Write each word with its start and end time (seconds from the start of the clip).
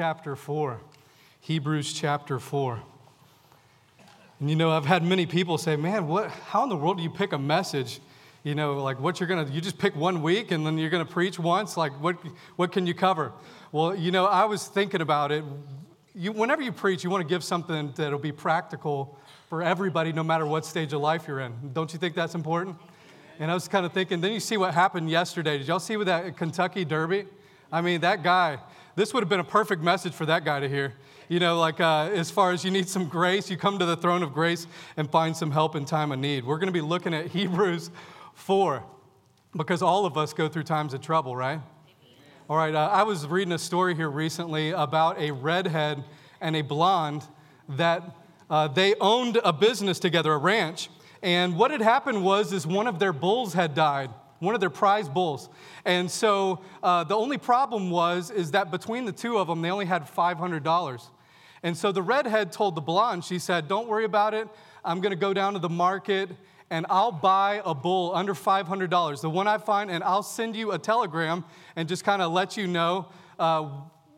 chapter 0.00 0.34
4. 0.34 0.80
Hebrews 1.42 1.92
chapter 1.92 2.38
4. 2.38 2.80
And 4.38 4.48
you 4.48 4.56
know, 4.56 4.70
I've 4.70 4.86
had 4.86 5.02
many 5.02 5.26
people 5.26 5.58
say, 5.58 5.76
man, 5.76 6.08
what, 6.08 6.30
how 6.30 6.62
in 6.62 6.70
the 6.70 6.76
world 6.76 6.96
do 6.96 7.02
you 7.02 7.10
pick 7.10 7.34
a 7.34 7.38
message? 7.38 8.00
You 8.42 8.54
know, 8.54 8.82
like 8.82 8.98
what 8.98 9.20
you're 9.20 9.28
gonna, 9.28 9.50
you 9.52 9.60
just 9.60 9.76
pick 9.76 9.94
one 9.94 10.22
week 10.22 10.52
and 10.52 10.64
then 10.64 10.78
you're 10.78 10.88
gonna 10.88 11.04
preach 11.04 11.38
once? 11.38 11.76
Like, 11.76 11.92
what, 12.00 12.16
what 12.56 12.72
can 12.72 12.86
you 12.86 12.94
cover? 12.94 13.30
Well, 13.72 13.94
you 13.94 14.10
know, 14.10 14.24
I 14.24 14.46
was 14.46 14.66
thinking 14.66 15.02
about 15.02 15.32
it. 15.32 15.44
You, 16.14 16.32
whenever 16.32 16.62
you 16.62 16.72
preach, 16.72 17.04
you 17.04 17.10
wanna 17.10 17.24
give 17.24 17.44
something 17.44 17.92
that'll 17.94 18.18
be 18.18 18.32
practical 18.32 19.18
for 19.50 19.62
everybody, 19.62 20.14
no 20.14 20.22
matter 20.22 20.46
what 20.46 20.64
stage 20.64 20.94
of 20.94 21.02
life 21.02 21.28
you're 21.28 21.40
in. 21.40 21.74
Don't 21.74 21.92
you 21.92 21.98
think 21.98 22.14
that's 22.14 22.34
important? 22.34 22.74
And 23.38 23.50
I 23.50 23.54
was 23.54 23.68
kind 23.68 23.84
of 23.84 23.92
thinking, 23.92 24.22
then 24.22 24.32
you 24.32 24.40
see 24.40 24.56
what 24.56 24.72
happened 24.72 25.10
yesterday. 25.10 25.58
Did 25.58 25.68
y'all 25.68 25.78
see 25.78 25.98
with 25.98 26.06
that 26.06 26.38
Kentucky 26.38 26.86
Derby? 26.86 27.26
I 27.70 27.82
mean, 27.82 28.00
that 28.00 28.22
guy, 28.22 28.60
this 29.00 29.14
would 29.14 29.22
have 29.22 29.30
been 29.30 29.40
a 29.40 29.44
perfect 29.44 29.82
message 29.82 30.12
for 30.12 30.26
that 30.26 30.44
guy 30.44 30.60
to 30.60 30.68
hear. 30.68 30.92
You 31.30 31.40
know, 31.40 31.58
like 31.58 31.80
uh, 31.80 32.10
as 32.12 32.30
far 32.30 32.52
as 32.52 32.66
you 32.66 32.70
need 32.70 32.86
some 32.86 33.08
grace, 33.08 33.50
you 33.50 33.56
come 33.56 33.78
to 33.78 33.86
the 33.86 33.96
throne 33.96 34.22
of 34.22 34.34
grace 34.34 34.66
and 34.98 35.10
find 35.10 35.34
some 35.34 35.50
help 35.50 35.74
in 35.74 35.86
time 35.86 36.12
of 36.12 36.18
need. 36.18 36.44
We're 36.44 36.58
going 36.58 36.66
to 36.66 36.72
be 36.72 36.82
looking 36.82 37.14
at 37.14 37.26
Hebrews 37.30 37.90
4 38.34 38.84
because 39.56 39.80
all 39.80 40.04
of 40.04 40.18
us 40.18 40.34
go 40.34 40.50
through 40.50 40.64
times 40.64 40.92
of 40.92 41.00
trouble, 41.00 41.34
right? 41.34 41.60
All 42.50 42.58
right, 42.58 42.74
uh, 42.74 42.90
I 42.92 43.04
was 43.04 43.26
reading 43.26 43.52
a 43.52 43.58
story 43.58 43.94
here 43.94 44.10
recently 44.10 44.72
about 44.72 45.18
a 45.18 45.30
redhead 45.30 46.04
and 46.42 46.54
a 46.54 46.60
blonde 46.60 47.24
that 47.70 48.02
uh, 48.50 48.68
they 48.68 48.94
owned 49.00 49.40
a 49.42 49.52
business 49.54 49.98
together, 49.98 50.34
a 50.34 50.38
ranch. 50.38 50.90
And 51.22 51.56
what 51.56 51.70
had 51.70 51.80
happened 51.80 52.22
was 52.22 52.52
is 52.52 52.66
one 52.66 52.86
of 52.86 52.98
their 52.98 53.14
bulls 53.14 53.54
had 53.54 53.74
died 53.74 54.10
one 54.40 54.54
of 54.54 54.60
their 54.60 54.70
prize 54.70 55.08
bulls. 55.08 55.48
And 55.84 56.10
so 56.10 56.60
uh, 56.82 57.04
the 57.04 57.16
only 57.16 57.38
problem 57.38 57.90
was 57.90 58.30
is 58.30 58.50
that 58.50 58.70
between 58.70 59.04
the 59.04 59.12
two 59.12 59.38
of 59.38 59.46
them, 59.46 59.62
they 59.62 59.70
only 59.70 59.86
had 59.86 60.02
$500. 60.02 61.02
And 61.62 61.76
so 61.76 61.92
the 61.92 62.02
redhead 62.02 62.52
told 62.52 62.74
the 62.74 62.80
blonde, 62.80 63.24
she 63.24 63.38
said, 63.38 63.68
Don't 63.68 63.86
worry 63.86 64.04
about 64.04 64.34
it. 64.34 64.48
I'm 64.84 65.00
going 65.00 65.12
to 65.12 65.16
go 65.16 65.32
down 65.32 65.52
to 65.52 65.58
the 65.58 65.68
market 65.68 66.30
and 66.70 66.86
I'll 66.88 67.12
buy 67.12 67.60
a 67.64 67.74
bull 67.74 68.14
under 68.14 68.32
$500, 68.32 69.20
the 69.20 69.30
one 69.30 69.48
I 69.48 69.58
find, 69.58 69.90
and 69.90 70.04
I'll 70.04 70.22
send 70.22 70.54
you 70.54 70.70
a 70.70 70.78
telegram 70.78 71.44
and 71.74 71.88
just 71.88 72.04
kind 72.04 72.22
of 72.22 72.32
let 72.32 72.56
you 72.56 72.68
know 72.68 73.08
uh, 73.40 73.68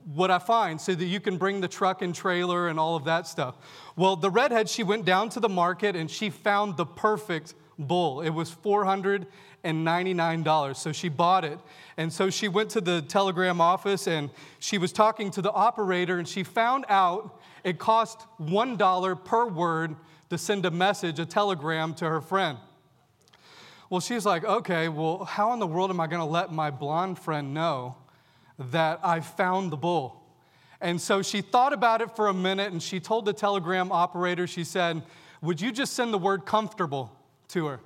what 0.04 0.30
I 0.30 0.38
find 0.38 0.80
so 0.80 0.94
that 0.94 1.04
you 1.04 1.18
can 1.18 1.38
bring 1.38 1.60
the 1.60 1.68
truck 1.68 2.02
and 2.02 2.14
trailer 2.14 2.68
and 2.68 2.78
all 2.78 2.94
of 2.94 3.04
that 3.04 3.26
stuff. 3.26 3.56
Well, 3.94 4.16
the 4.16 4.30
redhead, 4.30 4.68
she 4.68 4.82
went 4.82 5.04
down 5.04 5.28
to 5.30 5.40
the 5.40 5.48
market 5.48 5.96
and 5.96 6.10
she 6.10 6.30
found 6.30 6.76
the 6.76 6.86
perfect 6.86 7.54
bull. 7.78 8.22
It 8.22 8.30
was 8.30 8.50
$499. 8.50 10.76
So 10.76 10.92
she 10.92 11.08
bought 11.08 11.44
it. 11.44 11.58
And 11.96 12.12
so 12.12 12.30
she 12.30 12.48
went 12.48 12.70
to 12.70 12.80
the 12.80 13.02
telegram 13.02 13.60
office 13.60 14.06
and 14.06 14.30
she 14.58 14.78
was 14.78 14.92
talking 14.92 15.30
to 15.32 15.42
the 15.42 15.52
operator 15.52 16.18
and 16.18 16.26
she 16.26 16.42
found 16.42 16.86
out 16.88 17.38
it 17.64 17.78
cost 17.78 18.26
$1 18.40 19.24
per 19.24 19.46
word 19.46 19.94
to 20.30 20.38
send 20.38 20.64
a 20.64 20.70
message, 20.70 21.18
a 21.18 21.26
telegram 21.26 21.92
to 21.94 22.08
her 22.08 22.22
friend. 22.22 22.56
Well, 23.90 24.00
she's 24.00 24.24
like, 24.24 24.42
okay, 24.42 24.88
well, 24.88 25.24
how 25.24 25.52
in 25.52 25.58
the 25.58 25.66
world 25.66 25.90
am 25.90 26.00
I 26.00 26.06
going 26.06 26.20
to 26.20 26.24
let 26.24 26.50
my 26.50 26.70
blonde 26.70 27.18
friend 27.18 27.52
know 27.52 27.96
that 28.58 29.00
I 29.02 29.20
found 29.20 29.70
the 29.70 29.76
bull? 29.76 30.21
And 30.82 31.00
so 31.00 31.22
she 31.22 31.40
thought 31.40 31.72
about 31.72 32.02
it 32.02 32.14
for 32.16 32.26
a 32.26 32.34
minute 32.34 32.72
and 32.72 32.82
she 32.82 32.98
told 33.00 33.24
the 33.24 33.32
telegram 33.32 33.92
operator, 33.92 34.46
she 34.46 34.64
said, 34.64 35.02
Would 35.40 35.60
you 35.60 35.72
just 35.72 35.94
send 35.94 36.12
the 36.12 36.18
word 36.18 36.44
comfortable 36.44 37.12
to 37.48 37.66
her? 37.66 37.80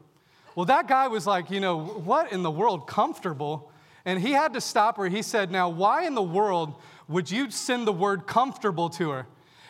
Well, 0.57 0.65
that 0.67 0.89
guy 0.89 1.07
was 1.09 1.27
like, 1.27 1.51
you 1.51 1.61
know, 1.61 1.79
what 1.79 2.33
in 2.33 2.43
the 2.43 2.51
world, 2.51 2.89
comfortable? 2.89 3.71
And 4.07 4.19
he 4.19 4.33
had 4.33 4.55
to 4.55 4.61
stop 4.63 4.97
her. 4.97 5.07
He 5.07 5.21
said, 5.21 5.51
now, 5.51 5.69
why 5.69 6.07
in 6.07 6.15
the 6.15 6.23
world 6.23 6.75
would 7.09 7.31
you 7.31 7.51
send 7.51 7.87
the 7.87 7.93
word 7.93 8.27
comfortable 8.27 8.89
to 8.91 9.11
her? 9.11 9.27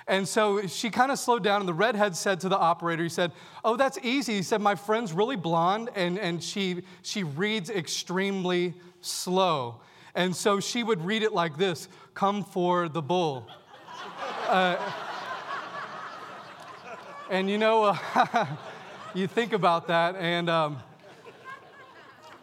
And 0.07 0.29
so 0.29 0.69
she 0.69 0.91
kind 0.91 1.11
of 1.11 1.19
slowed 1.19 1.43
down, 1.43 1.61
and 1.61 1.69
the 1.69 1.75
redhead 1.75 2.15
said 2.15 2.39
to 2.41 2.49
the 2.49 2.57
operator, 2.57 3.03
he 3.03 3.09
said, 3.09 3.33
Oh, 3.65 3.77
that's 3.77 3.99
easy. 4.05 4.37
He 4.37 4.43
said, 4.43 4.61
My 4.61 4.77
friend's 4.77 5.13
really 5.13 5.35
blonde, 5.35 5.91
and, 5.97 6.17
and 6.17 6.41
she, 6.41 6.83
she 7.03 7.25
reads 7.25 7.71
extremely 7.71 8.75
slow. 9.01 9.81
And 10.15 10.35
so 10.35 10.61
she 10.61 10.85
would 10.85 11.05
read 11.05 11.25
it 11.25 11.33
like 11.33 11.59
this 11.59 11.89
Come 12.17 12.45
for 12.45 12.89
the 12.89 13.03
bull. 13.03 13.47
Uh, 14.49 14.79
and 17.29 17.51
you 17.51 17.59
know, 17.59 17.85
uh, 17.85 18.47
you 19.15 19.27
think 19.27 19.53
about 19.53 19.89
that, 19.89 20.17
and 20.17 20.49
um, 20.49 20.79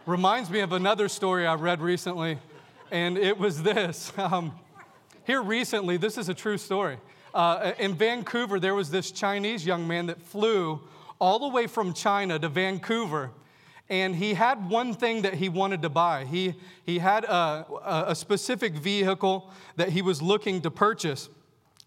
reminds 0.06 0.51
me 0.51 0.59
of 0.59 0.73
another 0.73 1.09
story 1.09 1.47
I 1.47 1.56
read 1.56 1.81
recently, 1.81 2.38
and 2.91 3.17
it 3.17 3.39
was 3.39 3.63
this. 3.63 4.13
Um, 4.19 4.53
here 5.25 5.41
recently, 5.41 5.97
this 5.97 6.19
is 6.19 6.29
a 6.29 6.35
true 6.35 6.59
story. 6.59 7.00
Uh, 7.34 7.72
in 7.79 7.95
Vancouver, 7.95 8.59
there 8.59 8.75
was 8.75 8.91
this 8.91 9.09
Chinese 9.09 9.66
young 9.66 9.88
man 9.88 10.05
that 10.05 10.22
flew 10.22 10.81
all 11.19 11.40
the 11.40 11.47
way 11.47 11.66
from 11.66 11.94
China 11.94 12.38
to 12.38 12.47
Vancouver, 12.47 13.31
and 13.89 14.16
he 14.16 14.33
had 14.33 14.69
one 14.69 14.94
thing 14.94 15.23
that 15.23 15.35
he 15.35 15.49
wanted 15.49 15.81
to 15.81 15.89
buy. 15.89 16.25
He, 16.25 16.55
he 16.85 16.99
had 16.99 17.25
a, 17.25 17.66
a 18.07 18.16
specific 18.16 18.73
vehicle 18.73 19.51
that 19.75 19.89
he 19.89 20.01
was 20.01 20.21
looking 20.21 20.61
to 20.61 20.71
purchase. 20.71 21.29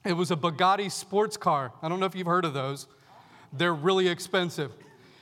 It 0.05 0.13
was 0.13 0.31
a 0.31 0.37
Bugatti 0.37 0.91
sports 0.91 1.37
car. 1.37 1.73
I 1.83 1.89
don't 1.89 1.99
know 1.99 2.07
if 2.07 2.15
you've 2.15 2.27
heard 2.27 2.45
of 2.45 2.55
those. 2.55 2.87
They're 3.53 3.75
really 3.75 4.09
expensive. 4.09 4.73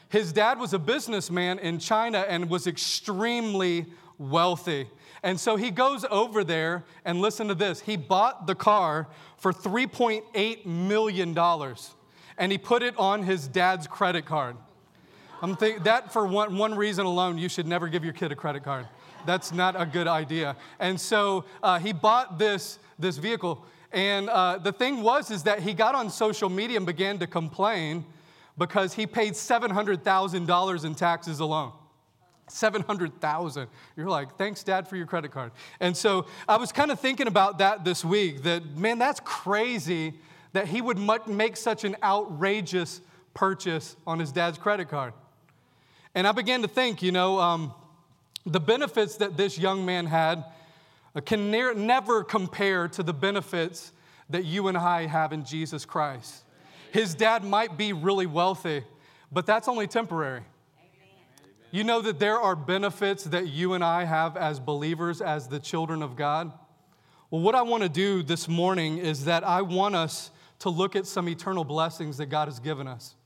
His 0.08 0.32
dad 0.32 0.58
was 0.58 0.74
a 0.74 0.78
businessman 0.78 1.58
in 1.58 1.78
China 1.78 2.24
and 2.28 2.50
was 2.50 2.66
extremely 2.66 3.86
wealthy. 4.18 4.88
And 5.22 5.40
so 5.40 5.56
he 5.56 5.70
goes 5.70 6.04
over 6.10 6.44
there 6.44 6.84
and 7.04 7.20
listen 7.20 7.48
to 7.48 7.54
this. 7.54 7.80
He 7.80 7.96
bought 7.96 8.46
the 8.46 8.54
car 8.54 9.08
for 9.38 9.52
$3.8 9.52 10.66
million 10.66 11.38
and 12.36 12.52
he 12.52 12.58
put 12.58 12.82
it 12.82 12.96
on 12.98 13.22
his 13.22 13.48
dad's 13.48 13.86
credit 13.86 14.26
card. 14.26 14.56
I'm 15.44 15.56
thinking 15.56 15.82
that 15.82 16.10
for 16.10 16.26
one, 16.26 16.56
one 16.56 16.74
reason 16.74 17.04
alone, 17.04 17.36
you 17.36 17.50
should 17.50 17.66
never 17.66 17.86
give 17.86 18.02
your 18.02 18.14
kid 18.14 18.32
a 18.32 18.34
credit 18.34 18.62
card. 18.62 18.88
That's 19.26 19.52
not 19.52 19.78
a 19.78 19.84
good 19.84 20.08
idea. 20.08 20.56
And 20.78 20.98
so 20.98 21.44
uh, 21.62 21.78
he 21.78 21.92
bought 21.92 22.38
this, 22.38 22.78
this 22.98 23.18
vehicle. 23.18 23.62
And 23.92 24.30
uh, 24.30 24.56
the 24.56 24.72
thing 24.72 25.02
was 25.02 25.30
is 25.30 25.42
that 25.42 25.60
he 25.60 25.74
got 25.74 25.94
on 25.94 26.08
social 26.08 26.48
media 26.48 26.78
and 26.78 26.86
began 26.86 27.18
to 27.18 27.26
complain 27.26 28.06
because 28.56 28.94
he 28.94 29.06
paid 29.06 29.34
$700,000 29.34 30.84
in 30.86 30.94
taxes 30.94 31.40
alone. 31.40 31.72
700,000. 32.48 33.68
You're 33.98 34.08
like, 34.08 34.38
thanks, 34.38 34.62
Dad, 34.62 34.88
for 34.88 34.96
your 34.96 35.06
credit 35.06 35.30
card. 35.30 35.52
And 35.78 35.94
so 35.94 36.24
I 36.48 36.56
was 36.56 36.72
kind 36.72 36.90
of 36.90 36.98
thinking 37.00 37.26
about 37.26 37.58
that 37.58 37.84
this 37.84 38.02
week 38.02 38.44
that, 38.44 38.64
man, 38.78 38.98
that's 38.98 39.20
crazy 39.20 40.14
that 40.54 40.68
he 40.68 40.80
would 40.80 40.98
make 41.28 41.58
such 41.58 41.84
an 41.84 41.96
outrageous 42.02 43.02
purchase 43.34 43.94
on 44.06 44.18
his 44.18 44.32
dad's 44.32 44.56
credit 44.56 44.88
card. 44.88 45.12
And 46.14 46.26
I 46.26 46.32
began 46.32 46.62
to 46.62 46.68
think, 46.68 47.02
you 47.02 47.12
know, 47.12 47.40
um, 47.40 47.74
the 48.46 48.60
benefits 48.60 49.16
that 49.16 49.36
this 49.36 49.58
young 49.58 49.84
man 49.84 50.06
had 50.06 50.44
can 51.24 51.50
ne- 51.50 51.74
never 51.74 52.22
compare 52.22 52.88
to 52.88 53.02
the 53.02 53.14
benefits 53.14 53.92
that 54.30 54.44
you 54.44 54.68
and 54.68 54.76
I 54.76 55.06
have 55.06 55.32
in 55.32 55.44
Jesus 55.44 55.84
Christ. 55.84 56.44
His 56.92 57.14
dad 57.14 57.44
might 57.44 57.76
be 57.76 57.92
really 57.92 58.26
wealthy, 58.26 58.84
but 59.32 59.46
that's 59.46 59.66
only 59.66 59.86
temporary. 59.86 60.42
You 61.70 61.82
know 61.82 62.00
that 62.02 62.20
there 62.20 62.40
are 62.40 62.54
benefits 62.54 63.24
that 63.24 63.48
you 63.48 63.72
and 63.72 63.82
I 63.82 64.04
have 64.04 64.36
as 64.36 64.60
believers, 64.60 65.20
as 65.20 65.48
the 65.48 65.58
children 65.58 66.02
of 66.04 66.14
God? 66.14 66.52
Well, 67.30 67.40
what 67.40 67.56
I 67.56 67.62
want 67.62 67.82
to 67.82 67.88
do 67.88 68.22
this 68.22 68.46
morning 68.46 68.98
is 68.98 69.24
that 69.24 69.42
I 69.42 69.62
want 69.62 69.96
us 69.96 70.30
to 70.60 70.70
look 70.70 70.94
at 70.94 71.04
some 71.04 71.28
eternal 71.28 71.64
blessings 71.64 72.18
that 72.18 72.26
God 72.26 72.46
has 72.46 72.60
given 72.60 72.86
us. 72.86 73.16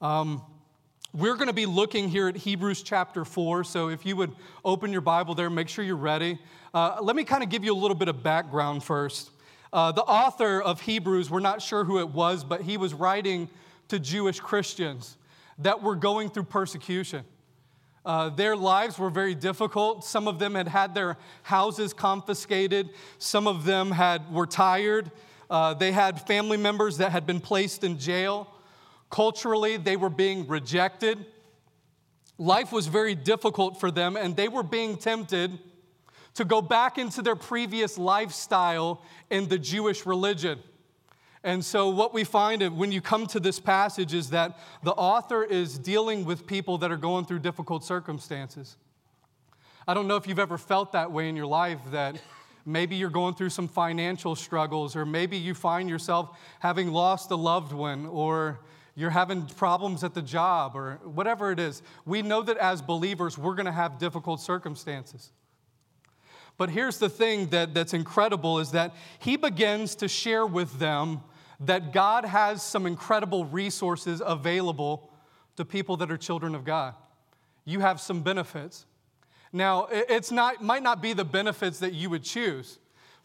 Um, 0.00 0.42
we're 1.14 1.36
going 1.36 1.48
to 1.48 1.54
be 1.54 1.64
looking 1.64 2.08
here 2.08 2.28
at 2.28 2.36
Hebrews 2.36 2.82
chapter 2.82 3.24
4. 3.24 3.64
So 3.64 3.88
if 3.88 4.04
you 4.04 4.14
would 4.16 4.32
open 4.62 4.92
your 4.92 5.00
Bible 5.00 5.34
there, 5.34 5.48
make 5.48 5.68
sure 5.68 5.82
you're 5.82 5.96
ready. 5.96 6.38
Uh, 6.74 6.98
let 7.00 7.16
me 7.16 7.24
kind 7.24 7.42
of 7.42 7.48
give 7.48 7.64
you 7.64 7.72
a 7.72 7.76
little 7.76 7.96
bit 7.96 8.08
of 8.08 8.22
background 8.22 8.84
first. 8.84 9.30
Uh, 9.72 9.90
the 9.90 10.02
author 10.02 10.60
of 10.60 10.82
Hebrews, 10.82 11.30
we're 11.30 11.40
not 11.40 11.62
sure 11.62 11.84
who 11.84 11.98
it 11.98 12.10
was, 12.10 12.44
but 12.44 12.60
he 12.60 12.76
was 12.76 12.92
writing 12.92 13.48
to 13.88 13.98
Jewish 13.98 14.38
Christians 14.38 15.16
that 15.58 15.82
were 15.82 15.96
going 15.96 16.28
through 16.28 16.44
persecution. 16.44 17.24
Uh, 18.04 18.28
their 18.28 18.54
lives 18.54 18.98
were 18.98 19.10
very 19.10 19.34
difficult. 19.34 20.04
Some 20.04 20.28
of 20.28 20.38
them 20.38 20.54
had 20.54 20.68
had 20.68 20.94
their 20.94 21.16
houses 21.42 21.94
confiscated. 21.94 22.90
Some 23.18 23.46
of 23.46 23.64
them 23.64 23.90
had, 23.90 24.30
were 24.30 24.46
tired. 24.46 25.10
Uh, 25.48 25.72
they 25.72 25.92
had 25.92 26.26
family 26.26 26.58
members 26.58 26.98
that 26.98 27.12
had 27.12 27.26
been 27.26 27.40
placed 27.40 27.82
in 27.82 27.98
jail. 27.98 28.52
Culturally, 29.10 29.76
they 29.76 29.96
were 29.96 30.10
being 30.10 30.46
rejected. 30.46 31.24
Life 32.36 32.72
was 32.72 32.86
very 32.86 33.14
difficult 33.14 33.80
for 33.80 33.90
them, 33.90 34.16
and 34.16 34.36
they 34.36 34.48
were 34.48 34.62
being 34.62 34.96
tempted 34.96 35.58
to 36.34 36.44
go 36.44 36.62
back 36.62 36.98
into 36.98 37.22
their 37.22 37.34
previous 37.34 37.98
lifestyle 37.98 39.02
in 39.30 39.48
the 39.48 39.58
Jewish 39.58 40.06
religion. 40.06 40.60
And 41.42 41.64
so, 41.64 41.88
what 41.88 42.12
we 42.12 42.24
find 42.24 42.76
when 42.76 42.92
you 42.92 43.00
come 43.00 43.26
to 43.28 43.40
this 43.40 43.58
passage 43.58 44.12
is 44.12 44.30
that 44.30 44.58
the 44.82 44.92
author 44.92 45.44
is 45.44 45.78
dealing 45.78 46.24
with 46.24 46.46
people 46.46 46.78
that 46.78 46.90
are 46.92 46.96
going 46.96 47.24
through 47.24 47.40
difficult 47.40 47.84
circumstances. 47.84 48.76
I 49.86 49.94
don't 49.94 50.06
know 50.06 50.16
if 50.16 50.26
you've 50.26 50.38
ever 50.38 50.58
felt 50.58 50.92
that 50.92 51.10
way 51.10 51.28
in 51.28 51.36
your 51.36 51.46
life 51.46 51.78
that, 51.92 52.20
maybe 52.68 52.96
you're 52.96 53.08
going 53.08 53.34
through 53.34 53.48
some 53.48 53.66
financial 53.66 54.36
struggles, 54.36 54.94
or 54.94 55.06
maybe 55.06 55.38
you 55.38 55.54
find 55.54 55.88
yourself 55.88 56.38
having 56.60 56.92
lost 56.92 57.30
a 57.30 57.36
loved 57.36 57.72
one, 57.72 58.06
or 58.06 58.60
you're 58.98 59.10
having 59.10 59.46
problems 59.46 60.02
at 60.02 60.12
the 60.12 60.20
job, 60.20 60.74
or 60.74 60.98
whatever 61.04 61.52
it 61.52 61.60
is. 61.60 61.82
We 62.04 62.20
know 62.20 62.42
that 62.42 62.56
as 62.56 62.82
believers, 62.82 63.38
we're 63.38 63.54
going 63.54 63.66
to 63.66 63.70
have 63.72 63.96
difficult 63.96 64.40
circumstances. 64.40 65.30
But 66.56 66.70
here's 66.70 66.98
the 66.98 67.08
thing 67.08 67.46
that, 67.50 67.74
that's 67.74 67.94
incredible 67.94 68.58
is 68.58 68.72
that 68.72 68.96
he 69.20 69.36
begins 69.36 69.94
to 69.94 70.08
share 70.08 70.44
with 70.44 70.80
them 70.80 71.20
that 71.60 71.92
God 71.92 72.24
has 72.24 72.60
some 72.60 72.86
incredible 72.86 73.44
resources 73.44 74.20
available 74.26 75.12
to 75.54 75.64
people 75.64 75.96
that 75.98 76.10
are 76.10 76.16
children 76.16 76.56
of 76.56 76.64
God. 76.64 76.96
You 77.64 77.78
have 77.78 78.00
some 78.00 78.22
benefits. 78.22 78.84
Now, 79.52 79.86
it's 79.92 80.32
not, 80.32 80.60
might 80.60 80.82
not 80.82 81.00
be 81.00 81.12
the 81.12 81.24
benefits 81.24 81.78
that 81.78 81.92
you 81.92 82.10
would 82.10 82.24
choose. 82.24 82.80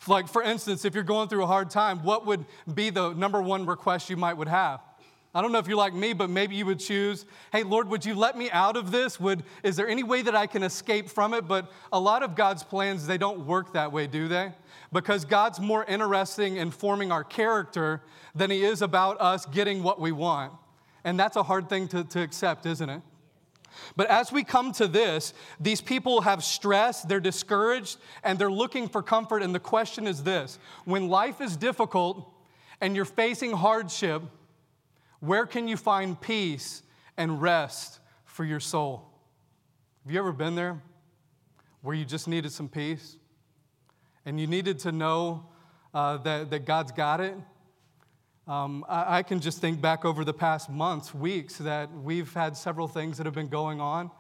Like, 0.08 0.28
for 0.28 0.44
instance, 0.44 0.86
if 0.86 0.94
you're 0.94 1.04
going 1.04 1.30
through 1.30 1.44
a 1.44 1.48
hard 1.48 1.72
time, 1.72 2.04
what 2.04 2.28
would 2.28 2.46
be 2.72 2.92
the 2.92 3.14
number 3.14 3.42
one 3.42 3.66
request 3.66 4.12
you 4.12 4.18
might 4.18 4.34
would 4.34 4.48
have? 4.48 4.80
I 5.36 5.42
don't 5.42 5.52
know 5.52 5.58
if 5.58 5.68
you're 5.68 5.78
like 5.78 5.96
me, 5.96 6.14
but 6.14 6.30
maybe 6.30 6.56
you 6.56 6.66
would 6.68 6.80
choose, 6.80 7.26
hey, 7.52 7.64
Lord, 7.64 7.90
would 7.90 8.06
you 8.06 8.14
let 8.14 8.38
me 8.38 8.52
out 8.52 8.78
of 8.78 8.92
this? 8.92 9.20
Would, 9.20 9.44
is 9.64 9.76
there 9.76 9.88
any 9.88 10.04
way 10.04 10.22
that 10.22 10.36
I 10.36 10.46
can 10.46 10.62
escape 10.62 11.10
from 11.10 11.34
it? 11.34 11.48
But 11.48 11.72
a 11.92 12.00
lot 12.00 12.22
of 12.22 12.36
God's 12.36 12.64
plans, 12.64 13.08
they 13.08 13.18
don't 13.18 13.48
work 13.48 13.74
that 13.74 13.92
way, 13.92 14.06
do 14.06 14.28
they? 14.28 14.52
Because 14.92 15.26
God's 15.26 15.60
more 15.60 15.86
interesting 15.86 16.58
in 16.58 16.70
forming 16.70 17.12
our 17.12 17.24
character 17.24 18.04
than 18.36 18.52
He 18.52 18.64
is 18.64 18.84
about 18.84 19.20
us 19.20 19.48
getting 19.48 19.82
what 19.82 20.00
we 20.00 20.12
want. 20.12 20.54
And 21.04 21.20
that's 21.20 21.36
a 21.36 21.44
hard 21.44 21.68
thing 21.68 21.88
to, 21.90 22.04
to 22.04 22.22
accept, 22.22 22.68
isn't 22.68 22.90
it? 22.90 23.02
But 23.96 24.08
as 24.12 24.32
we 24.32 24.44
come 24.44 24.72
to 24.74 24.88
this, 24.88 25.34
these 25.60 25.82
people 25.82 26.22
have 26.22 26.44
stress, 26.44 27.02
they're 27.02 27.20
discouraged, 27.20 27.98
and 28.24 28.38
they're 28.38 28.52
looking 28.52 28.88
for 28.88 29.02
comfort. 29.02 29.42
And 29.42 29.54
the 29.54 29.60
question 29.60 30.06
is 30.06 30.22
this 30.24 30.60
when 30.86 31.10
life 31.10 31.42
is 31.42 31.58
difficult 31.58 32.32
and 32.82 32.96
you're 32.96 33.04
facing 33.06 33.52
hardship, 33.52 34.22
where 35.24 35.46
can 35.46 35.70
you 35.70 35.78
find 35.78 36.20
peace 36.20 36.84
and 37.16 37.42
rest 37.42 38.02
for 38.26 38.44
your 38.44 38.60
soul? 38.60 39.10
Have 40.04 40.12
you 40.12 40.20
ever 40.20 40.34
been 40.34 40.54
there 40.54 40.82
where 41.82 41.96
you 41.96 42.04
just 42.04 42.28
needed 42.28 42.52
some 42.52 42.68
peace 42.68 43.16
and 44.26 44.38
you 44.38 44.48
needed 44.48 44.80
to 44.80 44.92
know 44.92 45.46
uh, 45.94 46.18
that, 46.18 46.50
that 46.50 46.66
God's 46.66 46.92
got 46.92 47.22
it? 47.22 47.36
Um, 48.50 48.84
I, 48.90 49.20
I 49.20 49.24
can 49.24 49.40
just 49.40 49.60
think 49.60 49.80
back 49.80 50.04
over 50.04 50.26
the 50.26 50.34
past 50.34 50.70
months, 50.70 51.14
weeks, 51.14 51.58
that 51.60 51.90
we've 51.94 52.34
had 52.34 52.58
several 52.58 52.90
things 52.90 53.16
that 53.16 53.26
have 53.26 53.34
been 53.34 53.48
going 53.48 53.80
on. 53.80 54.12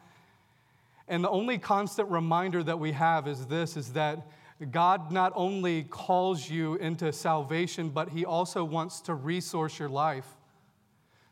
And 1.09 1.21
the 1.21 1.29
only 1.29 1.57
constant 1.57 2.09
reminder 2.09 2.63
that 2.63 2.79
we 2.79 2.93
have 2.93 3.27
is 3.27 3.45
this 3.47 3.75
is 3.75 3.91
that 3.91 4.25
God 4.71 5.11
not 5.11 5.33
only 5.35 5.83
calls 5.83 6.49
you 6.49 6.75
into 6.75 7.11
salvation, 7.11 7.89
but 7.89 8.07
He 8.07 8.23
also 8.23 8.63
wants 8.63 9.01
to 9.01 9.15
resource 9.15 9.77
your 9.77 9.89
life 9.89 10.37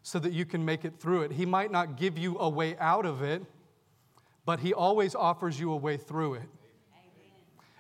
so 0.04 0.20
that 0.20 0.34
you 0.34 0.46
can 0.46 0.66
make 0.66 0.84
it 0.86 1.00
through 1.00 1.24
it. 1.24 1.32
He 1.32 1.46
might 1.46 1.72
not 1.72 1.98
give 1.98 2.18
you 2.18 2.38
a 2.40 2.50
way 2.50 2.76
out 2.80 3.06
of 3.06 3.22
it, 3.22 3.44
but 4.46 4.60
He 4.60 4.74
always 4.74 5.16
offers 5.16 5.60
you 5.60 5.72
a 5.72 5.76
way 5.76 5.98
through 5.98 6.36
it. 6.36 6.42
Amen. 6.42 6.50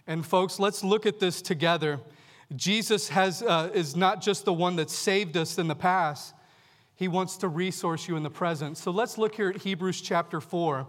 And, 0.08 0.26
folks, 0.26 0.60
let's 0.60 0.84
look 0.84 1.06
at 1.06 1.20
this 1.20 1.42
together. 1.42 2.00
Jesus 2.56 3.10
has, 3.10 3.42
uh, 3.42 3.72
is 3.74 3.96
not 3.96 4.22
just 4.22 4.46
the 4.46 4.54
one 4.54 4.76
that 4.76 4.90
saved 4.90 5.36
us 5.38 5.58
in 5.58 5.68
the 5.68 5.76
past, 5.76 6.34
He 6.96 7.08
wants 7.08 7.38
to 7.38 7.48
resource 7.48 8.08
you 8.08 8.16
in 8.16 8.24
the 8.24 8.30
present. 8.30 8.78
So 8.78 8.92
let's 8.92 9.18
look 9.18 9.36
here 9.36 9.50
at 9.50 9.58
Hebrews 9.58 10.02
chapter 10.02 10.40
4. 10.40 10.86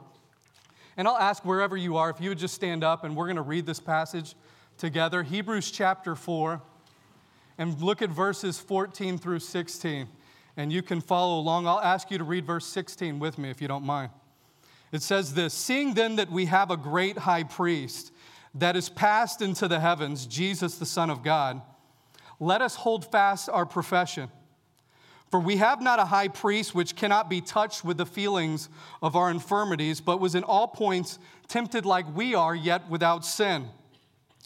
And 0.99 1.09
I'll 1.09 1.17
ask 1.17 1.45
wherever 1.45 1.77
you 1.77 1.97
are 1.97 2.11
if 2.11 2.21
you 2.21 2.29
would 2.29 2.39
just 2.39 2.55
stand 2.55 2.85
up 2.85 3.05
and 3.05 3.17
we're 3.17 3.25
going 3.25 3.37
to 3.37 3.43
read 3.43 3.65
this 3.65 3.81
passage 3.81 4.35
together. 4.77 5.23
Hebrews 5.23 5.71
chapter 5.71 6.15
4, 6.15 6.61
and 7.57 7.81
look 7.81 8.03
at 8.03 8.11
verses 8.11 8.59
14 8.59 9.17
through 9.17 9.39
16 9.39 10.09
and 10.57 10.73
you 10.73 10.83
can 10.83 11.01
follow 11.01 11.39
along. 11.39 11.67
I'll 11.67 11.81
ask 11.81 12.11
you 12.11 12.19
to 12.19 12.25
read 12.25 12.47
verse 12.47 12.67
16 12.67 13.19
with 13.19 13.39
me 13.39 13.51
if 13.51 13.61
you 13.61 13.69
don't 13.69 13.85
mind. 13.85 14.11
It 14.93 15.03
says 15.03 15.35
this 15.35 15.55
Seeing 15.55 15.95
then 15.95 16.17
that 16.17 16.31
we 16.31 16.47
have 16.47 16.71
a 16.71 16.77
great 16.77 17.19
high 17.19 17.45
priest 17.45 18.13
that 18.55 18.77
is 18.77 18.89
passed 18.89 19.41
into 19.41 19.67
the 19.67 19.81
heavens, 19.81 20.27
Jesus, 20.27 20.77
the 20.77 20.87
Son 20.87 21.09
of 21.09 21.23
God, 21.23 21.63
let 22.39 22.61
us 22.61 22.75
hold 22.75 23.11
fast 23.11 23.49
our 23.49 23.65
profession. 23.65 24.29
For 25.31 25.41
we 25.41 25.57
have 25.57 25.81
not 25.81 25.99
a 25.99 26.05
high 26.05 26.29
priest 26.29 26.75
which 26.75 26.95
cannot 26.95 27.31
be 27.31 27.41
touched 27.41 27.85
with 27.85 27.97
the 27.97 28.05
feelings 28.05 28.69
of 29.01 29.17
our 29.17 29.31
infirmities, 29.31 29.99
but 29.99 30.21
was 30.21 30.35
in 30.35 30.45
all 30.45 30.69
points 30.69 31.19
tempted 31.49 31.87
like 31.87 32.15
we 32.15 32.35
are, 32.35 32.55
yet 32.55 32.91
without 32.91 33.25
sin. 33.25 33.67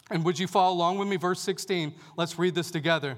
And 0.09 0.23
would 0.23 0.39
you 0.39 0.47
follow 0.47 0.73
along 0.73 0.97
with 0.97 1.09
me? 1.09 1.17
Verse 1.17 1.41
16. 1.41 1.93
Let's 2.15 2.39
read 2.39 2.55
this 2.55 2.71
together. 2.71 3.17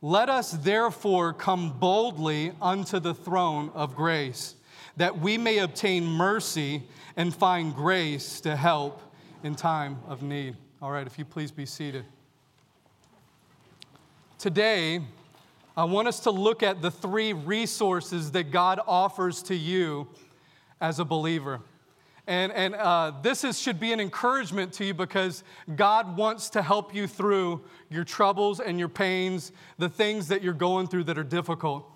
Let 0.00 0.28
us 0.28 0.52
therefore 0.52 1.32
come 1.32 1.76
boldly 1.78 2.52
unto 2.62 3.00
the 3.00 3.14
throne 3.14 3.70
of 3.74 3.96
grace, 3.96 4.54
that 4.96 5.18
we 5.18 5.36
may 5.36 5.58
obtain 5.58 6.06
mercy 6.06 6.84
and 7.16 7.34
find 7.34 7.74
grace 7.74 8.40
to 8.42 8.54
help 8.54 9.02
in 9.42 9.56
time 9.56 9.98
of 10.06 10.22
need. 10.22 10.56
All 10.80 10.92
right, 10.92 11.06
if 11.06 11.18
you 11.18 11.24
please 11.24 11.50
be 11.50 11.66
seated. 11.66 12.04
Today, 14.38 15.00
I 15.76 15.82
want 15.82 16.06
us 16.06 16.20
to 16.20 16.30
look 16.30 16.62
at 16.62 16.80
the 16.80 16.92
three 16.92 17.32
resources 17.32 18.30
that 18.32 18.52
God 18.52 18.80
offers 18.86 19.42
to 19.44 19.54
you 19.56 20.06
as 20.80 21.00
a 21.00 21.04
believer. 21.04 21.60
And, 22.28 22.52
and 22.52 22.74
uh, 22.74 23.12
this 23.22 23.42
is, 23.42 23.58
should 23.58 23.80
be 23.80 23.90
an 23.94 24.00
encouragement 24.00 24.74
to 24.74 24.84
you 24.84 24.92
because 24.92 25.42
God 25.74 26.18
wants 26.18 26.50
to 26.50 26.60
help 26.60 26.94
you 26.94 27.06
through 27.06 27.64
your 27.88 28.04
troubles 28.04 28.60
and 28.60 28.78
your 28.78 28.90
pains, 28.90 29.50
the 29.78 29.88
things 29.88 30.28
that 30.28 30.42
you're 30.42 30.52
going 30.52 30.88
through 30.88 31.04
that 31.04 31.16
are 31.16 31.24
difficult. 31.24 31.90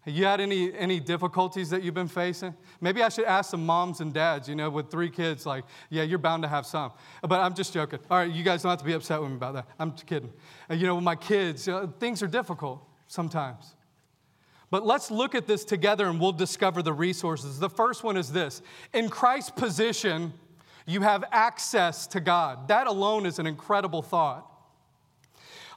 Have 0.00 0.12
you 0.12 0.24
had 0.24 0.40
any, 0.40 0.74
any 0.74 0.98
difficulties 0.98 1.70
that 1.70 1.84
you've 1.84 1.94
been 1.94 2.08
facing? 2.08 2.52
Maybe 2.80 3.00
I 3.00 3.08
should 3.08 3.26
ask 3.26 3.48
some 3.52 3.64
moms 3.64 4.00
and 4.00 4.12
dads, 4.12 4.48
you 4.48 4.56
know, 4.56 4.70
with 4.70 4.90
three 4.90 5.08
kids, 5.08 5.46
like, 5.46 5.62
yeah, 5.88 6.02
you're 6.02 6.18
bound 6.18 6.42
to 6.42 6.48
have 6.48 6.66
some. 6.66 6.90
But 7.22 7.38
I'm 7.38 7.54
just 7.54 7.72
joking. 7.72 8.00
All 8.10 8.18
right, 8.18 8.30
you 8.30 8.42
guys 8.42 8.62
don't 8.62 8.70
have 8.70 8.80
to 8.80 8.84
be 8.84 8.92
upset 8.92 9.20
with 9.20 9.30
me 9.30 9.36
about 9.36 9.54
that. 9.54 9.66
I'm 9.78 9.92
kidding. 9.92 10.32
Uh, 10.68 10.74
you 10.74 10.88
know, 10.88 10.96
with 10.96 11.04
my 11.04 11.14
kids, 11.14 11.68
uh, 11.68 11.86
things 12.00 12.24
are 12.24 12.28
difficult 12.28 12.84
sometimes. 13.06 13.75
But 14.70 14.84
let's 14.84 15.10
look 15.10 15.34
at 15.34 15.46
this 15.46 15.64
together 15.64 16.08
and 16.08 16.20
we'll 16.20 16.32
discover 16.32 16.82
the 16.82 16.92
resources. 16.92 17.58
The 17.58 17.70
first 17.70 18.02
one 18.02 18.16
is 18.16 18.32
this 18.32 18.62
In 18.92 19.08
Christ's 19.08 19.50
position, 19.50 20.32
you 20.86 21.02
have 21.02 21.24
access 21.32 22.06
to 22.08 22.20
God. 22.20 22.68
That 22.68 22.86
alone 22.86 23.26
is 23.26 23.38
an 23.38 23.46
incredible 23.46 24.02
thought. 24.02 24.52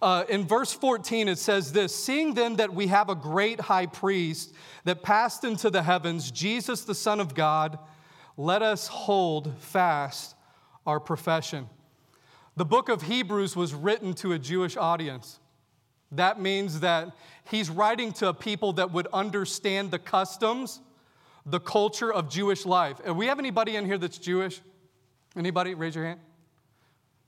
Uh, 0.02 0.24
in 0.30 0.48
verse 0.48 0.72
14, 0.72 1.28
it 1.28 1.38
says 1.38 1.74
this 1.74 1.94
Seeing 1.94 2.34
then 2.34 2.56
that 2.56 2.74
we 2.74 2.88
have 2.88 3.10
a 3.10 3.16
great 3.16 3.60
high 3.60 3.86
priest 3.86 4.54
that 4.86 5.04
passed 5.04 5.44
into 5.44 5.70
the 5.70 5.84
heavens, 5.84 6.32
Jesus, 6.32 6.82
the 6.82 6.96
Son 6.96 7.20
of 7.20 7.36
God, 7.36 7.78
let 8.38 8.62
us 8.62 8.88
hold 8.88 9.58
fast 9.60 10.36
our 10.86 11.00
profession. 11.00 11.68
The 12.56 12.66
book 12.66 12.90
of 12.90 13.04
Hebrews 13.04 13.56
was 13.56 13.74
written 13.74 14.14
to 14.16 14.32
a 14.32 14.40
Jewish 14.40 14.78
audience. 14.78 15.40
That 16.12 16.42
means 16.42 16.80
that 16.80 17.12
he's 17.50 17.70
writing 17.70 18.12
to 18.14 18.30
a 18.30 18.34
people 18.34 18.74
that 18.74 18.92
would 18.92 19.08
understand 19.14 19.92
the 19.92 20.00
customs, 20.00 20.82
the 21.46 21.60
culture 21.60 22.12
of 22.12 22.30
Jewish 22.30 22.66
life. 22.66 23.00
And 23.06 23.18
we 23.18 23.28
have 23.28 23.40
anybody 23.40 23.76
in 23.76 23.86
here 23.86 23.98
that's 23.98 24.18
Jewish? 24.18 24.62
Anybody? 25.36 25.76
Raise 25.76 25.96
your 25.96 26.06
hand. 26.06 26.20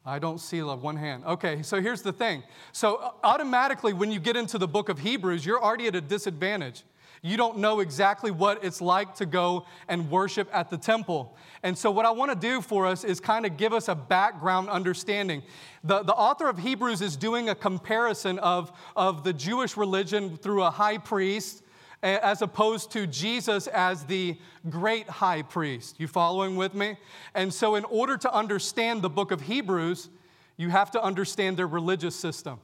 I 0.04 0.18
don't 0.18 0.40
see 0.40 0.64
love. 0.64 0.82
one 0.82 0.96
hand. 0.96 1.26
Okay, 1.26 1.62
so 1.62 1.80
here's 1.80 2.02
the 2.02 2.12
thing. 2.12 2.42
So, 2.72 2.96
uh, 2.96 3.12
automatically, 3.24 3.94
when 3.94 4.12
you 4.12 4.20
get 4.20 4.36
into 4.36 4.58
the 4.58 4.68
book 4.68 4.90
of 4.90 4.98
Hebrews, 4.98 5.46
you're 5.46 5.62
already 5.64 5.88
at 5.88 5.96
a 5.96 6.02
disadvantage 6.02 6.84
you 7.24 7.38
don't 7.38 7.60
know 7.60 7.82
exactly 7.82 8.32
what 8.32 8.64
it's 8.64 8.82
like 8.82 9.14
to 9.16 9.28
go 9.28 9.66
and 9.88 10.10
worship 10.10 10.50
at 10.52 10.70
the 10.72 10.78
temple. 10.78 11.38
And 11.62 11.78
so, 11.78 11.92
what 11.92 12.06
I 12.06 12.12
want 12.12 12.32
to 12.32 12.38
do 12.38 12.62
for 12.62 12.88
us 12.88 13.04
is 13.04 13.20
kind 13.20 13.46
of 13.46 13.58
give 13.58 13.74
us 13.74 13.88
a 13.88 13.96
background 13.96 14.70
understanding. 14.70 15.44
The, 15.84 16.02
the 16.02 16.14
author 16.14 16.50
of 16.50 16.58
Hebrews 16.58 17.02
is 17.02 17.16
doing 17.16 17.50
a 17.50 17.56
comparison 17.56 18.40
of, 18.40 18.72
of 18.96 19.24
the 19.24 19.34
Jewish 19.34 19.78
religion 19.78 20.38
through 20.38 20.64
a 20.64 20.72
high 20.72 20.98
priest 20.98 21.64
as 22.04 22.42
opposed 22.42 22.92
to 22.94 23.06
Jesus 23.06 23.68
as 23.68 24.06
the 24.06 24.36
great 24.70 25.08
high 25.08 25.44
priest. 25.44 26.00
You 26.00 26.08
following 26.08 26.56
with 26.56 26.74
me? 26.74 26.98
And 27.36 27.54
so, 27.54 27.76
in 27.76 27.86
order 27.86 28.18
to 28.18 28.34
understand 28.34 29.04
the 29.04 29.10
book 29.10 29.30
of 29.30 29.42
Hebrews, 29.42 30.10
you 30.58 30.70
have 30.70 30.90
to 30.92 31.04
understand 31.04 31.58
their 31.58 31.68
religious 31.68 32.16
system. 32.16 32.60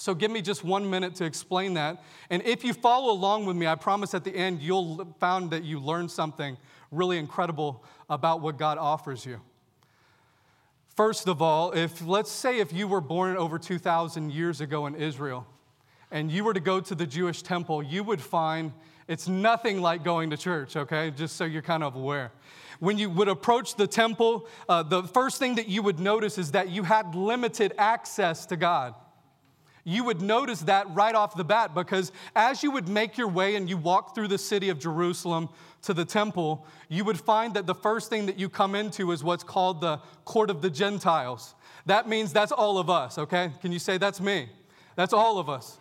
So, 0.00 0.14
give 0.14 0.30
me 0.30 0.40
just 0.40 0.64
one 0.64 0.88
minute 0.88 1.14
to 1.16 1.26
explain 1.26 1.74
that. 1.74 2.02
And 2.30 2.42
if 2.44 2.64
you 2.64 2.72
follow 2.72 3.12
along 3.12 3.44
with 3.44 3.54
me, 3.54 3.66
I 3.66 3.74
promise 3.74 4.14
at 4.14 4.24
the 4.24 4.34
end 4.34 4.62
you'll 4.62 5.14
find 5.20 5.50
that 5.50 5.62
you 5.62 5.78
learned 5.78 6.10
something 6.10 6.56
really 6.90 7.18
incredible 7.18 7.84
about 8.08 8.40
what 8.40 8.56
God 8.56 8.78
offers 8.78 9.26
you. 9.26 9.42
First 10.96 11.28
of 11.28 11.42
all, 11.42 11.72
if 11.72 12.00
let's 12.00 12.30
say 12.30 12.60
if 12.60 12.72
you 12.72 12.88
were 12.88 13.02
born 13.02 13.36
over 13.36 13.58
2,000 13.58 14.32
years 14.32 14.62
ago 14.62 14.86
in 14.86 14.94
Israel, 14.94 15.46
and 16.10 16.30
you 16.30 16.44
were 16.44 16.54
to 16.54 16.60
go 16.60 16.80
to 16.80 16.94
the 16.94 17.06
Jewish 17.06 17.42
temple, 17.42 17.82
you 17.82 18.02
would 18.02 18.22
find 18.22 18.72
it's 19.06 19.28
nothing 19.28 19.82
like 19.82 20.02
going 20.02 20.30
to 20.30 20.38
church, 20.38 20.76
okay? 20.76 21.10
Just 21.10 21.36
so 21.36 21.44
you're 21.44 21.60
kind 21.60 21.84
of 21.84 21.94
aware. 21.94 22.32
When 22.78 22.96
you 22.96 23.10
would 23.10 23.28
approach 23.28 23.74
the 23.74 23.86
temple, 23.86 24.48
uh, 24.66 24.82
the 24.82 25.02
first 25.02 25.38
thing 25.38 25.56
that 25.56 25.68
you 25.68 25.82
would 25.82 26.00
notice 26.00 26.38
is 26.38 26.52
that 26.52 26.70
you 26.70 26.84
had 26.84 27.14
limited 27.14 27.74
access 27.76 28.46
to 28.46 28.56
God. 28.56 28.94
You 29.84 30.04
would 30.04 30.20
notice 30.20 30.60
that 30.60 30.94
right 30.94 31.14
off 31.14 31.36
the 31.36 31.44
bat 31.44 31.74
because 31.74 32.12
as 32.36 32.62
you 32.62 32.70
would 32.70 32.88
make 32.88 33.16
your 33.16 33.28
way 33.28 33.56
and 33.56 33.68
you 33.68 33.76
walk 33.76 34.14
through 34.14 34.28
the 34.28 34.38
city 34.38 34.68
of 34.68 34.78
Jerusalem 34.78 35.48
to 35.82 35.94
the 35.94 36.04
temple, 36.04 36.66
you 36.88 37.04
would 37.04 37.18
find 37.18 37.54
that 37.54 37.66
the 37.66 37.74
first 37.74 38.10
thing 38.10 38.26
that 38.26 38.38
you 38.38 38.48
come 38.48 38.74
into 38.74 39.10
is 39.12 39.24
what's 39.24 39.44
called 39.44 39.80
the 39.80 39.98
court 40.24 40.50
of 40.50 40.60
the 40.60 40.70
Gentiles. 40.70 41.54
That 41.86 42.08
means 42.08 42.32
that's 42.32 42.52
all 42.52 42.78
of 42.78 42.90
us, 42.90 43.16
okay? 43.16 43.52
Can 43.62 43.72
you 43.72 43.78
say 43.78 43.96
that's 43.96 44.20
me? 44.20 44.50
That's 44.96 45.14
all 45.14 45.38
of 45.38 45.48
us. 45.48 45.80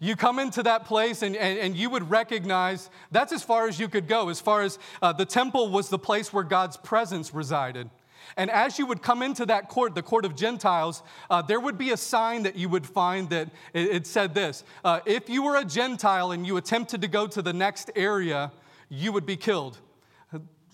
You 0.00 0.16
come 0.16 0.38
into 0.38 0.62
that 0.64 0.84
place 0.84 1.22
and, 1.22 1.36
and, 1.36 1.58
and, 1.58 1.76
you 1.76 1.90
would 1.90 2.08
recognize 2.08 2.88
that's 3.10 3.32
as 3.32 3.42
far 3.42 3.66
as 3.66 3.80
you 3.80 3.88
could 3.88 4.06
go, 4.06 4.28
as 4.28 4.40
far 4.40 4.62
as 4.62 4.78
uh, 5.02 5.12
the 5.12 5.24
temple 5.24 5.70
was 5.70 5.88
the 5.88 5.98
place 5.98 6.32
where 6.32 6.44
God's 6.44 6.76
presence 6.76 7.34
resided. 7.34 7.90
And 8.36 8.50
as 8.50 8.78
you 8.78 8.86
would 8.86 9.02
come 9.02 9.22
into 9.22 9.46
that 9.46 9.68
court, 9.68 9.94
the 9.94 10.02
court 10.02 10.24
of 10.24 10.36
Gentiles, 10.36 11.02
uh, 11.30 11.42
there 11.42 11.60
would 11.60 11.78
be 11.78 11.90
a 11.90 11.96
sign 11.96 12.42
that 12.44 12.56
you 12.56 12.68
would 12.68 12.86
find 12.86 13.30
that 13.30 13.48
it, 13.72 13.88
it 13.88 14.06
said 14.06 14.34
this 14.34 14.64
uh, 14.84 15.00
If 15.06 15.28
you 15.28 15.42
were 15.42 15.56
a 15.56 15.64
Gentile 15.64 16.32
and 16.32 16.46
you 16.46 16.56
attempted 16.56 17.00
to 17.02 17.08
go 17.08 17.26
to 17.26 17.42
the 17.42 17.52
next 17.52 17.90
area, 17.96 18.52
you 18.88 19.12
would 19.12 19.26
be 19.26 19.36
killed. 19.36 19.78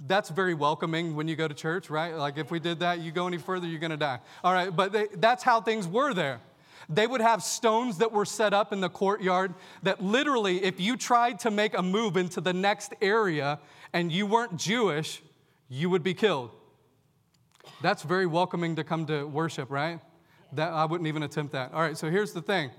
That's 0.06 0.28
very 0.28 0.54
welcoming 0.54 1.16
when 1.16 1.28
you 1.28 1.36
go 1.36 1.48
to 1.48 1.54
church, 1.54 1.88
right? 1.88 2.14
Like 2.14 2.36
if 2.36 2.50
we 2.50 2.58
did 2.58 2.80
that, 2.80 2.98
you 2.98 3.12
go 3.12 3.26
any 3.26 3.38
further, 3.38 3.66
you're 3.66 3.80
gonna 3.80 3.96
die. 3.96 4.18
All 4.42 4.52
right, 4.52 4.74
but 4.74 4.92
they, 4.92 5.06
that's 5.14 5.42
how 5.42 5.60
things 5.60 5.86
were 5.86 6.12
there. 6.12 6.40
They 6.88 7.06
would 7.06 7.20
have 7.20 7.42
stones 7.42 7.98
that 7.98 8.12
were 8.12 8.26
set 8.26 8.52
up 8.52 8.72
in 8.72 8.80
the 8.80 8.90
courtyard 8.90 9.54
that 9.82 10.02
literally, 10.02 10.62
if 10.62 10.80
you 10.80 10.96
tried 10.96 11.38
to 11.40 11.50
make 11.50 11.76
a 11.76 11.82
move 11.82 12.16
into 12.16 12.40
the 12.40 12.52
next 12.52 12.92
area 13.00 13.58
and 13.92 14.12
you 14.12 14.26
weren't 14.26 14.56
Jewish, 14.56 15.22
you 15.68 15.88
would 15.88 16.02
be 16.02 16.14
killed. 16.14 16.50
That's 17.82 18.02
very 18.02 18.26
welcoming 18.26 18.76
to 18.76 18.84
come 18.84 19.06
to 19.06 19.24
worship, 19.24 19.70
right? 19.70 20.00
That, 20.52 20.72
I 20.72 20.84
wouldn't 20.84 21.08
even 21.08 21.22
attempt 21.22 21.52
that. 21.52 21.72
All 21.72 21.80
right, 21.80 21.96
so 21.96 22.10
here's 22.10 22.32
the 22.32 22.42
thing. 22.42 22.70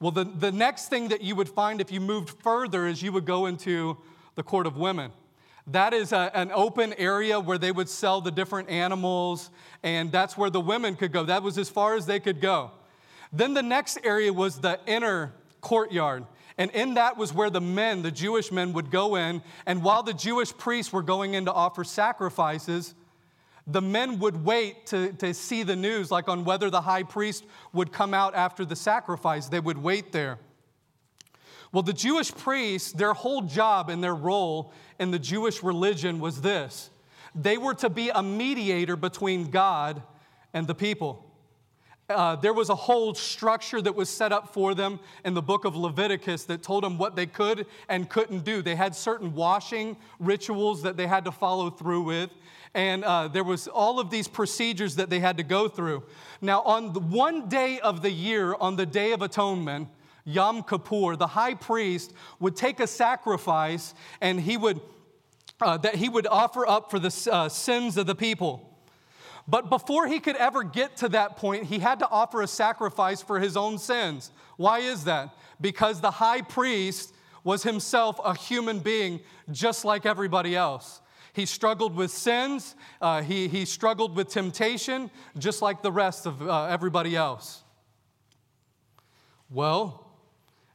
Well, 0.00 0.10
the, 0.10 0.24
the 0.24 0.50
next 0.50 0.88
thing 0.88 1.08
that 1.08 1.22
you 1.22 1.36
would 1.36 1.48
find 1.48 1.80
if 1.80 1.92
you 1.92 2.00
moved 2.00 2.30
further 2.42 2.86
is 2.86 3.02
you 3.02 3.12
would 3.12 3.24
go 3.24 3.46
into 3.46 3.98
the 4.34 4.42
court 4.42 4.66
of 4.66 4.76
women. 4.76 5.12
That 5.68 5.94
is 5.94 6.12
a, 6.12 6.30
an 6.34 6.50
open 6.52 6.92
area 6.94 7.38
where 7.38 7.58
they 7.58 7.70
would 7.70 7.88
sell 7.88 8.20
the 8.20 8.32
different 8.32 8.68
animals, 8.68 9.50
and 9.82 10.10
that's 10.10 10.36
where 10.36 10.50
the 10.50 10.60
women 10.60 10.96
could 10.96 11.12
go. 11.12 11.24
That 11.24 11.42
was 11.42 11.56
as 11.56 11.68
far 11.68 11.94
as 11.94 12.06
they 12.06 12.18
could 12.18 12.40
go. 12.40 12.72
Then 13.32 13.54
the 13.54 13.62
next 13.62 13.98
area 14.02 14.32
was 14.32 14.58
the 14.58 14.80
inner 14.86 15.32
courtyard. 15.60 16.26
And 16.58 16.70
in 16.72 16.94
that 16.94 17.16
was 17.16 17.32
where 17.32 17.48
the 17.48 17.60
men, 17.60 18.02
the 18.02 18.10
Jewish 18.10 18.52
men, 18.52 18.72
would 18.72 18.90
go 18.90 19.14
in. 19.14 19.42
And 19.64 19.82
while 19.82 20.02
the 20.02 20.12
Jewish 20.12 20.52
priests 20.56 20.92
were 20.92 21.02
going 21.02 21.34
in 21.34 21.46
to 21.46 21.52
offer 21.52 21.84
sacrifices, 21.84 22.94
the 23.66 23.82
men 23.82 24.18
would 24.18 24.44
wait 24.44 24.86
to, 24.86 25.12
to 25.14 25.32
see 25.34 25.62
the 25.62 25.76
news, 25.76 26.10
like 26.10 26.28
on 26.28 26.44
whether 26.44 26.70
the 26.70 26.80
high 26.80 27.04
priest 27.04 27.44
would 27.72 27.92
come 27.92 28.12
out 28.12 28.34
after 28.34 28.64
the 28.64 28.76
sacrifice. 28.76 29.48
They 29.48 29.60
would 29.60 29.78
wait 29.78 30.12
there. 30.12 30.38
Well, 31.72 31.82
the 31.82 31.92
Jewish 31.92 32.32
priests, 32.32 32.92
their 32.92 33.14
whole 33.14 33.42
job 33.42 33.88
and 33.88 34.02
their 34.02 34.14
role 34.14 34.72
in 34.98 35.10
the 35.10 35.18
Jewish 35.18 35.62
religion 35.62 36.20
was 36.20 36.42
this 36.42 36.90
they 37.34 37.56
were 37.56 37.74
to 37.74 37.88
be 37.88 38.10
a 38.10 38.22
mediator 38.22 38.96
between 38.96 39.50
God 39.50 40.02
and 40.52 40.66
the 40.66 40.74
people. 40.74 41.28
Uh, 42.10 42.36
there 42.36 42.52
was 42.52 42.68
a 42.68 42.74
whole 42.74 43.14
structure 43.14 43.80
that 43.80 43.94
was 43.94 44.10
set 44.10 44.32
up 44.32 44.52
for 44.52 44.74
them 44.74 45.00
in 45.24 45.32
the 45.32 45.40
book 45.40 45.64
of 45.64 45.74
Leviticus 45.74 46.44
that 46.44 46.62
told 46.62 46.84
them 46.84 46.98
what 46.98 47.16
they 47.16 47.24
could 47.24 47.64
and 47.88 48.10
couldn't 48.10 48.44
do. 48.44 48.60
They 48.60 48.74
had 48.74 48.94
certain 48.94 49.34
washing 49.34 49.96
rituals 50.18 50.82
that 50.82 50.98
they 50.98 51.06
had 51.06 51.24
to 51.24 51.32
follow 51.32 51.70
through 51.70 52.02
with. 52.02 52.30
And 52.74 53.04
uh, 53.04 53.28
there 53.28 53.44
was 53.44 53.68
all 53.68 54.00
of 54.00 54.10
these 54.10 54.28
procedures 54.28 54.96
that 54.96 55.10
they 55.10 55.20
had 55.20 55.36
to 55.36 55.42
go 55.42 55.68
through. 55.68 56.04
Now, 56.40 56.62
on 56.62 56.92
the 56.92 57.00
one 57.00 57.48
day 57.48 57.78
of 57.80 58.02
the 58.02 58.10
year, 58.10 58.54
on 58.58 58.76
the 58.76 58.86
Day 58.86 59.12
of 59.12 59.20
Atonement, 59.20 59.88
Yom 60.24 60.62
Kippur, 60.62 61.16
the 61.16 61.26
high 61.26 61.54
priest 61.54 62.14
would 62.40 62.56
take 62.56 62.80
a 62.80 62.86
sacrifice 62.86 63.94
and 64.20 64.40
he 64.40 64.56
would, 64.56 64.80
uh, 65.60 65.76
that 65.78 65.96
he 65.96 66.08
would 66.08 66.26
offer 66.26 66.66
up 66.66 66.90
for 66.90 66.98
the 66.98 67.28
uh, 67.30 67.48
sins 67.48 67.96
of 67.96 68.06
the 68.06 68.14
people. 68.14 68.68
But 69.46 69.68
before 69.68 70.06
he 70.06 70.20
could 70.20 70.36
ever 70.36 70.62
get 70.62 70.96
to 70.98 71.08
that 71.10 71.36
point, 71.36 71.64
he 71.64 71.80
had 71.80 71.98
to 71.98 72.08
offer 72.08 72.42
a 72.42 72.46
sacrifice 72.46 73.20
for 73.20 73.40
his 73.40 73.56
own 73.56 73.78
sins. 73.78 74.30
Why 74.56 74.78
is 74.78 75.04
that? 75.04 75.30
Because 75.60 76.00
the 76.00 76.12
high 76.12 76.42
priest 76.42 77.12
was 77.44 77.64
himself 77.64 78.20
a 78.24 78.34
human 78.34 78.78
being 78.78 79.20
just 79.50 79.84
like 79.84 80.06
everybody 80.06 80.54
else. 80.54 81.01
He 81.32 81.46
struggled 81.46 81.96
with 81.96 82.10
sins, 82.10 82.74
uh, 83.00 83.22
he, 83.22 83.48
he 83.48 83.64
struggled 83.64 84.16
with 84.16 84.28
temptation 84.28 85.10
just 85.38 85.62
like 85.62 85.82
the 85.82 85.92
rest 85.92 86.26
of 86.26 86.46
uh, 86.46 86.64
everybody 86.66 87.16
else. 87.16 87.62
Well, 89.50 90.06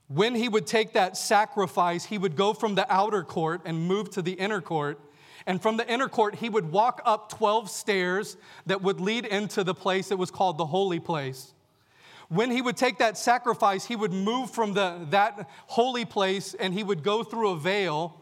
when 0.08 0.36
he 0.36 0.50
would 0.50 0.66
take 0.66 0.94
that 0.94 1.18
sacrifice, 1.18 2.06
he 2.06 2.18
would 2.18 2.36
go 2.36 2.54
from 2.54 2.76
the 2.76 2.92
outer 2.92 3.24
court 3.24 3.62
and 3.66 3.88
move 3.88 4.10
to 4.12 4.22
the 4.22 4.34
inner 4.34 4.62
court 4.62 5.00
and 5.48 5.62
from 5.62 5.78
the 5.78 5.90
inner 5.90 6.10
court, 6.10 6.36
he 6.36 6.50
would 6.50 6.74
walk 6.74 7.02
up 7.06 7.30
12 7.30 7.72
stairs 7.72 8.36
that 8.66 8.82
would 8.82 9.00
lead 9.00 9.26
into 9.26 9.64
the 9.64 9.74
place 9.74 10.10
that 10.10 10.18
was 10.18 10.30
called 10.30 10.58
the 10.58 10.66
holy 10.66 11.00
place. 11.00 11.54
When 12.28 12.52
he 12.52 12.62
would 12.62 12.76
take 12.76 12.98
that 12.98 13.18
sacrifice, 13.18 13.86
he 13.86 13.96
would 13.96 14.12
move 14.12 14.52
from 14.52 14.74
the, 14.74 15.08
that 15.12 15.50
holy 15.68 16.04
place 16.04 16.54
and 16.54 16.74
he 16.74 16.84
would 16.84 17.02
go 17.02 17.24
through 17.24 17.52
a 17.52 17.58
veil 17.58 18.20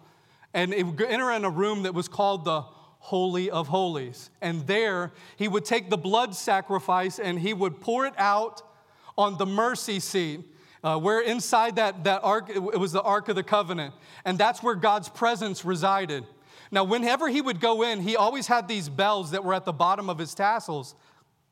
and 0.56 0.74
it 0.74 0.84
would 0.84 1.02
enter 1.02 1.32
in 1.32 1.44
a 1.44 1.50
room 1.50 1.84
that 1.84 1.94
was 1.94 2.08
called 2.08 2.46
the 2.46 2.62
Holy 2.62 3.52
of 3.52 3.68
Holies. 3.68 4.32
And 4.42 4.66
there, 4.66 5.12
he 5.36 5.50
would 5.50 5.66
take 5.66 5.90
the 5.90 5.98
blood 5.98 6.34
sacrifice 6.34 7.20
and 7.20 7.38
he 7.38 7.54
would 7.54 7.82
pour 7.82 8.06
it 8.08 8.14
out 8.18 8.64
on 9.18 9.38
the 9.38 9.46
mercy 9.46 10.00
seat. 10.00 10.42
Uh, 10.82 10.98
where 10.98 11.20
inside 11.20 11.76
that, 11.78 12.04
that 12.04 12.24
ark, 12.24 12.48
it 12.48 12.80
was 12.80 12.92
the 12.92 13.02
Ark 13.02 13.28
of 13.28 13.36
the 13.36 13.44
Covenant. 13.44 13.94
And 14.24 14.38
that's 14.38 14.62
where 14.62 14.76
God's 14.76 15.10
presence 15.10 15.66
resided. 15.66 16.24
Now, 16.72 16.84
whenever 16.84 17.28
he 17.28 17.42
would 17.42 17.60
go 17.60 17.82
in, 17.82 18.02
he 18.02 18.16
always 18.16 18.46
had 18.46 18.68
these 18.68 18.88
bells 18.88 19.32
that 19.32 19.44
were 19.44 19.56
at 19.56 19.66
the 19.66 19.74
bottom 19.74 20.12
of 20.12 20.20
his 20.20 20.36
tassels 20.36 20.94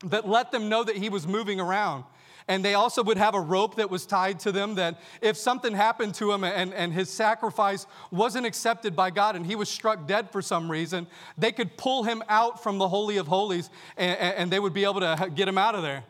that 0.04 0.28
let 0.28 0.52
them 0.52 0.68
know 0.68 0.84
that 0.84 0.96
he 0.96 1.08
was 1.08 1.26
moving 1.26 1.60
around. 1.60 2.04
And 2.46 2.62
they 2.62 2.74
also 2.74 3.02
would 3.02 3.16
have 3.16 3.34
a 3.34 3.40
rope 3.40 3.76
that 3.76 3.90
was 3.90 4.04
tied 4.04 4.38
to 4.40 4.52
them 4.52 4.74
that 4.74 5.00
if 5.22 5.36
something 5.36 5.74
happened 5.74 6.14
to 6.16 6.30
him 6.30 6.44
and, 6.44 6.74
and 6.74 6.92
his 6.92 7.08
sacrifice 7.08 7.86
wasn't 8.10 8.44
accepted 8.44 8.94
by 8.94 9.10
God 9.10 9.34
and 9.34 9.46
he 9.46 9.56
was 9.56 9.70
struck 9.70 10.06
dead 10.06 10.30
for 10.30 10.42
some 10.42 10.70
reason, 10.70 11.06
they 11.38 11.52
could 11.52 11.76
pull 11.78 12.04
him 12.04 12.22
out 12.28 12.62
from 12.62 12.76
the 12.76 12.88
Holy 12.88 13.16
of 13.16 13.26
Holies 13.28 13.70
and, 13.96 14.18
and 14.18 14.50
they 14.50 14.60
would 14.60 14.74
be 14.74 14.84
able 14.84 15.00
to 15.00 15.30
get 15.34 15.48
him 15.48 15.56
out 15.56 15.74
of 15.74 15.82
there. 15.82 16.04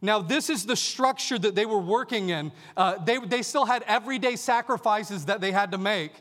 Now, 0.00 0.20
this 0.20 0.48
is 0.48 0.64
the 0.64 0.76
structure 0.76 1.38
that 1.40 1.56
they 1.56 1.66
were 1.66 1.80
working 1.80 2.28
in. 2.28 2.52
Uh, 2.76 3.02
they, 3.04 3.18
they 3.18 3.42
still 3.42 3.64
had 3.64 3.82
everyday 3.82 4.36
sacrifices 4.36 5.24
that 5.24 5.40
they 5.40 5.50
had 5.50 5.72
to 5.72 5.78
make 5.78 6.12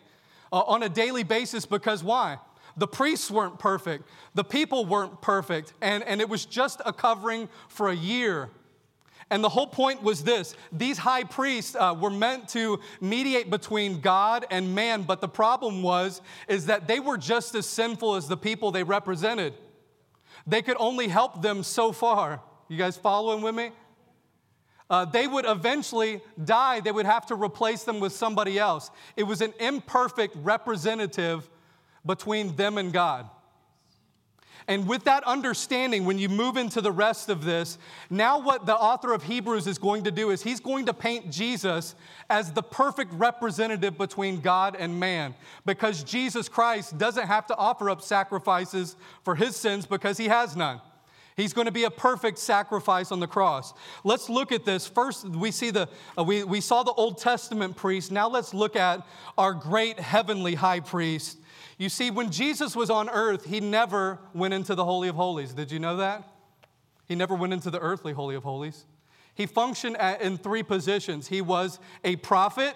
uh, 0.51 0.61
on 0.61 0.81
a 0.81 0.89
daily 0.89 1.23
basis 1.23 1.67
because 1.67 2.03
why? 2.03 2.39
The 2.77 2.87
priests 2.87 3.31
weren't 3.31 3.59
perfect, 3.59 4.07
the 4.35 4.43
people 4.43 4.85
weren't 4.85 5.21
perfect, 5.21 5.73
and, 5.81 6.03
and 6.03 6.21
it 6.21 6.29
was 6.29 6.45
just 6.45 6.81
a 6.85 6.93
covering 6.93 7.49
for 7.67 7.89
a 7.89 7.95
year. 7.95 8.49
And 9.29 9.43
the 9.43 9.49
whole 9.49 9.67
point 9.67 10.03
was 10.03 10.23
this 10.23 10.55
these 10.71 10.97
high 10.97 11.23
priests 11.23 11.75
uh, 11.75 11.95
were 11.99 12.09
meant 12.09 12.47
to 12.49 12.79
mediate 13.01 13.49
between 13.49 13.99
God 13.99 14.45
and 14.49 14.73
man, 14.73 15.01
but 15.03 15.19
the 15.19 15.27
problem 15.27 15.83
was 15.83 16.21
is 16.47 16.67
that 16.67 16.87
they 16.87 16.99
were 16.99 17.17
just 17.17 17.53
as 17.55 17.65
sinful 17.65 18.15
as 18.15 18.27
the 18.27 18.37
people 18.37 18.71
they 18.71 18.83
represented. 18.83 19.53
They 20.45 20.61
could 20.61 20.77
only 20.79 21.09
help 21.09 21.41
them 21.41 21.63
so 21.63 21.91
far. 21.91 22.41
You 22.69 22.77
guys 22.77 22.95
following 22.95 23.41
with 23.41 23.55
me? 23.55 23.71
uh, 24.89 25.05
they 25.05 25.27
would 25.27 25.45
eventually 25.45 26.21
die. 26.43 26.79
They 26.79 26.91
would 26.91 27.05
have 27.05 27.25
to 27.27 27.35
replace 27.35 27.83
them 27.83 27.99
with 27.99 28.13
somebody 28.13 28.57
else. 28.57 28.89
It 29.15 29.23
was 29.23 29.41
an 29.41 29.53
imperfect 29.59 30.35
representative 30.37 31.49
between 32.07 32.55
them 32.55 32.77
and 32.77 32.91
God. 32.91 33.29
And 34.69 34.85
with 34.85 35.05
that 35.05 35.23
understanding, 35.23 36.03
when 36.03 36.19
you 36.19 36.27
move 36.27 36.57
into 36.57 36.81
the 36.81 36.91
rest 36.91 37.29
of 37.29 37.45
this, 37.45 37.77
now 38.09 38.39
what 38.39 38.65
the 38.65 38.75
author 38.75 39.13
of 39.13 39.23
Hebrews 39.23 39.65
is 39.65 39.77
going 39.77 40.03
to 40.03 40.11
do 40.11 40.29
is 40.29 40.43
he's 40.43 40.59
going 40.59 40.87
to 40.87 40.93
paint 40.93 41.31
Jesus 41.31 41.95
as 42.29 42.51
the 42.51 42.61
perfect 42.61 43.13
representative 43.13 43.97
between 43.97 44.41
God 44.41 44.75
and 44.77 44.99
man. 44.99 45.35
Because 45.65 46.03
Jesus 46.03 46.49
Christ 46.49 46.97
doesn't 46.97 47.27
have 47.27 47.47
to 47.47 47.55
offer 47.55 47.89
up 47.89 48.01
sacrifices 48.01 48.97
for 49.23 49.35
his 49.35 49.55
sins 49.55 49.85
because 49.85 50.17
he 50.17 50.27
has 50.27 50.57
none. 50.57 50.81
He's 51.37 51.53
going 51.53 51.67
to 51.67 51.71
be 51.71 51.83
a 51.85 51.91
perfect 51.91 52.39
sacrifice 52.39 53.11
on 53.11 53.21
the 53.21 53.27
cross. 53.27 53.73
Let's 54.03 54.27
look 54.27 54.51
at 54.51 54.65
this. 54.65 54.87
First, 54.87 55.29
we 55.29 55.51
see 55.51 55.69
the 55.69 55.87
uh, 56.17 56.23
we, 56.23 56.43
we 56.43 56.59
saw 56.61 56.81
the 56.81 56.93
Old 56.93 57.19
Testament 57.19 57.77
priest. 57.77 58.11
Now 58.11 58.27
let's 58.27 58.55
look 58.55 58.75
at 58.75 59.05
our 59.37 59.53
great 59.53 59.99
heavenly 59.99 60.55
high 60.55 60.79
priest. 60.79 61.37
You 61.77 61.89
see, 61.89 62.09
when 62.09 62.31
Jesus 62.31 62.75
was 62.75 62.89
on 62.89 63.07
earth, 63.09 63.45
he 63.45 63.59
never 63.59 64.19
went 64.33 64.53
into 64.53 64.73
the 64.73 64.83
Holy 64.83 65.09
of 65.09 65.15
Holies. 65.15 65.53
Did 65.53 65.71
you 65.71 65.79
know 65.79 65.97
that? 65.97 66.27
He 67.07 67.15
never 67.15 67.35
went 67.35 67.53
into 67.53 67.69
the 67.69 67.79
earthly 67.79 68.13
Holy 68.13 68.35
of 68.35 68.43
Holies. 68.43 68.85
He 69.35 69.45
functioned 69.45 69.97
in 70.19 70.37
three 70.37 70.63
positions. 70.63 71.27
He 71.27 71.41
was 71.41 71.79
a 72.03 72.15
prophet. 72.15 72.73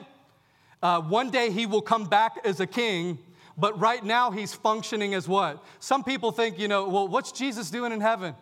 Uh, 0.84 1.01
one 1.01 1.31
day 1.31 1.50
he 1.50 1.65
will 1.65 1.81
come 1.81 2.05
back 2.05 2.38
as 2.46 2.60
a 2.60 2.67
king, 2.67 3.17
but 3.58 3.79
right 3.79 4.03
now 4.03 4.29
he's 4.29 4.53
functioning 4.53 5.15
as 5.15 5.27
what? 5.27 5.63
Some 5.79 6.03
people 6.03 6.31
think, 6.31 6.60
you 6.60 6.67
know, 6.67 6.88
well, 6.88 7.08
what's 7.08 7.31
Jesus 7.31 7.72
doing 7.72 7.91
in 7.91 8.01
heaven? 8.01 8.36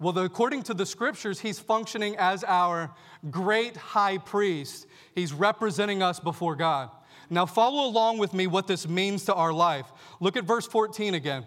Well, 0.00 0.12
the, 0.12 0.22
according 0.22 0.64
to 0.64 0.74
the 0.74 0.84
scriptures, 0.84 1.40
he's 1.40 1.60
functioning 1.60 2.16
as 2.18 2.42
our 2.44 2.90
great 3.30 3.76
high 3.76 4.18
priest. 4.18 4.86
He's 5.14 5.32
representing 5.32 6.02
us 6.02 6.18
before 6.18 6.56
God. 6.56 6.90
Now, 7.30 7.46
follow 7.46 7.88
along 7.88 8.18
with 8.18 8.34
me 8.34 8.46
what 8.46 8.66
this 8.66 8.88
means 8.88 9.24
to 9.24 9.34
our 9.34 9.52
life. 9.52 9.86
Look 10.20 10.36
at 10.36 10.44
verse 10.44 10.66
14 10.66 11.14
again. 11.14 11.44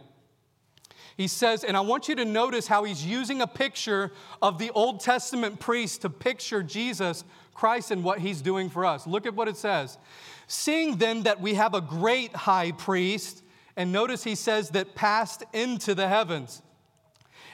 He 1.17 1.27
says, 1.27 1.63
and 1.63 1.75
I 1.75 1.81
want 1.81 2.07
you 2.07 2.15
to 2.15 2.25
notice 2.25 2.67
how 2.67 2.83
he's 2.83 3.03
using 3.03 3.41
a 3.41 3.47
picture 3.47 4.11
of 4.39 4.59
the 4.59 4.69
Old 4.71 4.99
Testament 4.99 5.59
priest 5.59 6.03
to 6.03 6.11
picture 6.11 6.61
Jesus 6.61 7.23
Christ 7.55 7.89
and 7.89 8.03
what 8.03 8.19
he's 8.19 8.41
doing 8.41 8.69
for 8.69 8.85
us. 8.85 9.07
Look 9.07 9.25
at 9.25 9.33
what 9.33 9.47
it 9.47 9.57
says. 9.57 9.97
Seeing 10.45 10.97
then 10.97 11.23
that 11.23 11.41
we 11.41 11.55
have 11.55 11.73
a 11.73 11.81
great 11.81 12.35
high 12.35 12.71
priest, 12.71 13.43
and 13.75 13.91
notice 13.91 14.23
he 14.23 14.35
says 14.35 14.69
that 14.69 14.93
passed 14.93 15.43
into 15.53 15.95
the 15.95 16.07
heavens. 16.07 16.61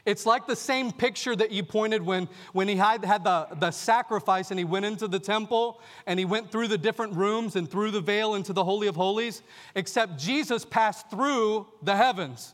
It's 0.06 0.26
like 0.26 0.48
the 0.48 0.56
same 0.56 0.92
picture 0.92 1.34
that 1.34 1.52
you 1.52 1.64
pointed 1.64 2.02
when, 2.02 2.28
when 2.52 2.68
he 2.68 2.76
had, 2.76 3.06
had 3.06 3.24
the, 3.24 3.48
the 3.58 3.72
sacrifice 3.72 4.52
and 4.52 4.60
he 4.60 4.66
went 4.66 4.86
into 4.86 5.08
the 5.08 5.20
temple 5.20 5.80
and 6.06 6.20
he 6.20 6.26
went 6.26 6.52
through 6.52 6.68
the 6.68 6.78
different 6.78 7.16
rooms 7.16 7.56
and 7.56 7.72
through 7.72 7.92
the 7.92 8.02
veil 8.02 8.36
into 8.36 8.52
the 8.52 8.66
Holy 8.66 8.88
of 8.88 8.98
Holies, 8.98 9.42
except 9.76 10.20
Jesus 10.20 10.66
passed 10.66 11.10
through 11.10 11.68
the 11.82 11.96
heavens. 11.96 12.54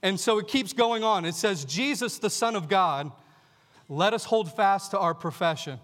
And 0.00 0.18
so 0.20 0.38
it 0.38 0.46
keeps 0.46 0.72
going 0.72 1.02
on. 1.02 1.24
It 1.24 1.34
says, 1.34 1.64
Jesus, 1.64 2.18
the 2.18 2.30
Son 2.30 2.54
of 2.54 2.68
God, 2.68 3.10
let 3.88 4.14
us 4.14 4.24
hold 4.24 4.54
fast 4.54 4.92
to 4.92 4.98
our 4.98 5.14
profession. 5.14 5.80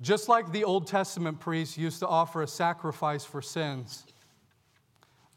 Just 0.00 0.30
like 0.30 0.50
the 0.50 0.64
Old 0.64 0.86
Testament 0.86 1.40
priests 1.40 1.76
used 1.76 1.98
to 1.98 2.08
offer 2.08 2.40
a 2.40 2.46
sacrifice 2.46 3.24
for 3.24 3.42
sins, 3.42 4.06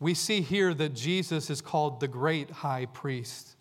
we 0.03 0.13
see 0.13 0.41
here 0.41 0.73
that 0.73 0.93
Jesus 0.93 1.49
is 1.49 1.61
called 1.61 2.01
the 2.01 2.09
great 2.09 2.51
high 2.51 2.87
priest. 2.87 3.55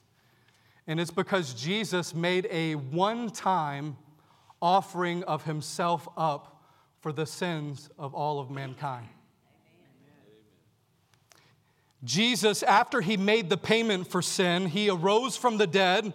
And 0.88 0.98
it's 0.98 1.12
because 1.12 1.54
Jesus 1.54 2.16
made 2.16 2.48
a 2.50 2.74
one 2.74 3.30
time 3.30 3.96
offering 4.60 5.22
of 5.22 5.44
himself 5.44 6.08
up 6.16 6.64
for 7.00 7.12
the 7.12 7.26
sins 7.26 7.88
of 7.96 8.12
all 8.12 8.40
of 8.40 8.50
mankind. 8.50 9.06
Jesus, 12.02 12.64
after 12.64 13.00
he 13.00 13.16
made 13.16 13.48
the 13.48 13.56
payment 13.56 14.08
for 14.08 14.20
sin, 14.20 14.66
he 14.66 14.90
arose 14.90 15.36
from 15.36 15.58
the 15.58 15.68
dead 15.68 16.12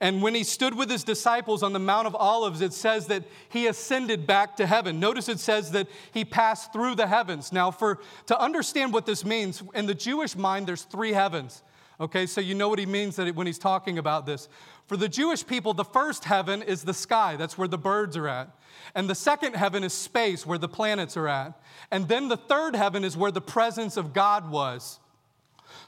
and 0.00 0.22
when 0.22 0.34
he 0.34 0.44
stood 0.44 0.74
with 0.74 0.90
his 0.90 1.04
disciples 1.04 1.62
on 1.62 1.74
the 1.74 1.78
Mount 1.78 2.06
of 2.06 2.14
Olives, 2.14 2.62
it 2.62 2.72
says 2.72 3.06
that 3.08 3.24
he 3.50 3.66
ascended 3.66 4.26
back 4.26 4.56
to 4.56 4.66
heaven. 4.66 4.98
Notice 4.98 5.28
it 5.28 5.38
says 5.38 5.72
that 5.72 5.88
he 6.12 6.24
passed 6.24 6.72
through 6.72 6.94
the 6.94 7.06
heavens. 7.06 7.52
Now, 7.52 7.70
for 7.70 7.98
to 8.26 8.40
understand 8.40 8.94
what 8.94 9.04
this 9.04 9.26
means, 9.26 9.62
in 9.74 9.84
the 9.84 9.94
Jewish 9.94 10.36
mind, 10.36 10.66
there's 10.66 10.82
three 10.82 11.12
heavens. 11.12 11.62
Okay, 12.00 12.24
so 12.24 12.40
you 12.40 12.54
know 12.54 12.70
what 12.70 12.78
he 12.78 12.86
means 12.86 13.16
that 13.16 13.34
when 13.34 13.46
he's 13.46 13.58
talking 13.58 13.98
about 13.98 14.24
this. 14.24 14.48
For 14.86 14.96
the 14.96 15.08
Jewish 15.08 15.46
people, 15.46 15.74
the 15.74 15.84
first 15.84 16.24
heaven 16.24 16.62
is 16.62 16.82
the 16.82 16.94
sky, 16.94 17.36
that's 17.36 17.58
where 17.58 17.68
the 17.68 17.78
birds 17.78 18.16
are 18.16 18.26
at. 18.26 18.56
And 18.94 19.08
the 19.08 19.14
second 19.14 19.54
heaven 19.54 19.84
is 19.84 19.92
space, 19.92 20.46
where 20.46 20.56
the 20.56 20.68
planets 20.68 21.14
are 21.18 21.28
at. 21.28 21.60
And 21.90 22.08
then 22.08 22.28
the 22.28 22.38
third 22.38 22.74
heaven 22.74 23.04
is 23.04 23.18
where 23.18 23.30
the 23.30 23.42
presence 23.42 23.98
of 23.98 24.14
God 24.14 24.50
was. 24.50 24.98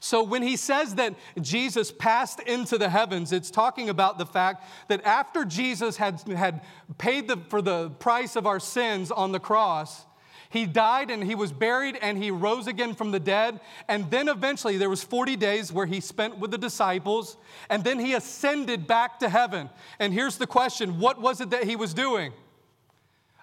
So 0.00 0.22
when 0.22 0.42
he 0.42 0.56
says 0.56 0.96
that 0.96 1.14
Jesus 1.40 1.92
passed 1.92 2.40
into 2.40 2.78
the 2.78 2.88
heavens, 2.88 3.32
it's 3.32 3.50
talking 3.50 3.88
about 3.88 4.18
the 4.18 4.26
fact 4.26 4.64
that 4.88 5.04
after 5.04 5.44
Jesus 5.44 5.96
had, 5.96 6.20
had 6.22 6.62
paid 6.98 7.28
the, 7.28 7.36
for 7.48 7.62
the 7.62 7.90
price 7.90 8.36
of 8.36 8.46
our 8.46 8.60
sins 8.60 9.10
on 9.10 9.32
the 9.32 9.40
cross, 9.40 10.04
he 10.52 10.66
died 10.66 11.10
and 11.10 11.24
he 11.24 11.34
was 11.34 11.50
buried 11.50 11.98
and 12.02 12.22
he 12.22 12.30
rose 12.30 12.66
again 12.66 12.94
from 12.94 13.10
the 13.10 13.18
dead. 13.18 13.58
And 13.88 14.10
then 14.10 14.28
eventually 14.28 14.76
there 14.76 14.90
was 14.90 15.02
40 15.02 15.34
days 15.36 15.72
where 15.72 15.86
he 15.86 15.98
spent 16.00 16.36
with 16.36 16.50
the 16.50 16.58
disciples 16.58 17.38
and 17.70 17.82
then 17.82 17.98
he 17.98 18.12
ascended 18.12 18.86
back 18.86 19.18
to 19.20 19.30
heaven. 19.30 19.70
And 19.98 20.12
here's 20.12 20.36
the 20.36 20.46
question. 20.46 21.00
What 21.00 21.22
was 21.22 21.40
it 21.40 21.50
that 21.50 21.64
he 21.64 21.74
was 21.74 21.94
doing 21.94 22.32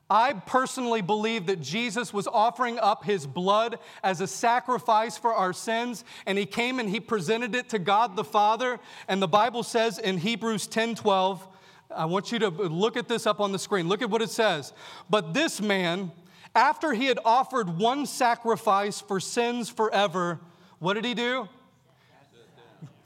I 0.10 0.34
personally 0.34 1.01
believe 1.01 1.46
that 1.46 1.62
Jesus 1.62 2.12
was 2.12 2.25
offering 2.25 2.79
up 2.79 3.03
his 3.03 3.27
blood 3.27 3.77
as 4.03 4.22
a 4.22 4.27
sacrifice 4.27 5.18
for 5.18 5.33
our 5.33 5.53
sins, 5.53 6.03
and 6.25 6.38
he 6.38 6.48
came 6.48 6.79
and 6.79 6.90
he 6.90 7.00
presented 7.00 7.53
it 7.53 7.70
to 7.70 7.79
God 7.79 8.16
the 8.16 8.24
Father. 8.24 8.79
And 9.07 9.22
the 9.22 9.27
Bible 9.27 9.62
says 9.62 10.00
in 10.00 10.18
Hebrews 10.18 10.66
10 10.66 10.96
12, 10.96 11.48
I 11.96 12.05
want 12.05 12.31
you 12.31 12.40
to 12.40 12.50
look 12.50 12.98
at 12.98 13.07
this 13.07 13.27
up 13.27 13.40
on 13.40 13.51
the 13.51 13.60
screen. 13.60 13.88
Look 13.88 14.01
at 14.01 14.10
what 14.10 14.22
it 14.22 14.29
says. 14.29 14.74
But 15.10 15.33
this 15.33 15.62
man, 15.62 16.12
after 16.55 16.94
he 16.94 17.05
had 17.05 17.20
offered 17.24 17.77
one 17.77 18.05
sacrifice 18.05 19.01
for 19.01 19.20
sins 19.20 19.70
forever, 19.70 20.40
what 20.79 20.96
did 20.96 21.05
he 21.05 21.14
do? 21.14 21.48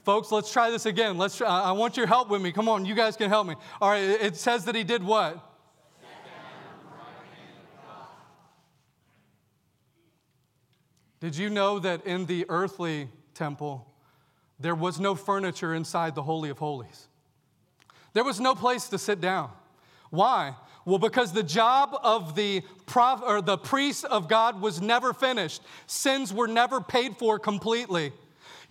Folks, 0.04 0.30
let's 0.30 0.52
try 0.52 0.70
this 0.70 0.84
again. 0.84 1.16
Let's. 1.16 1.40
I 1.40 1.72
want 1.72 1.96
your 1.96 2.06
help 2.06 2.28
with 2.28 2.42
me. 2.42 2.52
Come 2.52 2.68
on, 2.68 2.84
you 2.84 2.94
guys 2.94 3.16
can 3.16 3.30
help 3.30 3.46
me. 3.46 3.54
All 3.80 3.90
right, 3.90 4.02
it 4.02 4.36
says 4.36 4.66
that 4.66 4.74
he 4.74 4.84
did 4.84 5.02
what? 5.02 5.53
Did 11.24 11.38
you 11.38 11.48
know 11.48 11.78
that 11.78 12.04
in 12.04 12.26
the 12.26 12.44
earthly 12.50 13.08
temple, 13.32 13.90
there 14.60 14.74
was 14.74 15.00
no 15.00 15.14
furniture 15.14 15.72
inside 15.72 16.14
the 16.14 16.22
Holy 16.22 16.50
of 16.50 16.58
Holies? 16.58 17.08
There 18.12 18.24
was 18.24 18.40
no 18.40 18.54
place 18.54 18.90
to 18.90 18.98
sit 18.98 19.22
down. 19.22 19.50
Why? 20.10 20.54
Well, 20.84 20.98
because 20.98 21.32
the 21.32 21.42
job 21.42 21.96
of 22.02 22.36
the 22.36 22.60
prof, 22.84 23.22
or 23.24 23.40
the 23.40 23.56
priest 23.56 24.04
of 24.04 24.28
God 24.28 24.60
was 24.60 24.82
never 24.82 25.14
finished. 25.14 25.62
Sins 25.86 26.30
were 26.30 26.46
never 26.46 26.78
paid 26.78 27.16
for 27.16 27.38
completely. 27.38 28.12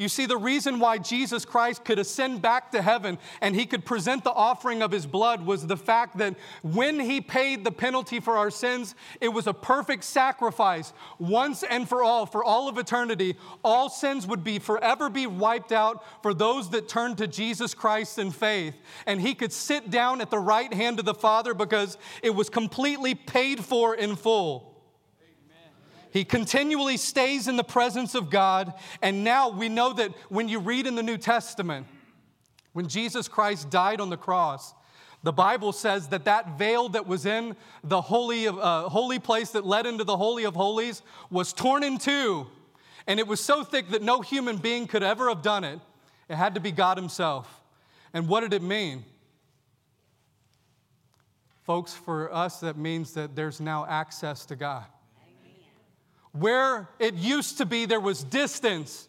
You 0.04 0.10
see, 0.10 0.26
the 0.26 0.36
reason 0.36 0.80
why 0.80 0.98
Jesus 0.98 1.46
Christ 1.46 1.86
could 1.86 1.98
ascend 1.98 2.42
back 2.42 2.72
to 2.72 2.82
heaven 2.82 3.18
and 3.40 3.56
he 3.56 3.66
could 3.66 3.86
present 3.86 4.26
the 4.26 4.34
offering 4.34 4.82
of 4.82 4.92
his 4.92 5.06
blood 5.06 5.46
was 5.46 5.66
the 5.66 5.78
fact 5.78 6.18
that 6.18 6.36
when 6.62 7.00
he 7.00 7.22
paid 7.22 7.64
the 7.64 7.72
penalty 7.72 8.20
for 8.20 8.38
our 8.38 8.52
sins, 8.52 8.96
it 9.22 9.30
was 9.30 9.48
a 9.48 9.54
perfect 9.54 10.04
sacrifice 10.04 10.92
once 11.20 11.64
and 11.64 11.88
for 11.88 12.04
all, 12.04 12.26
for 12.26 12.44
all 12.44 12.68
of 12.68 12.78
eternity. 12.78 13.38
All 13.64 13.88
sins 13.88 14.28
would 14.28 14.44
be 14.44 14.60
forever 14.60 15.10
be 15.10 15.26
wiped 15.26 15.72
out 15.72 16.04
for 16.22 16.34
those 16.34 16.70
that 16.72 16.90
turned 16.90 17.18
to 17.20 17.28
Jesus 17.28 17.74
Christ 17.74 18.20
in 18.20 18.32
faith. 18.32 18.76
And 19.08 19.22
he 19.22 19.34
could 19.34 19.54
sit 19.54 19.90
down 19.90 20.20
at 20.20 20.30
the 20.30 20.38
right 20.38 20.74
hand 20.74 21.00
of 21.00 21.06
the 21.06 21.14
Father 21.14 21.54
because 21.54 21.98
it 22.22 22.36
was 22.36 22.50
completely 22.50 23.16
paid 23.16 23.64
for 23.64 23.96
in 23.96 24.18
full. 24.18 24.73
He 26.14 26.24
continually 26.24 26.98
stays 26.98 27.48
in 27.48 27.58
the 27.58 27.64
presence 27.64 28.14
of 28.14 28.30
God. 28.30 28.76
And 29.02 29.24
now 29.24 29.50
we 29.50 29.68
know 29.68 29.94
that 29.94 30.12
when 30.30 30.48
you 30.48 30.60
read 30.60 30.86
in 30.86 30.94
the 30.94 31.02
New 31.02 31.18
Testament, 31.18 31.88
when 32.74 32.88
Jesus 32.88 33.28
Christ 33.28 33.72
died 33.72 34.00
on 34.00 34.12
the 34.12 34.18
cross, 34.18 34.76
the 35.24 35.34
Bible 35.34 35.72
says 35.72 36.10
that 36.10 36.26
that 36.26 36.56
veil 36.56 36.88
that 36.90 37.08
was 37.08 37.26
in 37.26 37.56
the 37.84 38.00
holy, 38.00 38.48
uh, 38.48 38.90
holy 38.90 39.18
place 39.18 39.50
that 39.52 39.66
led 39.66 39.88
into 39.88 40.04
the 40.04 40.16
Holy 40.16 40.44
of 40.44 40.54
Holies 40.54 41.02
was 41.32 41.52
torn 41.52 41.84
in 41.84 41.98
two. 41.98 42.46
And 43.08 43.20
it 43.20 43.26
was 43.26 43.40
so 43.40 43.64
thick 43.64 43.90
that 43.90 44.04
no 44.04 44.22
human 44.22 44.58
being 44.58 44.86
could 44.86 45.02
ever 45.02 45.30
have 45.30 45.42
done 45.42 45.64
it. 45.64 45.80
It 46.30 46.36
had 46.36 46.54
to 46.54 46.60
be 46.60 46.72
God 46.72 46.96
Himself. 46.96 47.64
And 48.14 48.28
what 48.28 48.42
did 48.42 48.54
it 48.54 48.62
mean? 48.62 49.04
Folks, 51.64 51.92
for 51.92 52.32
us, 52.32 52.60
that 52.60 52.78
means 52.78 53.16
that 53.16 53.36
there's 53.36 53.60
now 53.60 53.88
access 53.90 54.46
to 54.46 54.56
God. 54.56 54.86
Where 56.34 56.90
it 57.00 57.14
used 57.14 57.60
to 57.60 57.66
be, 57.66 57.86
there 57.86 58.00
was 58.00 58.24
distance, 58.24 59.08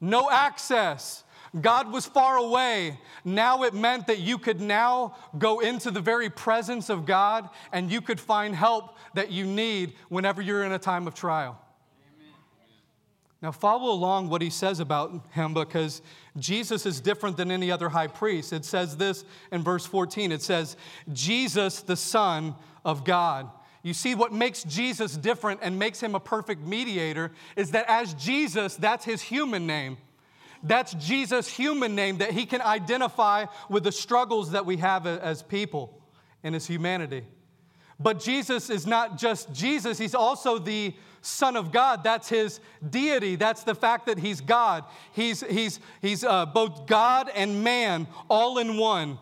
no 0.00 0.30
access. 0.30 1.24
God 1.60 1.92
was 1.92 2.06
far 2.06 2.36
away. 2.36 2.98
Now 3.24 3.62
it 3.62 3.74
meant 3.74 4.06
that 4.06 4.18
you 4.18 4.38
could 4.38 4.60
now 4.60 5.16
go 5.38 5.60
into 5.60 5.90
the 5.90 6.00
very 6.00 6.30
presence 6.30 6.88
of 6.88 7.06
God 7.06 7.48
and 7.72 7.90
you 7.90 8.00
could 8.00 8.18
find 8.18 8.54
help 8.54 8.96
that 9.14 9.30
you 9.30 9.44
need 9.44 9.94
whenever 10.08 10.40
you're 10.40 10.64
in 10.64 10.72
a 10.72 10.78
time 10.78 11.06
of 11.06 11.14
trial. 11.14 11.58
Now, 13.42 13.50
follow 13.50 13.90
along 13.92 14.28
what 14.28 14.40
he 14.40 14.50
says 14.50 14.78
about 14.78 15.26
him 15.32 15.52
because 15.52 16.00
Jesus 16.38 16.86
is 16.86 17.00
different 17.00 17.36
than 17.36 17.50
any 17.50 17.72
other 17.72 17.88
high 17.88 18.06
priest. 18.06 18.52
It 18.52 18.64
says 18.64 18.96
this 18.96 19.24
in 19.50 19.62
verse 19.64 19.84
14 19.84 20.30
it 20.30 20.42
says, 20.42 20.76
Jesus, 21.12 21.82
the 21.82 21.96
Son 21.96 22.54
of 22.84 23.04
God. 23.04 23.50
You 23.82 23.94
see, 23.94 24.14
what 24.14 24.32
makes 24.32 24.62
Jesus 24.62 25.16
different 25.16 25.60
and 25.62 25.78
makes 25.78 26.00
him 26.00 26.14
a 26.14 26.20
perfect 26.20 26.62
mediator 26.62 27.32
is 27.56 27.72
that 27.72 27.86
as 27.88 28.14
Jesus, 28.14 28.76
that's 28.76 29.04
his 29.04 29.22
human 29.22 29.66
name. 29.66 29.96
That's 30.62 30.94
Jesus' 30.94 31.48
human 31.48 31.96
name 31.96 32.18
that 32.18 32.30
he 32.30 32.46
can 32.46 32.60
identify 32.60 33.46
with 33.68 33.82
the 33.82 33.90
struggles 33.90 34.52
that 34.52 34.64
we 34.64 34.76
have 34.76 35.06
as 35.06 35.42
people 35.42 36.00
in 36.44 36.54
his 36.54 36.66
humanity. 36.66 37.24
But 37.98 38.20
Jesus 38.20 38.70
is 38.70 38.86
not 38.86 39.18
just 39.18 39.52
Jesus, 39.52 39.98
he's 39.98 40.14
also 40.14 40.58
the 40.58 40.94
Son 41.20 41.56
of 41.56 41.70
God. 41.70 42.02
That's 42.02 42.28
his 42.28 42.60
deity. 42.88 43.36
That's 43.36 43.62
the 43.62 43.76
fact 43.76 44.06
that 44.06 44.18
he's 44.18 44.40
God. 44.40 44.84
He's, 45.12 45.40
he's, 45.42 45.78
he's 46.00 46.24
uh, 46.24 46.46
both 46.46 46.86
God 46.86 47.30
and 47.34 47.62
man 47.62 48.08
all 48.28 48.58
in 48.58 48.76
one. 48.76 49.18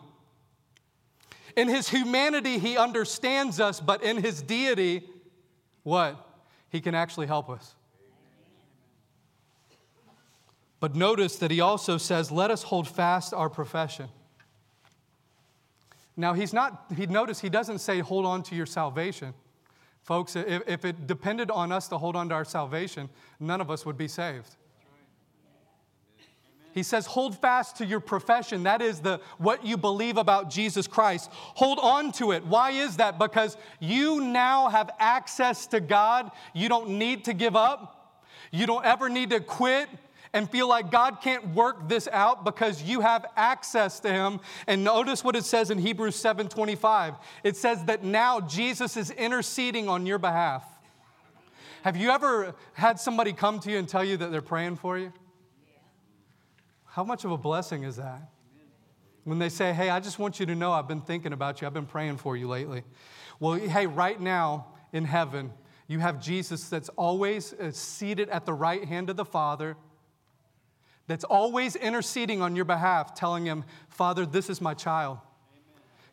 In 1.57 1.69
his 1.69 1.89
humanity, 1.89 2.59
he 2.59 2.77
understands 2.77 3.61
us, 3.61 3.81
but 3.81 4.03
in 4.03 4.17
his 4.17 4.43
deity, 4.43 5.03
what? 5.83 6.27
He 6.69 6.81
can 6.81 6.95
actually 6.95 7.27
help 7.27 7.51
us. 7.51 7.75
But 10.79 10.95
notice 10.95 11.37
that 11.37 11.51
he 11.51 11.61
also 11.61 11.99
says, 11.99 12.31
Let 12.31 12.51
us 12.51 12.63
hold 12.63 12.89
fast 12.89 13.35
our 13.35 13.51
profession. 13.51 14.09
Now, 16.17 16.33
he's 16.35 16.53
not, 16.53 16.87
he 16.97 17.07
notice 17.07 17.41
he 17.41 17.49
doesn't 17.49 17.79
say 17.79 18.01
hold 18.01 18.27
on 18.27 18.43
to 18.45 18.55
your 18.55 18.67
salvation. 18.67 19.35
Folks, 20.03 20.37
if, 20.37 20.63
if 20.67 20.85
it 20.85 21.07
depended 21.07 21.51
on 21.51 21.73
us 21.73 21.89
to 21.89 21.99
hold 21.99 22.17
on 22.17 22.29
to 22.31 22.35
our 22.35 22.45
salvation, 22.45 23.09
none 23.39 23.61
of 23.61 23.71
us 23.71 23.87
would 23.87 23.97
be 23.97 24.09
saved. 24.09 24.57
He 26.72 26.83
says, 26.83 27.06
hold 27.06 27.37
fast 27.38 27.76
to 27.76 27.87
your 27.87 28.00
profession. 28.00 28.62
That 28.62 28.83
is 28.83 29.00
the 29.00 29.20
what 29.38 29.64
you 29.64 29.76
believe 29.76 30.16
about 30.16 30.50
Jesus 30.50 30.87
Christ. 30.87 31.30
Hold 31.33 31.78
on 31.80 32.12
to 32.12 32.33
it. 32.33 32.44
Why 32.46 32.70
is 32.70 32.96
that? 32.98 33.18
Because 33.18 33.56
you 33.80 34.20
now 34.20 34.68
have 34.68 34.90
access 34.98 35.66
to 35.68 35.80
God. 35.80 36.30
You 36.54 36.68
don't 36.68 36.90
need 36.90 37.24
to 37.24 37.33
give 37.33 37.56
up. 37.56 38.18
You 38.50 38.66
don't 38.66 38.85
ever 38.85 39.09
need 39.09 39.30
to 39.30 39.40
quit 39.40 39.88
and 40.33 40.48
feel 40.48 40.68
like 40.68 40.90
God 40.90 41.18
can't 41.20 41.54
work 41.54 41.88
this 41.88 42.09
out 42.09 42.44
because 42.44 42.83
you 42.83 43.00
have 43.00 43.26
access 43.37 44.00
to 44.00 44.12
him. 44.12 44.40
And 44.66 44.85
notice 44.85 45.24
what 45.24 45.35
it 45.37 45.44
says 45.44 45.70
in 45.70 45.78
Hebrews 45.78 46.16
7:25. 46.16 47.16
It 47.42 47.56
says 47.56 47.85
that 47.85 48.04
now 48.04 48.40
Jesus 48.40 48.96
is 48.96 49.11
interceding 49.11 49.88
on 49.88 50.06
your 50.06 50.18
behalf. 50.18 50.64
Have 51.83 51.96
you 51.96 52.11
ever 52.11 52.54
had 52.74 53.00
somebody 53.00 53.33
come 53.33 53.59
to 53.61 53.70
you 53.70 53.78
and 53.78 53.88
tell 53.88 54.04
you 54.04 54.16
that 54.18 54.30
they're 54.30 54.42
praying 54.42 54.76
for 54.76 54.98
you? 54.98 55.12
How 56.90 57.05
much 57.05 57.24
of 57.24 57.31
a 57.31 57.38
blessing 57.38 57.85
is 57.85 57.96
that? 57.96 58.31
When 59.24 59.38
they 59.38 59.48
say, 59.48 59.72
Hey, 59.72 59.90
I 59.90 60.00
just 60.00 60.18
want 60.18 60.40
you 60.40 60.46
to 60.46 60.55
know 60.55 60.72
I've 60.72 60.88
been 60.88 61.00
thinking 61.00 61.33
about 61.33 61.61
you, 61.61 61.66
I've 61.66 61.74
been 61.74 61.87
praying 61.87 62.16
for 62.16 62.37
you 62.37 62.48
lately. 62.48 62.83
Well, 63.38 63.55
hey, 63.55 63.87
right 63.87 64.20
now 64.20 64.66
in 64.92 65.05
heaven, 65.05 65.53
you 65.87 65.98
have 66.00 66.20
Jesus 66.20 66.68
that's 66.68 66.88
always 66.90 67.53
uh, 67.55 67.70
seated 67.70 68.29
at 68.29 68.44
the 68.44 68.53
right 68.53 68.85
hand 68.85 69.09
of 69.09 69.16
the 69.16 69.24
Father, 69.24 69.76
that's 71.07 71.24
always 71.24 71.74
interceding 71.76 72.42
on 72.42 72.55
your 72.55 72.64
behalf, 72.64 73.14
telling 73.14 73.44
him, 73.44 73.64
Father, 73.88 74.26
this 74.26 74.48
is 74.48 74.61
my 74.61 74.74
child. 74.74 75.18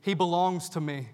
He 0.01 0.13
belongs 0.13 0.69
to 0.69 0.81
me. 0.81 1.09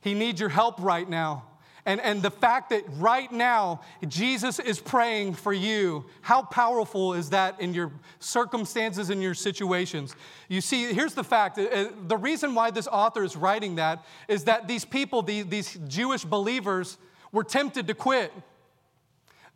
He 0.00 0.14
needs 0.14 0.38
your 0.38 0.48
help 0.48 0.80
right 0.80 1.08
now. 1.08 1.44
And, 1.88 2.02
and 2.02 2.20
the 2.20 2.30
fact 2.30 2.68
that 2.68 2.84
right 2.98 3.32
now 3.32 3.80
Jesus 4.06 4.58
is 4.58 4.78
praying 4.78 5.32
for 5.32 5.54
you, 5.54 6.04
how 6.20 6.42
powerful 6.42 7.14
is 7.14 7.30
that 7.30 7.58
in 7.62 7.72
your 7.72 7.92
circumstances, 8.20 9.08
in 9.08 9.22
your 9.22 9.32
situations? 9.32 10.14
You 10.48 10.60
see, 10.60 10.92
here's 10.92 11.14
the 11.14 11.24
fact 11.24 11.58
uh, 11.58 11.88
the 12.06 12.18
reason 12.18 12.54
why 12.54 12.70
this 12.72 12.86
author 12.88 13.24
is 13.24 13.36
writing 13.36 13.76
that 13.76 14.04
is 14.28 14.44
that 14.44 14.68
these 14.68 14.84
people, 14.84 15.22
these, 15.22 15.46
these 15.46 15.78
Jewish 15.88 16.26
believers, 16.26 16.98
were 17.32 17.42
tempted 17.42 17.86
to 17.86 17.94
quit. 17.94 18.34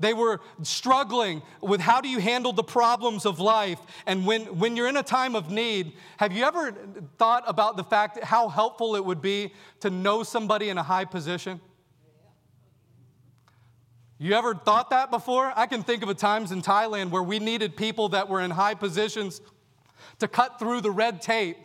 They 0.01 0.14
were 0.14 0.40
struggling 0.62 1.42
with 1.61 1.83
how 1.83 2.01
do 2.01 2.09
you 2.09 2.18
handle 2.18 2.55
the 2.55 2.64
problems 2.64 3.27
of 3.27 3.40
life. 3.40 3.79
And 4.07 4.25
when, 4.25 4.59
when 4.59 4.75
you're 4.75 4.88
in 4.88 4.97
a 4.97 5.03
time 5.03 5.37
of 5.37 5.51
need, 5.51 5.92
have 6.16 6.33
you 6.33 6.45
ever 6.45 6.73
thought 7.18 7.45
about 7.47 7.77
the 7.77 7.85
fact 7.85 8.25
how 8.25 8.49
helpful 8.49 8.97
it 8.97 9.05
would 9.05 9.21
be 9.21 9.53
to 9.81 9.90
know 9.90 10.23
somebody 10.23 10.71
in 10.71 10.79
a 10.79 10.83
high 10.83 11.05
position? 11.05 11.61
You 14.22 14.35
ever 14.35 14.54
thought 14.54 14.90
that 14.90 15.11
before? 15.11 15.52
I 15.56 15.66
can 15.66 15.82
think 15.82 16.04
of 16.04 16.08
a 16.08 16.14
times 16.14 16.52
in 16.52 16.62
Thailand 16.62 17.11
where 17.11 17.24
we 17.24 17.40
needed 17.40 17.76
people 17.76 18.11
that 18.11 18.28
were 18.28 18.40
in 18.40 18.52
high 18.52 18.74
positions 18.74 19.40
to 20.20 20.28
cut 20.28 20.61
through 20.61 20.80
the 20.82 20.92
red 20.92 21.20
tape 21.20 21.56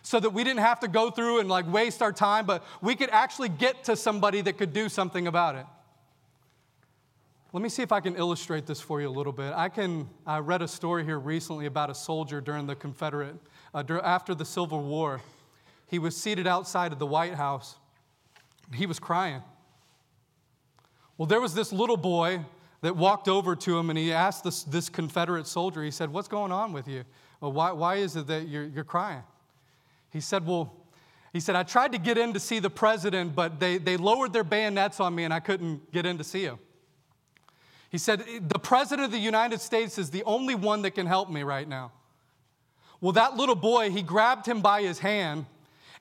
so 0.00 0.18
that 0.20 0.30
we 0.30 0.42
didn't 0.42 0.60
have 0.60 0.80
to 0.80 0.88
go 0.88 1.10
through 1.10 1.40
and 1.40 1.48
like 1.50 1.70
waste 1.70 2.00
our 2.00 2.12
time, 2.12 2.46
but 2.46 2.64
we 2.80 2.94
could 2.94 3.10
actually 3.10 3.50
get 3.50 3.84
to 3.84 3.96
somebody 3.96 4.40
that 4.40 4.56
could 4.56 4.72
do 4.72 4.88
something 4.88 5.26
about 5.26 5.56
it. 5.56 5.66
Let 7.52 7.62
me 7.62 7.68
see 7.68 7.82
if 7.82 7.92
I 7.92 8.00
can 8.00 8.16
illustrate 8.16 8.64
this 8.64 8.80
for 8.80 8.98
you 8.98 9.08
a 9.08 9.10
little 9.10 9.30
bit. 9.30 9.52
I 9.54 9.68
can. 9.68 10.08
I 10.26 10.38
read 10.38 10.62
a 10.62 10.68
story 10.68 11.04
here 11.04 11.18
recently 11.18 11.66
about 11.66 11.90
a 11.90 11.94
soldier 11.94 12.40
during 12.40 12.66
the 12.66 12.76
Confederate 12.76 13.36
uh, 13.74 13.84
after 14.02 14.34
the 14.34 14.46
Civil 14.46 14.82
War. 14.82 15.20
He 15.86 15.98
was 15.98 16.16
seated 16.16 16.46
outside 16.46 16.94
of 16.94 16.98
the 16.98 17.06
White 17.06 17.34
House. 17.34 17.76
He 18.72 18.86
was 18.86 18.98
crying. 18.98 19.42
Well, 21.18 21.26
there 21.26 21.40
was 21.40 21.54
this 21.54 21.72
little 21.72 21.96
boy 21.96 22.44
that 22.82 22.96
walked 22.96 23.28
over 23.28 23.56
to 23.56 23.78
him 23.78 23.90
and 23.90 23.98
he 23.98 24.12
asked 24.12 24.44
this, 24.44 24.62
this 24.64 24.88
Confederate 24.88 25.46
soldier, 25.46 25.82
he 25.82 25.90
said, 25.90 26.12
What's 26.12 26.28
going 26.28 26.52
on 26.52 26.72
with 26.72 26.86
you? 26.86 27.04
Well, 27.40 27.52
why, 27.52 27.72
why 27.72 27.96
is 27.96 28.16
it 28.16 28.26
that 28.26 28.48
you're, 28.48 28.64
you're 28.64 28.84
crying? 28.84 29.22
He 30.10 30.20
said, 30.20 30.46
Well, 30.46 30.74
he 31.32 31.40
said, 31.40 31.56
I 31.56 31.62
tried 31.62 31.92
to 31.92 31.98
get 31.98 32.16
in 32.18 32.32
to 32.32 32.40
see 32.40 32.58
the 32.58 32.70
president, 32.70 33.34
but 33.34 33.60
they, 33.60 33.78
they 33.78 33.96
lowered 33.96 34.32
their 34.32 34.44
bayonets 34.44 35.00
on 35.00 35.14
me 35.14 35.24
and 35.24 35.32
I 35.34 35.40
couldn't 35.40 35.92
get 35.92 36.06
in 36.06 36.18
to 36.18 36.24
see 36.24 36.44
him. 36.44 36.58
He 37.90 37.98
said, 37.98 38.22
eh, 38.22 38.40
The 38.42 38.58
president 38.58 39.06
of 39.06 39.12
the 39.12 39.18
United 39.18 39.60
States 39.60 39.98
is 39.98 40.10
the 40.10 40.24
only 40.24 40.54
one 40.54 40.82
that 40.82 40.92
can 40.92 41.06
help 41.06 41.30
me 41.30 41.42
right 41.42 41.68
now. 41.68 41.92
Well, 43.00 43.12
that 43.12 43.36
little 43.36 43.54
boy, 43.54 43.90
he 43.90 44.02
grabbed 44.02 44.46
him 44.46 44.60
by 44.60 44.82
his 44.82 44.98
hand 44.98 45.46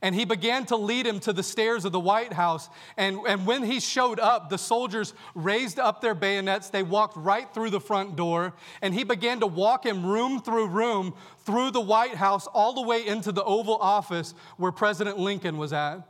and 0.01 0.13
he 0.13 0.25
began 0.25 0.65
to 0.65 0.75
lead 0.75 1.05
him 1.05 1.19
to 1.21 1.33
the 1.33 1.43
stairs 1.43 1.85
of 1.85 1.91
the 1.91 1.99
White 1.99 2.33
House. 2.33 2.69
And, 2.97 3.19
and 3.27 3.45
when 3.45 3.63
he 3.63 3.79
showed 3.79 4.19
up, 4.19 4.49
the 4.49 4.57
soldiers 4.57 5.13
raised 5.33 5.79
up 5.79 6.01
their 6.01 6.15
bayonets. 6.15 6.69
They 6.69 6.83
walked 6.83 7.15
right 7.17 7.51
through 7.53 7.69
the 7.69 7.79
front 7.79 8.15
door. 8.15 8.53
And 8.81 8.93
he 8.93 9.03
began 9.03 9.39
to 9.39 9.47
walk 9.47 9.85
him 9.85 10.05
room 10.05 10.41
through 10.41 10.67
room 10.67 11.13
through 11.45 11.71
the 11.71 11.81
White 11.81 12.15
House, 12.15 12.47
all 12.47 12.73
the 12.73 12.81
way 12.81 13.05
into 13.05 13.31
the 13.31 13.43
Oval 13.43 13.77
Office 13.77 14.33
where 14.57 14.71
President 14.71 15.19
Lincoln 15.19 15.57
was 15.57 15.73
at. 15.73 16.07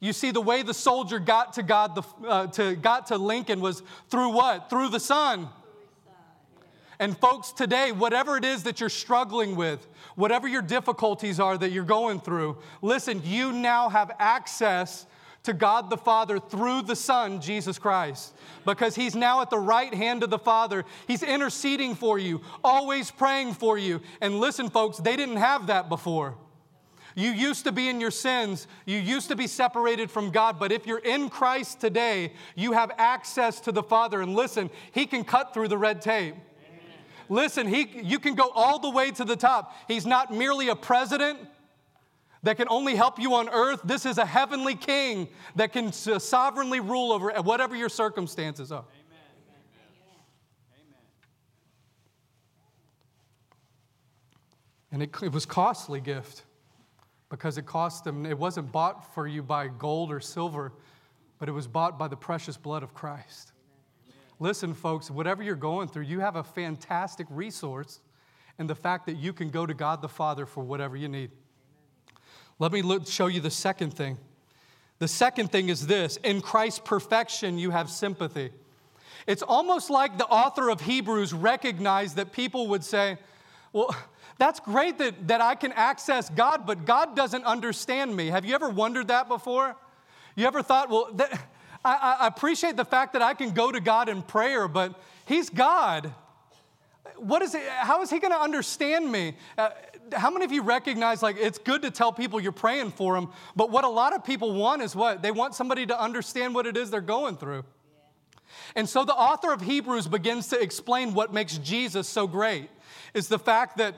You 0.00 0.12
see, 0.12 0.30
the 0.30 0.40
way 0.40 0.62
the 0.62 0.74
soldier 0.74 1.18
got 1.18 1.54
to 1.54 1.62
God, 1.62 1.94
the, 1.94 2.28
uh, 2.28 2.46
to, 2.48 2.76
got 2.76 3.06
to 3.06 3.16
Lincoln 3.16 3.60
was 3.60 3.82
through 4.10 4.30
what? 4.30 4.68
Through 4.68 4.90
the 4.90 5.00
son. 5.00 5.48
And 6.98 7.16
folks, 7.18 7.52
today, 7.52 7.92
whatever 7.92 8.36
it 8.36 8.44
is 8.44 8.62
that 8.64 8.80
you're 8.80 8.88
struggling 8.88 9.56
with, 9.56 9.86
whatever 10.14 10.46
your 10.46 10.62
difficulties 10.62 11.40
are 11.40 11.58
that 11.58 11.72
you're 11.72 11.84
going 11.84 12.20
through, 12.20 12.58
listen, 12.82 13.22
you 13.24 13.52
now 13.52 13.88
have 13.88 14.12
access 14.18 15.06
to 15.44 15.52
God 15.52 15.90
the 15.90 15.96
Father 15.96 16.38
through 16.38 16.82
the 16.82 16.96
Son, 16.96 17.40
Jesus 17.40 17.78
Christ, 17.78 18.34
because 18.64 18.94
He's 18.94 19.14
now 19.14 19.42
at 19.42 19.50
the 19.50 19.58
right 19.58 19.92
hand 19.92 20.22
of 20.22 20.30
the 20.30 20.38
Father. 20.38 20.84
He's 21.06 21.22
interceding 21.22 21.94
for 21.94 22.18
you, 22.18 22.40
always 22.62 23.10
praying 23.10 23.54
for 23.54 23.76
you. 23.78 24.00
And 24.20 24.40
listen, 24.40 24.70
folks, 24.70 24.98
they 24.98 25.16
didn't 25.16 25.36
have 25.36 25.66
that 25.66 25.88
before. 25.88 26.36
You 27.14 27.30
used 27.30 27.64
to 27.64 27.72
be 27.72 27.88
in 27.88 28.00
your 28.00 28.10
sins. 28.10 28.66
You 28.86 28.98
used 28.98 29.28
to 29.28 29.36
be 29.36 29.46
separated 29.46 30.10
from 30.10 30.30
God. 30.30 30.58
But 30.58 30.72
if 30.72 30.86
you're 30.86 30.98
in 30.98 31.28
Christ 31.28 31.80
today, 31.80 32.32
you 32.56 32.72
have 32.72 32.90
access 32.98 33.60
to 33.60 33.72
the 33.72 33.82
Father. 33.82 34.20
And 34.20 34.34
listen, 34.34 34.68
He 34.92 35.06
can 35.06 35.24
cut 35.24 35.54
through 35.54 35.68
the 35.68 35.78
red 35.78 36.00
tape. 36.00 36.34
Listen, 37.28 37.66
he, 37.66 37.88
you 38.02 38.18
can 38.18 38.34
go 38.34 38.50
all 38.54 38.78
the 38.78 38.90
way 38.90 39.10
to 39.12 39.24
the 39.24 39.36
top. 39.36 39.74
He's 39.88 40.06
not 40.06 40.32
merely 40.32 40.68
a 40.68 40.76
president 40.76 41.38
that 42.42 42.56
can 42.56 42.68
only 42.68 42.94
help 42.94 43.18
you 43.18 43.34
on 43.34 43.48
earth. 43.48 43.80
This 43.84 44.04
is 44.04 44.18
a 44.18 44.26
heavenly 44.26 44.74
king 44.74 45.28
that 45.56 45.72
can 45.72 45.92
sovereignly 45.92 46.80
rule 46.80 47.12
over 47.12 47.30
whatever 47.42 47.74
your 47.74 47.88
circumstances 47.88 48.70
are. 48.70 48.84
And 54.92 55.02
it, 55.02 55.10
it 55.22 55.32
was 55.32 55.44
costly 55.44 56.00
gift 56.00 56.44
because 57.28 57.58
it 57.58 57.66
cost 57.66 58.04
them, 58.04 58.24
it 58.24 58.38
wasn't 58.38 58.70
bought 58.70 59.12
for 59.12 59.26
you 59.26 59.42
by 59.42 59.66
gold 59.66 60.12
or 60.12 60.20
silver, 60.20 60.72
but 61.40 61.48
it 61.48 61.52
was 61.52 61.66
bought 61.66 61.98
by 61.98 62.06
the 62.06 62.16
precious 62.16 62.56
blood 62.56 62.84
of 62.84 62.94
Christ. 62.94 63.53
Listen, 64.40 64.74
folks, 64.74 65.10
whatever 65.10 65.42
you're 65.42 65.54
going 65.54 65.88
through, 65.88 66.04
you 66.04 66.20
have 66.20 66.36
a 66.36 66.44
fantastic 66.44 67.26
resource 67.30 68.00
in 68.58 68.66
the 68.66 68.74
fact 68.74 69.06
that 69.06 69.16
you 69.16 69.32
can 69.32 69.50
go 69.50 69.66
to 69.66 69.74
God 69.74 70.02
the 70.02 70.08
Father 70.08 70.46
for 70.46 70.62
whatever 70.62 70.96
you 70.96 71.08
need. 71.08 71.30
Let 72.58 72.72
me 72.72 72.82
look, 72.82 73.06
show 73.06 73.26
you 73.26 73.40
the 73.40 73.50
second 73.50 73.94
thing. 73.94 74.18
The 74.98 75.08
second 75.08 75.50
thing 75.50 75.68
is 75.68 75.86
this 75.86 76.16
in 76.18 76.40
Christ's 76.40 76.80
perfection, 76.84 77.58
you 77.58 77.70
have 77.70 77.90
sympathy. 77.90 78.50
It's 79.26 79.42
almost 79.42 79.90
like 79.90 80.18
the 80.18 80.26
author 80.26 80.68
of 80.68 80.80
Hebrews 80.82 81.32
recognized 81.32 82.16
that 82.16 82.32
people 82.32 82.68
would 82.68 82.84
say, 82.84 83.18
Well, 83.72 83.94
that's 84.38 84.60
great 84.60 84.98
that, 84.98 85.28
that 85.28 85.40
I 85.40 85.54
can 85.54 85.72
access 85.72 86.28
God, 86.28 86.66
but 86.66 86.84
God 86.84 87.16
doesn't 87.16 87.44
understand 87.44 88.14
me. 88.14 88.28
Have 88.28 88.44
you 88.44 88.54
ever 88.54 88.68
wondered 88.68 89.08
that 89.08 89.28
before? 89.28 89.76
You 90.36 90.46
ever 90.46 90.62
thought, 90.62 90.90
Well, 90.90 91.10
that, 91.14 91.40
I, 91.84 92.16
I 92.20 92.26
appreciate 92.26 92.76
the 92.76 92.84
fact 92.84 93.12
that 93.12 93.22
I 93.22 93.34
can 93.34 93.50
go 93.50 93.70
to 93.70 93.80
God 93.80 94.08
in 94.08 94.22
prayer, 94.22 94.68
but 94.68 94.98
He's 95.26 95.50
God. 95.50 96.12
What 97.16 97.42
is 97.42 97.54
it, 97.54 97.62
how 97.68 98.02
is 98.02 98.10
He 98.10 98.18
going 98.18 98.32
to 98.32 98.40
understand 98.40 99.10
me? 99.10 99.36
Uh, 99.58 99.70
how 100.12 100.30
many 100.30 100.44
of 100.44 100.52
you 100.52 100.62
recognize 100.62 101.22
like 101.22 101.36
it's 101.38 101.58
good 101.58 101.82
to 101.82 101.90
tell 101.90 102.12
people 102.12 102.40
you're 102.40 102.52
praying 102.52 102.92
for 102.92 103.14
them, 103.14 103.30
but 103.54 103.70
what 103.70 103.84
a 103.84 103.88
lot 103.88 104.14
of 104.14 104.24
people 104.24 104.52
want 104.54 104.82
is 104.82 104.96
what? 104.96 105.22
They 105.22 105.30
want 105.30 105.54
somebody 105.54 105.86
to 105.86 106.00
understand 106.00 106.54
what 106.54 106.66
it 106.66 106.76
is 106.76 106.90
they're 106.90 107.00
going 107.00 107.36
through. 107.36 107.64
And 108.74 108.88
so 108.88 109.04
the 109.04 109.14
author 109.14 109.52
of 109.52 109.60
Hebrews 109.60 110.08
begins 110.08 110.48
to 110.48 110.60
explain 110.60 111.14
what 111.14 111.32
makes 111.32 111.58
Jesus 111.58 112.08
so 112.08 112.26
great 112.26 112.70
is 113.12 113.28
the 113.28 113.38
fact 113.38 113.76
that 113.78 113.94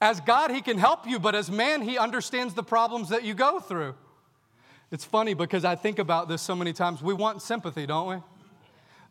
As 0.00 0.20
God, 0.20 0.50
He 0.50 0.62
can 0.62 0.78
help 0.78 1.06
you, 1.06 1.18
but 1.18 1.34
as 1.34 1.50
man, 1.50 1.82
He 1.82 1.98
understands 1.98 2.54
the 2.54 2.62
problems 2.62 3.10
that 3.10 3.22
you 3.22 3.34
go 3.34 3.60
through. 3.60 3.94
It's 4.90 5.04
funny 5.04 5.34
because 5.34 5.64
I 5.64 5.76
think 5.76 5.98
about 5.98 6.28
this 6.28 6.42
so 6.42 6.56
many 6.56 6.72
times. 6.72 7.02
We 7.02 7.14
want 7.14 7.42
sympathy, 7.42 7.86
don't 7.86 8.08
we? 8.08 8.16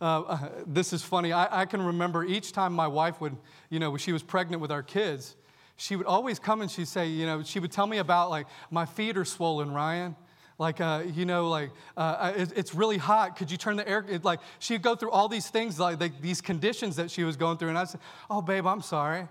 Uh, 0.02 0.22
uh, 0.22 0.50
this 0.66 0.94
is 0.94 1.04
funny. 1.04 1.32
I, 1.34 1.62
I, 1.62 1.66
can 1.66 1.82
remember 1.82 2.24
each 2.24 2.54
time 2.54 2.72
my 2.72 2.88
wife 2.88 3.20
would, 3.20 3.36
you 3.70 3.80
know, 3.80 3.98
she 3.98 4.14
was 4.14 4.24
pregnant 4.24 4.62
with 4.62 4.72
our 4.72 4.84
kids, 4.84 5.36
she 5.76 5.96
would 5.96 6.06
always 6.06 6.40
come 6.40 6.62
and 6.62 6.70
she'd 6.70 6.88
say, 6.88 7.08
you 7.08 7.26
know, 7.26 7.44
she 7.44 7.60
would 7.60 7.72
tell 7.72 7.88
me 7.88 7.98
about, 7.98 8.30
like, 8.30 8.48
my 8.70 8.86
feet 8.86 9.18
are 9.18 9.26
swollen, 9.26 9.72
Ryan. 9.72 10.16
Like, 10.58 10.82
uh, 10.82 11.04
you 11.14 11.26
know, 11.26 11.50
like, 11.50 11.72
uh, 11.96 12.34
it, 12.36 12.52
it's 12.56 12.76
really 12.76 12.98
hot. 12.98 13.38
Could 13.38 13.50
you 13.50 13.56
turn 13.58 13.78
the 13.78 13.88
air? 13.88 14.06
It, 14.10 14.26
like, 14.26 14.42
she'd 14.60 14.82
go 14.82 14.96
through 14.96 15.12
all 15.12 15.30
these 15.30 15.48
things, 15.48 15.80
like, 15.80 16.00
like 16.02 16.22
these 16.22 16.42
conditions 16.42 16.98
that 16.98 17.10
she 17.10 17.24
was 17.24 17.38
going 17.38 17.58
through. 17.58 17.70
And 17.70 17.78
I 17.78 17.86
said, 17.86 18.02
oh, 18.30 18.42
babe, 18.42 18.68
I'm 18.68 18.82
sorry. 18.82 19.26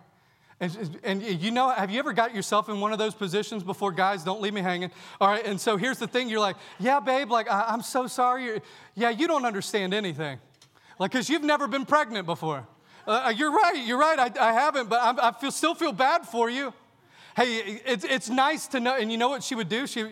And, 0.60 0.98
and, 1.04 1.22
you 1.22 1.52
know, 1.52 1.70
have 1.70 1.88
you 1.88 2.00
ever 2.00 2.12
got 2.12 2.34
yourself 2.34 2.68
in 2.68 2.80
one 2.80 2.92
of 2.92 2.98
those 2.98 3.14
positions 3.14 3.62
before, 3.62 3.92
guys? 3.92 4.24
Don't 4.24 4.40
leave 4.40 4.52
me 4.52 4.60
hanging. 4.60 4.90
All 5.20 5.28
right, 5.28 5.46
and 5.46 5.60
so 5.60 5.76
here's 5.76 5.98
the 5.98 6.08
thing 6.08 6.28
you're 6.28 6.40
like, 6.40 6.56
yeah, 6.80 6.98
babe, 6.98 7.30
like, 7.30 7.48
I, 7.48 7.72
am 7.72 7.80
so 7.80 8.08
sorry. 8.08 8.44
You're, 8.44 8.58
yeah, 8.96 9.10
you 9.10 9.28
don't 9.28 9.44
understand 9.44 9.94
anything. 9.94 10.40
Like, 10.98 11.12
because 11.12 11.30
you've 11.30 11.44
never 11.44 11.68
been 11.68 11.86
pregnant 11.86 12.26
before. 12.26 12.66
Uh, 13.06 13.26
uh, 13.26 13.30
you're 13.30 13.52
right, 13.52 13.84
you're 13.86 13.98
right, 13.98 14.18
I, 14.18 14.48
I 14.48 14.52
haven't, 14.52 14.88
but 14.88 15.00
I'm, 15.00 15.20
i 15.20 15.30
feel, 15.38 15.52
still 15.52 15.76
feel 15.76 15.92
bad 15.92 16.26
for 16.26 16.50
you. 16.50 16.74
Hey, 17.36 17.80
it's, 17.86 18.02
it's 18.02 18.28
nice 18.28 18.66
to 18.68 18.80
know. 18.80 18.96
And 18.96 19.12
you 19.12 19.16
know 19.16 19.28
what 19.28 19.44
she 19.44 19.54
would 19.54 19.68
do? 19.68 19.86
She, 19.86 20.06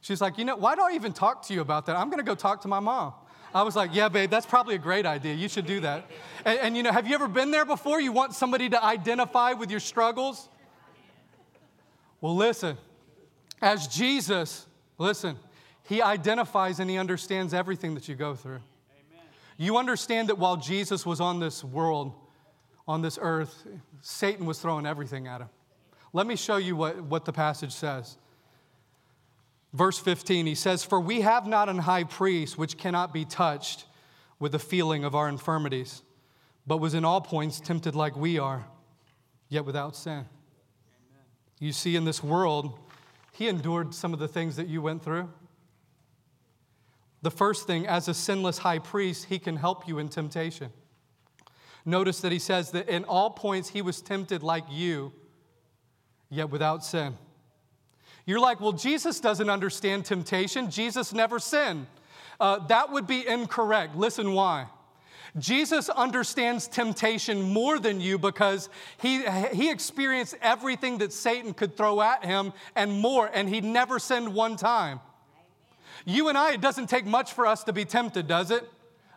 she's 0.00 0.22
like, 0.22 0.38
you 0.38 0.46
know, 0.46 0.56
why 0.56 0.74
do 0.74 0.80
I 0.80 0.92
even 0.92 1.12
talk 1.12 1.42
to 1.48 1.54
you 1.54 1.60
about 1.60 1.84
that? 1.84 1.96
I'm 1.96 2.08
going 2.08 2.18
to 2.18 2.24
go 2.24 2.34
talk 2.34 2.62
to 2.62 2.68
my 2.68 2.80
mom. 2.80 3.12
I 3.54 3.62
was 3.62 3.76
like, 3.76 3.94
yeah, 3.94 4.08
babe, 4.08 4.30
that's 4.30 4.46
probably 4.46 4.74
a 4.74 4.78
great 4.78 5.04
idea. 5.04 5.34
You 5.34 5.48
should 5.48 5.66
do 5.66 5.80
that. 5.80 6.10
And, 6.44 6.58
and, 6.58 6.76
you 6.76 6.82
know, 6.82 6.92
have 6.92 7.06
you 7.06 7.14
ever 7.14 7.28
been 7.28 7.50
there 7.50 7.64
before? 7.64 8.00
You 8.00 8.12
want 8.12 8.34
somebody 8.34 8.68
to 8.70 8.82
identify 8.82 9.52
with 9.52 9.70
your 9.70 9.80
struggles? 9.80 10.48
Well, 12.20 12.36
listen, 12.36 12.78
as 13.60 13.88
Jesus, 13.88 14.66
listen, 14.96 15.36
he 15.84 16.00
identifies 16.00 16.80
and 16.80 16.88
he 16.88 16.96
understands 16.96 17.52
everything 17.52 17.94
that 17.94 18.08
you 18.08 18.14
go 18.14 18.34
through. 18.34 18.60
Amen. 18.60 19.26
You 19.58 19.76
understand 19.76 20.28
that 20.28 20.38
while 20.38 20.56
Jesus 20.56 21.04
was 21.04 21.20
on 21.20 21.40
this 21.40 21.62
world, 21.62 22.12
on 22.88 23.02
this 23.02 23.18
earth, 23.20 23.66
Satan 24.00 24.46
was 24.46 24.60
throwing 24.60 24.86
everything 24.86 25.26
at 25.26 25.42
him. 25.42 25.48
Let 26.12 26.26
me 26.26 26.36
show 26.36 26.56
you 26.56 26.76
what, 26.76 27.02
what 27.02 27.24
the 27.24 27.32
passage 27.32 27.72
says. 27.72 28.16
Verse 29.72 29.98
15, 29.98 30.46
he 30.46 30.54
says, 30.54 30.84
For 30.84 31.00
we 31.00 31.22
have 31.22 31.46
not 31.46 31.68
an 31.68 31.78
high 31.78 32.04
priest 32.04 32.58
which 32.58 32.76
cannot 32.76 33.12
be 33.12 33.24
touched 33.24 33.86
with 34.38 34.52
the 34.52 34.58
feeling 34.58 35.04
of 35.04 35.14
our 35.14 35.28
infirmities, 35.28 36.02
but 36.66 36.76
was 36.76 36.94
in 36.94 37.04
all 37.04 37.20
points 37.20 37.60
tempted 37.60 37.94
like 37.94 38.14
we 38.16 38.38
are, 38.38 38.66
yet 39.48 39.64
without 39.64 39.96
sin. 39.96 40.12
Amen. 40.12 40.26
You 41.58 41.72
see, 41.72 41.96
in 41.96 42.04
this 42.04 42.22
world, 42.22 42.78
he 43.32 43.48
endured 43.48 43.94
some 43.94 44.12
of 44.12 44.18
the 44.18 44.28
things 44.28 44.56
that 44.56 44.68
you 44.68 44.82
went 44.82 45.02
through. 45.02 45.30
The 47.22 47.30
first 47.30 47.66
thing, 47.66 47.86
as 47.86 48.08
a 48.08 48.14
sinless 48.14 48.58
high 48.58 48.80
priest, 48.80 49.26
he 49.26 49.38
can 49.38 49.56
help 49.56 49.88
you 49.88 49.98
in 49.98 50.08
temptation. 50.08 50.70
Notice 51.84 52.20
that 52.20 52.32
he 52.32 52.38
says 52.38 52.72
that 52.72 52.88
in 52.88 53.04
all 53.04 53.30
points 53.30 53.70
he 53.70 53.80
was 53.80 54.02
tempted 54.02 54.42
like 54.42 54.64
you, 54.70 55.12
yet 56.28 56.50
without 56.50 56.84
sin. 56.84 57.16
You're 58.26 58.40
like, 58.40 58.60
well, 58.60 58.72
Jesus 58.72 59.20
doesn't 59.20 59.50
understand 59.50 60.04
temptation. 60.04 60.70
Jesus 60.70 61.12
never 61.12 61.38
sinned. 61.38 61.86
Uh, 62.40 62.66
that 62.66 62.92
would 62.92 63.06
be 63.06 63.26
incorrect. 63.26 63.96
Listen 63.96 64.32
why. 64.32 64.66
Jesus 65.38 65.88
understands 65.88 66.68
temptation 66.68 67.40
more 67.40 67.78
than 67.78 68.00
you 68.00 68.18
because 68.18 68.68
he, 69.00 69.22
he 69.52 69.70
experienced 69.70 70.34
everything 70.42 70.98
that 70.98 71.12
Satan 71.12 71.54
could 71.54 71.76
throw 71.76 72.02
at 72.02 72.24
him 72.24 72.52
and 72.76 72.92
more, 72.92 73.30
and 73.32 73.48
he 73.48 73.60
never 73.60 73.98
sinned 73.98 74.34
one 74.34 74.56
time. 74.56 75.00
You 76.04 76.28
and 76.28 76.36
I, 76.36 76.52
it 76.52 76.60
doesn't 76.60 76.88
take 76.88 77.06
much 77.06 77.32
for 77.32 77.46
us 77.46 77.64
to 77.64 77.72
be 77.72 77.84
tempted, 77.84 78.26
does 78.26 78.50
it? 78.50 78.68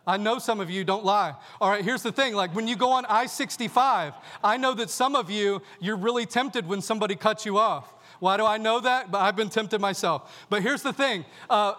I 0.06 0.16
know 0.16 0.38
some 0.38 0.60
of 0.60 0.70
you 0.70 0.84
don't 0.84 1.04
lie. 1.04 1.34
All 1.60 1.68
right, 1.68 1.84
here's 1.84 2.02
the 2.02 2.12
thing 2.12 2.34
like 2.34 2.54
when 2.54 2.68
you 2.68 2.76
go 2.76 2.92
on 2.92 3.04
I 3.06 3.26
65, 3.26 4.14
I 4.42 4.56
know 4.56 4.72
that 4.74 4.88
some 4.88 5.16
of 5.16 5.30
you, 5.30 5.60
you're 5.80 5.96
really 5.96 6.26
tempted 6.26 6.66
when 6.66 6.80
somebody 6.80 7.16
cuts 7.16 7.44
you 7.44 7.58
off. 7.58 7.92
Why 8.20 8.36
do 8.36 8.44
I 8.44 8.58
know 8.58 8.80
that? 8.80 9.10
But 9.10 9.18
I've 9.20 9.36
been 9.36 9.50
tempted 9.50 9.80
myself. 9.80 10.46
But 10.48 10.62
here's 10.62 10.82
the 10.82 10.92
thing 10.92 11.24
uh, 11.50 11.74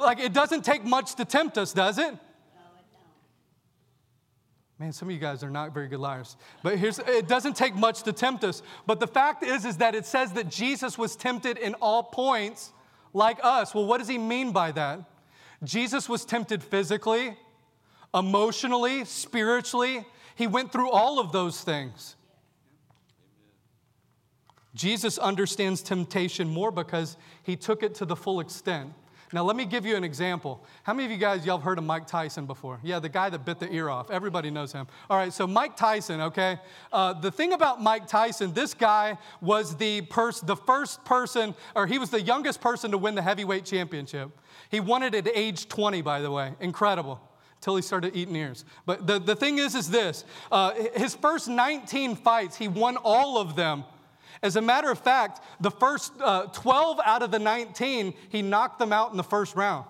like, 0.00 0.20
it 0.20 0.32
doesn't 0.32 0.64
take 0.64 0.84
much 0.84 1.14
to 1.16 1.24
tempt 1.24 1.58
us, 1.58 1.72
does 1.72 1.98
it? 1.98 2.14
Man, 4.78 4.92
some 4.92 5.06
of 5.08 5.14
you 5.14 5.20
guys 5.20 5.44
are 5.44 5.50
not 5.50 5.72
very 5.72 5.86
good 5.86 6.00
liars. 6.00 6.36
But 6.64 6.76
here's 6.76 6.98
it 6.98 7.28
doesn't 7.28 7.54
take 7.54 7.76
much 7.76 8.02
to 8.02 8.12
tempt 8.12 8.42
us. 8.42 8.62
But 8.84 8.98
the 8.98 9.06
fact 9.06 9.44
is 9.44 9.64
is 9.64 9.76
that 9.76 9.94
it 9.94 10.06
says 10.06 10.32
that 10.32 10.48
Jesus 10.48 10.98
was 10.98 11.14
tempted 11.14 11.56
in 11.56 11.74
all 11.74 12.02
points 12.02 12.72
like 13.12 13.38
us. 13.44 13.74
Well, 13.74 13.86
what 13.86 13.98
does 13.98 14.08
he 14.08 14.18
mean 14.18 14.50
by 14.50 14.72
that? 14.72 15.00
Jesus 15.62 16.08
was 16.08 16.24
tempted 16.24 16.64
physically, 16.64 17.36
emotionally, 18.12 19.04
spiritually. 19.04 20.04
He 20.34 20.48
went 20.48 20.72
through 20.72 20.90
all 20.90 21.20
of 21.20 21.30
those 21.30 21.60
things. 21.60 22.16
Jesus 24.74 25.18
understands 25.18 25.82
temptation 25.82 26.48
more 26.48 26.70
because 26.70 27.16
he 27.42 27.56
took 27.56 27.82
it 27.82 27.94
to 27.96 28.04
the 28.04 28.16
full 28.16 28.40
extent. 28.40 28.92
Now, 29.34 29.44
let 29.44 29.56
me 29.56 29.64
give 29.64 29.86
you 29.86 29.96
an 29.96 30.04
example. 30.04 30.62
How 30.82 30.92
many 30.92 31.06
of 31.06 31.10
you 31.10 31.16
guys, 31.16 31.46
y'all 31.46 31.56
have 31.56 31.64
heard 31.64 31.78
of 31.78 31.84
Mike 31.84 32.06
Tyson 32.06 32.44
before? 32.44 32.78
Yeah, 32.82 32.98
the 32.98 33.08
guy 33.08 33.30
that 33.30 33.46
bit 33.46 33.58
the 33.58 33.72
ear 33.72 33.88
off. 33.88 34.10
Everybody 34.10 34.50
knows 34.50 34.72
him. 34.72 34.86
All 35.08 35.16
right, 35.16 35.32
so 35.32 35.46
Mike 35.46 35.74
Tyson, 35.74 36.20
okay? 36.20 36.58
Uh, 36.92 37.14
the 37.14 37.30
thing 37.30 37.54
about 37.54 37.82
Mike 37.82 38.06
Tyson, 38.06 38.52
this 38.52 38.74
guy 38.74 39.16
was 39.40 39.74
the, 39.76 40.02
pers- 40.02 40.42
the 40.42 40.56
first 40.56 41.02
person, 41.06 41.54
or 41.74 41.86
he 41.86 41.98
was 41.98 42.10
the 42.10 42.20
youngest 42.20 42.60
person 42.60 42.90
to 42.90 42.98
win 42.98 43.14
the 43.14 43.22
heavyweight 43.22 43.64
championship. 43.64 44.30
He 44.70 44.80
won 44.80 45.02
it 45.02 45.14
at 45.14 45.26
age 45.34 45.66
20, 45.66 46.02
by 46.02 46.20
the 46.20 46.30
way. 46.30 46.52
Incredible 46.60 47.20
until 47.56 47.76
he 47.76 47.82
started 47.82 48.16
eating 48.16 48.34
ears. 48.34 48.64
But 48.84 49.06
the, 49.06 49.20
the 49.20 49.36
thing 49.36 49.58
is, 49.58 49.76
is 49.76 49.88
this 49.88 50.24
uh, 50.50 50.72
his 50.96 51.14
first 51.14 51.46
19 51.46 52.16
fights, 52.16 52.56
he 52.56 52.66
won 52.66 52.96
all 52.96 53.38
of 53.38 53.54
them 53.54 53.84
as 54.42 54.56
a 54.56 54.60
matter 54.60 54.90
of 54.90 54.98
fact, 54.98 55.40
the 55.60 55.70
first 55.70 56.12
uh, 56.20 56.46
12 56.46 57.00
out 57.04 57.22
of 57.22 57.30
the 57.30 57.38
19, 57.38 58.14
he 58.28 58.42
knocked 58.42 58.78
them 58.78 58.92
out 58.92 59.12
in 59.12 59.16
the 59.16 59.22
first 59.22 59.54
round. 59.54 59.86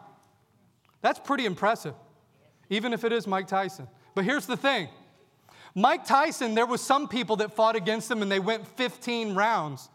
That's 1.01 1.19
pretty 1.19 1.47
impressive, 1.47 1.95
even 2.69 2.93
if 2.93 3.05
it 3.05 3.13
is 3.13 3.27
Mike 3.27 3.49
Tyson. 3.49 3.89
But 4.15 4.25
here's 4.25 4.47
the 4.47 4.57
thing 4.57 4.89
Mike 5.75 6.05
Tyson, 6.05 6.55
there 6.55 6.67
was 6.67 6.83
some 6.83 7.09
people 7.09 7.37
that 7.37 7.57
fought 7.57 7.77
against 7.77 8.11
him 8.11 8.21
and 8.21 8.31
they 8.31 8.41
went 8.41 8.67
15 8.77 9.35
rounds. 9.35 9.89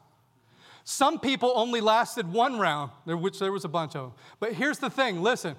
Some 0.83 1.19
people 1.19 1.51
only 1.55 1.81
lasted 1.81 2.31
one 2.31 2.57
round, 2.57 2.91
which 3.05 3.39
there 3.39 3.51
was 3.51 3.65
a 3.65 3.69
bunch 3.69 3.95
of 3.95 4.03
them. 4.03 4.11
But 4.39 4.53
here's 4.53 4.79
the 4.79 4.89
thing 4.89 5.21
listen. 5.21 5.55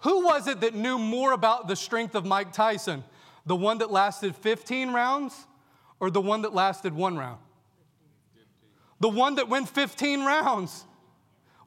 Who 0.00 0.24
was 0.24 0.46
it 0.46 0.60
that 0.60 0.74
knew 0.74 0.98
more 0.98 1.32
about 1.32 1.66
the 1.66 1.74
strength 1.74 2.14
of 2.14 2.24
Mike 2.24 2.52
Tyson? 2.52 3.02
The 3.46 3.56
one 3.56 3.78
that 3.78 3.90
lasted 3.90 4.36
15 4.36 4.92
rounds 4.92 5.46
or 5.98 6.10
the 6.10 6.20
one 6.20 6.42
that 6.42 6.54
lasted 6.54 6.94
one 6.94 7.16
round? 7.16 7.38
The 9.00 9.08
one 9.08 9.36
that 9.36 9.48
went 9.48 9.68
15 9.68 10.24
rounds. 10.24 10.84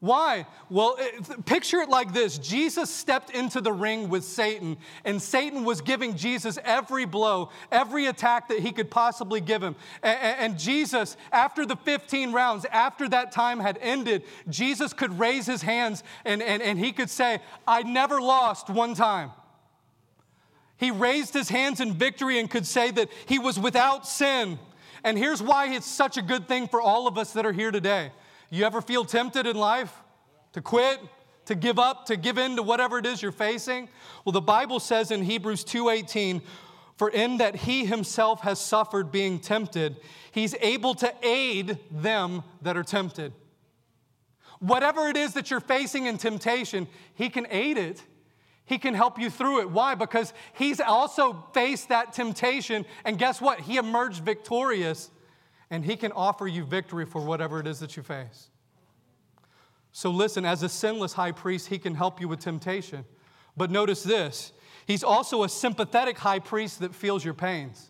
Why? 0.01 0.47
Well, 0.71 0.95
it, 0.97 1.45
picture 1.45 1.77
it 1.77 1.87
like 1.87 2.11
this 2.11 2.39
Jesus 2.39 2.89
stepped 2.89 3.29
into 3.29 3.61
the 3.61 3.71
ring 3.71 4.09
with 4.09 4.23
Satan, 4.23 4.77
and 5.05 5.21
Satan 5.21 5.63
was 5.63 5.79
giving 5.81 6.17
Jesus 6.17 6.57
every 6.63 7.05
blow, 7.05 7.51
every 7.71 8.07
attack 8.07 8.47
that 8.49 8.59
he 8.59 8.71
could 8.71 8.89
possibly 8.89 9.41
give 9.41 9.61
him. 9.61 9.75
And, 10.01 10.17
and 10.19 10.59
Jesus, 10.59 11.17
after 11.31 11.67
the 11.67 11.75
15 11.75 12.31
rounds, 12.31 12.65
after 12.71 13.07
that 13.09 13.31
time 13.31 13.59
had 13.59 13.77
ended, 13.79 14.23
Jesus 14.49 14.91
could 14.91 15.19
raise 15.19 15.45
his 15.45 15.61
hands 15.61 16.03
and, 16.25 16.41
and, 16.41 16.63
and 16.63 16.79
he 16.79 16.91
could 16.93 17.11
say, 17.11 17.39
I 17.67 17.83
never 17.83 18.19
lost 18.19 18.71
one 18.71 18.95
time. 18.95 19.29
He 20.77 20.89
raised 20.89 21.35
his 21.35 21.47
hands 21.47 21.79
in 21.79 21.93
victory 21.93 22.39
and 22.39 22.49
could 22.49 22.65
say 22.65 22.89
that 22.89 23.09
he 23.27 23.37
was 23.37 23.59
without 23.59 24.07
sin. 24.07 24.57
And 25.03 25.17
here's 25.17 25.41
why 25.41 25.73
it's 25.73 25.87
such 25.87 26.17
a 26.17 26.21
good 26.21 26.47
thing 26.47 26.67
for 26.67 26.81
all 26.81 27.07
of 27.07 27.17
us 27.17 27.33
that 27.33 27.45
are 27.45 27.51
here 27.51 27.71
today. 27.71 28.11
You 28.49 28.65
ever 28.65 28.81
feel 28.81 29.05
tempted 29.05 29.47
in 29.47 29.57
life 29.57 29.93
to 30.53 30.61
quit, 30.61 30.99
to 31.45 31.55
give 31.55 31.79
up, 31.79 32.05
to 32.07 32.15
give 32.15 32.37
in 32.37 32.55
to 32.57 32.63
whatever 32.63 32.97
it 32.99 33.05
is 33.05 33.21
you're 33.21 33.31
facing? 33.31 33.89
Well, 34.25 34.33
the 34.33 34.41
Bible 34.41 34.79
says 34.79 35.09
in 35.09 35.23
Hebrews 35.23 35.63
2:18, 35.63 36.41
"For 36.97 37.09
in 37.09 37.37
that 37.37 37.55
he 37.55 37.85
himself 37.85 38.41
has 38.41 38.59
suffered 38.59 39.11
being 39.11 39.39
tempted, 39.39 39.99
he's 40.31 40.53
able 40.61 40.93
to 40.95 41.13
aid 41.23 41.79
them 41.89 42.43
that 42.61 42.77
are 42.77 42.83
tempted." 42.83 43.33
Whatever 44.59 45.07
it 45.07 45.17
is 45.17 45.33
that 45.33 45.49
you're 45.49 45.59
facing 45.59 46.05
in 46.05 46.19
temptation, 46.19 46.87
he 47.15 47.29
can 47.29 47.47
aid 47.49 47.79
it. 47.79 48.03
He 48.65 48.77
can 48.77 48.93
help 48.93 49.19
you 49.19 49.29
through 49.29 49.61
it. 49.61 49.69
Why? 49.69 49.95
Because 49.95 50.33
he's 50.53 50.79
also 50.79 51.45
faced 51.53 51.89
that 51.89 52.13
temptation, 52.13 52.85
and 53.03 53.17
guess 53.17 53.41
what? 53.41 53.59
He 53.59 53.77
emerged 53.77 54.23
victorious, 54.23 55.09
and 55.69 55.83
he 55.83 55.95
can 55.95 56.11
offer 56.11 56.47
you 56.47 56.63
victory 56.63 57.05
for 57.05 57.21
whatever 57.21 57.59
it 57.59 57.67
is 57.67 57.79
that 57.79 57.97
you 57.97 58.03
face. 58.03 58.49
So, 59.91 60.09
listen, 60.09 60.45
as 60.45 60.63
a 60.63 60.69
sinless 60.69 61.13
high 61.13 61.33
priest, 61.33 61.67
he 61.67 61.77
can 61.77 61.95
help 61.95 62.21
you 62.21 62.27
with 62.27 62.39
temptation. 62.39 63.03
But 63.57 63.71
notice 63.71 64.03
this 64.03 64.53
he's 64.87 65.03
also 65.03 65.43
a 65.43 65.49
sympathetic 65.49 66.17
high 66.17 66.39
priest 66.39 66.79
that 66.79 66.95
feels 66.95 67.25
your 67.25 67.33
pains. 67.33 67.89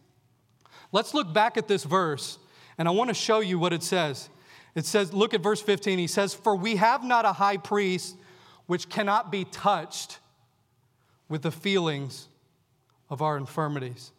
Let's 0.91 1.13
look 1.13 1.33
back 1.33 1.57
at 1.57 1.67
this 1.67 1.83
verse 1.83 2.37
And 2.77 2.87
I 2.87 2.91
want 2.91 3.09
to 3.09 3.13
show 3.13 3.39
you 3.39 3.59
what 3.59 3.73
it 3.73 3.83
says. 3.83 4.29
It 4.73 4.85
says, 4.85 5.13
look 5.13 5.33
at 5.33 5.41
verse 5.41 5.61
15. 5.61 5.99
He 5.99 6.07
says, 6.07 6.33
For 6.33 6.55
we 6.55 6.77
have 6.77 7.03
not 7.03 7.25
a 7.25 7.33
high 7.33 7.57
priest 7.57 8.15
which 8.65 8.89
cannot 8.89 9.31
be 9.31 9.45
touched 9.45 10.19
with 11.31 11.43
the 11.43 11.51
feelings 11.51 12.27
of 13.09 13.21
our 13.21 13.37
infirmities. 13.37 14.11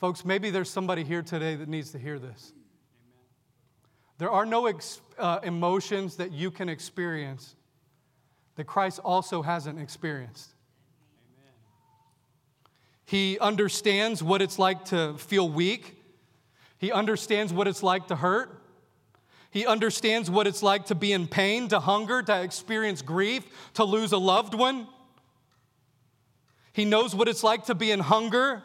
Folks, 0.00 0.24
maybe 0.24 0.50
there's 0.50 0.68
somebody 0.68 1.04
here 1.04 1.22
today 1.22 1.54
that 1.54 1.68
needs 1.68 1.92
to 1.92 1.98
hear 1.98 2.18
this. 2.18 2.52
There 4.18 4.32
are 4.32 4.44
no 4.44 4.66
ex- 4.66 5.00
uh, 5.16 5.38
emotions 5.44 6.16
that 6.16 6.32
you 6.32 6.50
can 6.50 6.68
experience 6.68 7.54
that 8.56 8.64
Christ 8.64 8.98
also 9.04 9.42
hasn't 9.42 9.78
experienced. 9.78 10.50
Amen. 11.38 11.52
He 13.04 13.38
understands 13.38 14.24
what 14.24 14.42
it's 14.42 14.58
like 14.58 14.86
to 14.86 15.14
feel 15.18 15.48
weak. 15.48 16.02
He 16.78 16.90
understands 16.90 17.52
what 17.52 17.68
it's 17.68 17.84
like 17.84 18.08
to 18.08 18.16
hurt. 18.16 18.59
He 19.50 19.66
understands 19.66 20.30
what 20.30 20.46
it's 20.46 20.62
like 20.62 20.86
to 20.86 20.94
be 20.94 21.12
in 21.12 21.26
pain, 21.26 21.68
to 21.68 21.80
hunger, 21.80 22.22
to 22.22 22.42
experience 22.42 23.02
grief, 23.02 23.44
to 23.74 23.84
lose 23.84 24.12
a 24.12 24.18
loved 24.18 24.54
one. 24.54 24.86
He 26.72 26.84
knows 26.84 27.14
what 27.14 27.28
it's 27.28 27.42
like 27.42 27.64
to 27.64 27.74
be 27.74 27.90
in 27.90 28.00
hunger. 28.00 28.62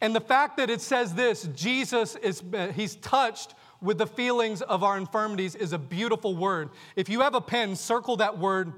And 0.00 0.14
the 0.14 0.20
fact 0.20 0.56
that 0.56 0.68
it 0.68 0.80
says 0.80 1.14
this, 1.14 1.48
Jesus 1.54 2.16
is 2.16 2.42
he's 2.74 2.96
touched 2.96 3.54
with 3.80 3.98
the 3.98 4.06
feelings 4.06 4.62
of 4.62 4.82
our 4.82 4.98
infirmities 4.98 5.54
is 5.54 5.72
a 5.72 5.78
beautiful 5.78 6.36
word. 6.36 6.70
If 6.96 7.08
you 7.08 7.20
have 7.20 7.34
a 7.34 7.40
pen, 7.40 7.76
circle 7.76 8.16
that 8.16 8.38
word 8.38 8.72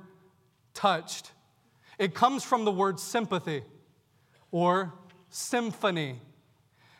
touched. 0.74 1.32
It 1.98 2.14
comes 2.14 2.44
from 2.44 2.64
the 2.64 2.70
word 2.70 3.00
sympathy 3.00 3.62
or 4.50 4.92
symphony. 5.30 6.20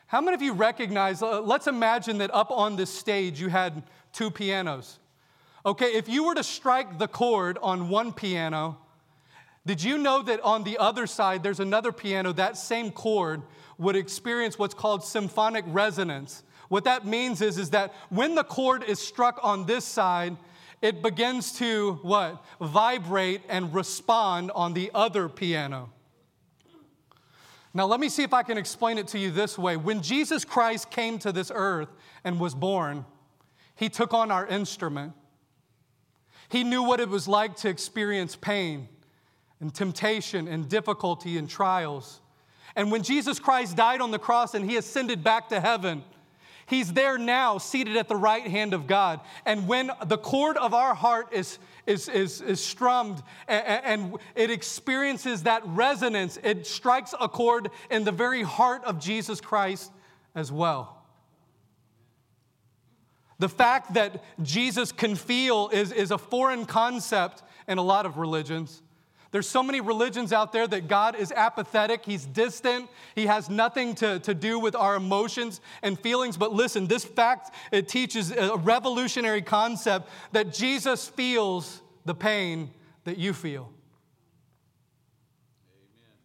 How 0.06 0.20
many 0.22 0.34
of 0.34 0.42
you 0.42 0.54
recognize? 0.54 1.22
Uh, 1.22 1.42
let's 1.42 1.66
imagine 1.66 2.18
that 2.18 2.32
up 2.34 2.50
on 2.50 2.76
this 2.76 2.90
stage 2.90 3.40
you 3.40 3.48
had 3.48 3.82
two 4.12 4.30
pianos. 4.30 4.98
Okay, 5.66 5.94
if 5.94 6.08
you 6.08 6.24
were 6.24 6.34
to 6.34 6.44
strike 6.44 6.98
the 6.98 7.08
chord 7.08 7.58
on 7.62 7.88
one 7.88 8.12
piano, 8.12 8.78
did 9.66 9.82
you 9.82 9.98
know 9.98 10.22
that 10.22 10.40
on 10.40 10.64
the 10.64 10.78
other 10.78 11.06
side 11.06 11.42
there's 11.42 11.60
another 11.60 11.92
piano, 11.92 12.32
that 12.32 12.56
same 12.56 12.90
chord 12.90 13.42
would 13.76 13.96
experience 13.96 14.58
what's 14.58 14.74
called 14.74 15.04
symphonic 15.04 15.64
resonance? 15.68 16.42
What 16.68 16.84
that 16.84 17.06
means 17.06 17.40
is, 17.42 17.58
is 17.58 17.70
that 17.70 17.92
when 18.08 18.34
the 18.34 18.44
chord 18.44 18.82
is 18.82 18.98
struck 18.98 19.38
on 19.42 19.66
this 19.66 19.84
side, 19.84 20.36
it 20.80 21.02
begins 21.02 21.52
to 21.58 21.98
what? 22.02 22.44
Vibrate 22.60 23.42
and 23.48 23.74
respond 23.74 24.50
on 24.54 24.74
the 24.74 24.90
other 24.94 25.28
piano. 25.28 25.90
Now, 27.74 27.86
let 27.86 28.00
me 28.00 28.08
see 28.08 28.22
if 28.22 28.32
I 28.32 28.42
can 28.42 28.58
explain 28.58 28.96
it 28.98 29.08
to 29.08 29.18
you 29.18 29.30
this 29.30 29.58
way. 29.58 29.76
When 29.76 30.02
Jesus 30.02 30.44
Christ 30.44 30.90
came 30.90 31.18
to 31.18 31.32
this 31.32 31.52
earth 31.54 31.88
and 32.24 32.40
was 32.40 32.54
born, 32.54 33.04
he 33.78 33.88
took 33.88 34.12
on 34.12 34.32
our 34.32 34.44
instrument. 34.44 35.12
He 36.48 36.64
knew 36.64 36.82
what 36.82 36.98
it 36.98 37.08
was 37.08 37.28
like 37.28 37.54
to 37.58 37.68
experience 37.68 38.34
pain 38.34 38.88
and 39.60 39.72
temptation 39.72 40.48
and 40.48 40.68
difficulty 40.68 41.38
and 41.38 41.48
trials. 41.48 42.20
And 42.74 42.90
when 42.90 43.04
Jesus 43.04 43.38
Christ 43.38 43.76
died 43.76 44.00
on 44.00 44.10
the 44.10 44.18
cross 44.18 44.54
and 44.54 44.68
he 44.68 44.76
ascended 44.76 45.22
back 45.22 45.50
to 45.50 45.60
heaven, 45.60 46.02
He's 46.66 46.92
there 46.92 47.16
now, 47.16 47.56
seated 47.56 47.96
at 47.96 48.08
the 48.08 48.16
right 48.16 48.46
hand 48.46 48.74
of 48.74 48.86
God. 48.86 49.20
And 49.46 49.66
when 49.66 49.90
the 50.04 50.18
chord 50.18 50.58
of 50.58 50.74
our 50.74 50.94
heart 50.94 51.28
is, 51.32 51.58
is, 51.86 52.10
is, 52.10 52.42
is 52.42 52.62
strummed 52.62 53.22
and, 53.46 53.84
and 53.84 54.16
it 54.34 54.50
experiences 54.50 55.44
that 55.44 55.62
resonance, 55.64 56.38
it 56.42 56.66
strikes 56.66 57.14
a 57.18 57.26
chord 57.26 57.70
in 57.90 58.04
the 58.04 58.12
very 58.12 58.42
heart 58.42 58.84
of 58.84 59.00
Jesus 59.00 59.40
Christ 59.40 59.90
as 60.34 60.52
well. 60.52 60.97
The 63.38 63.48
fact 63.48 63.94
that 63.94 64.22
Jesus 64.42 64.90
can 64.90 65.14
feel 65.14 65.68
is, 65.72 65.92
is 65.92 66.10
a 66.10 66.18
foreign 66.18 66.66
concept 66.66 67.42
in 67.68 67.78
a 67.78 67.82
lot 67.82 68.04
of 68.04 68.18
religions. 68.18 68.82
There's 69.30 69.48
so 69.48 69.62
many 69.62 69.80
religions 69.80 70.32
out 70.32 70.52
there 70.52 70.66
that 70.66 70.88
God 70.88 71.14
is 71.14 71.30
apathetic, 71.32 72.04
He's 72.04 72.24
distant, 72.24 72.88
He 73.14 73.26
has 73.26 73.50
nothing 73.50 73.94
to, 73.96 74.18
to 74.20 74.34
do 74.34 74.58
with 74.58 74.74
our 74.74 74.96
emotions 74.96 75.60
and 75.82 75.98
feelings. 75.98 76.36
But 76.36 76.52
listen, 76.52 76.86
this 76.86 77.04
fact, 77.04 77.54
it 77.70 77.88
teaches 77.88 78.32
a 78.32 78.56
revolutionary 78.56 79.42
concept 79.42 80.08
that 80.32 80.52
Jesus 80.52 81.08
feels 81.08 81.82
the 82.06 82.14
pain 82.14 82.70
that 83.04 83.18
you 83.18 83.34
feel. 83.34 83.70
Amen. 85.70 86.16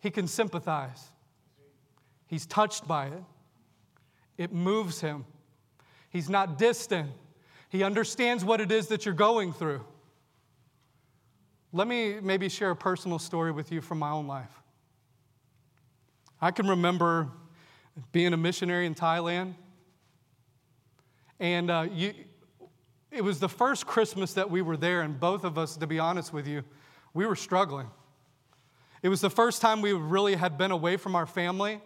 He 0.00 0.10
can 0.10 0.26
sympathize, 0.26 1.10
He's 2.26 2.46
touched 2.46 2.88
by 2.88 3.08
it, 3.08 3.22
it 4.36 4.52
moves 4.52 5.00
Him. 5.00 5.24
He's 6.10 6.28
not 6.28 6.58
distant, 6.58 7.10
He 7.68 7.82
understands 7.82 8.44
what 8.44 8.60
it 8.60 8.70
is 8.70 8.88
that 8.88 9.04
you're 9.04 9.14
going 9.14 9.52
through. 9.52 9.84
Let 11.72 11.88
me 11.88 12.20
maybe 12.22 12.48
share 12.48 12.70
a 12.70 12.76
personal 12.76 13.18
story 13.18 13.50
with 13.50 13.72
you 13.72 13.80
from 13.80 13.98
my 13.98 14.10
own 14.10 14.28
life. 14.28 14.60
I 16.40 16.52
can 16.52 16.68
remember 16.68 17.28
being 18.12 18.32
a 18.32 18.36
missionary 18.36 18.86
in 18.86 18.94
Thailand, 18.94 19.54
and 21.40 21.70
uh, 21.70 21.86
you, 21.92 22.14
it 23.10 23.24
was 23.24 23.40
the 23.40 23.48
first 23.48 23.86
Christmas 23.86 24.34
that 24.34 24.50
we 24.50 24.62
were 24.62 24.76
there, 24.76 25.02
and 25.02 25.18
both 25.18 25.44
of 25.44 25.58
us, 25.58 25.76
to 25.76 25.86
be 25.86 25.98
honest 25.98 26.32
with 26.32 26.46
you, 26.46 26.62
we 27.12 27.26
were 27.26 27.36
struggling. 27.36 27.88
It 29.02 29.08
was 29.08 29.20
the 29.20 29.30
first 29.30 29.60
time 29.60 29.82
we 29.82 29.92
really 29.92 30.34
had 30.34 30.56
been 30.56 30.70
away 30.70 30.96
from 30.96 31.14
our 31.14 31.26
family 31.26 31.80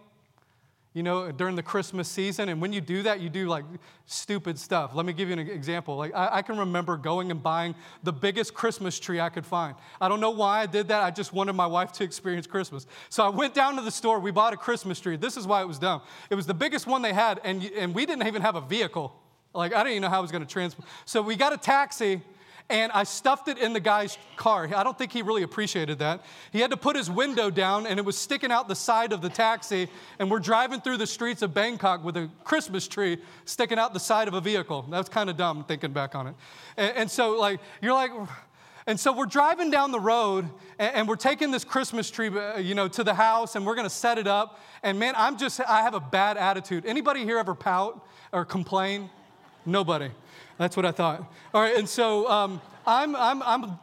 you 0.93 1.03
know, 1.03 1.31
during 1.31 1.55
the 1.55 1.63
Christmas 1.63 2.07
season. 2.07 2.49
And 2.49 2.59
when 2.59 2.73
you 2.73 2.81
do 2.81 3.03
that, 3.03 3.19
you 3.19 3.29
do 3.29 3.47
like 3.47 3.63
stupid 4.05 4.57
stuff. 4.57 4.95
Let 4.95 5.05
me 5.05 5.13
give 5.13 5.29
you 5.29 5.33
an 5.33 5.39
example. 5.39 5.95
Like, 5.97 6.15
I, 6.15 6.37
I, 6.37 6.41
can 6.41 6.57
remember 6.57 6.97
going 6.97 7.29
and 7.29 7.43
buying 7.43 7.75
the 8.03 8.11
biggest 8.11 8.55
Christmas 8.55 8.99
tree 8.99 9.19
I 9.19 9.29
could 9.29 9.45
find. 9.45 9.75
I 10.01 10.09
don't 10.09 10.19
know 10.19 10.31
why 10.31 10.61
I 10.61 10.65
did 10.65 10.87
that. 10.87 11.03
I 11.03 11.11
just 11.11 11.31
wanted 11.31 11.53
my 11.53 11.67
wife 11.67 11.91
to 11.93 12.03
experience 12.03 12.47
Christmas. 12.47 12.87
So 13.09 13.23
I 13.23 13.29
went 13.29 13.53
down 13.53 13.75
to 13.75 13.83
the 13.83 13.91
store. 13.91 14.19
We 14.19 14.31
bought 14.31 14.53
a 14.53 14.57
Christmas 14.57 14.99
tree. 14.99 15.15
This 15.15 15.37
is 15.37 15.45
why 15.45 15.61
it 15.61 15.67
was 15.67 15.77
dumb. 15.77 16.01
It 16.31 16.35
was 16.35 16.47
the 16.47 16.55
biggest 16.55 16.87
one 16.87 17.03
they 17.03 17.13
had, 17.13 17.39
and, 17.43 17.63
and 17.77 17.93
we 17.93 18.07
didn't 18.07 18.25
even 18.25 18.41
have 18.41 18.55
a 18.55 18.61
vehicle. 18.61 19.13
Like, 19.53 19.73
I 19.73 19.79
didn't 19.79 19.91
even 19.91 20.01
know 20.03 20.09
how 20.09 20.19
I 20.19 20.21
was 20.21 20.31
going 20.31 20.45
to 20.45 20.51
transport. 20.51 20.87
So 21.05 21.21
we 21.21 21.35
got 21.35 21.53
a 21.53 21.57
taxi 21.57 22.21
and 22.69 22.91
I 22.91 23.03
stuffed 23.03 23.47
it 23.47 23.57
in 23.57 23.73
the 23.73 23.79
guy's 23.79 24.17
car. 24.35 24.69
I 24.75 24.83
don't 24.83 24.97
think 24.97 25.11
he 25.11 25.23
really 25.23 25.41
appreciated 25.41 25.99
that. 25.99 26.23
He 26.51 26.59
had 26.59 26.69
to 26.69 26.77
put 26.77 26.95
his 26.95 27.09
window 27.09 27.49
down, 27.49 27.87
and 27.87 27.97
it 27.97 28.05
was 28.05 28.17
sticking 28.17 28.51
out 28.51 28.67
the 28.67 28.75
side 28.75 29.11
of 29.11 29.21
the 29.21 29.29
taxi. 29.29 29.87
And 30.19 30.29
we're 30.29 30.39
driving 30.39 30.79
through 30.79 30.97
the 30.97 31.07
streets 31.07 31.41
of 31.41 31.53
Bangkok 31.53 32.03
with 32.03 32.15
a 32.15 32.29
Christmas 32.43 32.87
tree 32.87 33.17
sticking 33.45 33.79
out 33.79 33.93
the 33.93 33.99
side 33.99 34.27
of 34.27 34.35
a 34.35 34.41
vehicle. 34.41 34.85
That's 34.89 35.09
kind 35.09 35.29
of 35.29 35.37
dumb 35.37 35.63
thinking 35.67 35.93
back 35.93 36.13
on 36.13 36.27
it. 36.27 36.35
And, 36.77 36.95
and, 36.95 37.11
so, 37.11 37.39
like, 37.39 37.59
you're 37.81 37.93
like, 37.93 38.11
and 38.85 38.99
so 38.99 39.13
we're 39.13 39.25
driving 39.25 39.71
down 39.71 39.91
the 39.91 39.99
road, 39.99 40.47
and, 40.77 41.07
we're 41.07 41.15
taking 41.15 41.49
this 41.49 41.63
Christmas 41.63 42.11
tree, 42.11 42.29
uh, 42.29 42.57
you 42.57 42.75
know, 42.75 42.87
to 42.87 43.03
the 43.03 43.15
house, 43.15 43.55
and 43.55 43.65
we're 43.65 43.75
going 43.75 43.87
to 43.87 43.93
set 43.93 44.17
it 44.19 44.27
up. 44.27 44.59
And 44.83 44.99
man, 44.99 45.15
I'm 45.17 45.37
just, 45.37 45.59
I 45.61 45.81
have 45.81 45.95
a 45.95 45.99
bad 45.99 46.37
attitude. 46.37 46.85
Anybody 46.85 47.23
here 47.23 47.39
ever 47.39 47.55
pout 47.55 48.05
or 48.31 48.45
complain? 48.45 49.09
Nobody. 49.65 50.09
That's 50.59 50.75
what 50.75 50.85
I 50.85 50.91
thought. 50.91 51.19
All 51.53 51.61
right, 51.61 51.77
and 51.77 51.87
so 51.87 52.29
um, 52.29 52.61
I'm, 52.85 53.15
I'm, 53.15 53.41
I'm, 53.43 53.79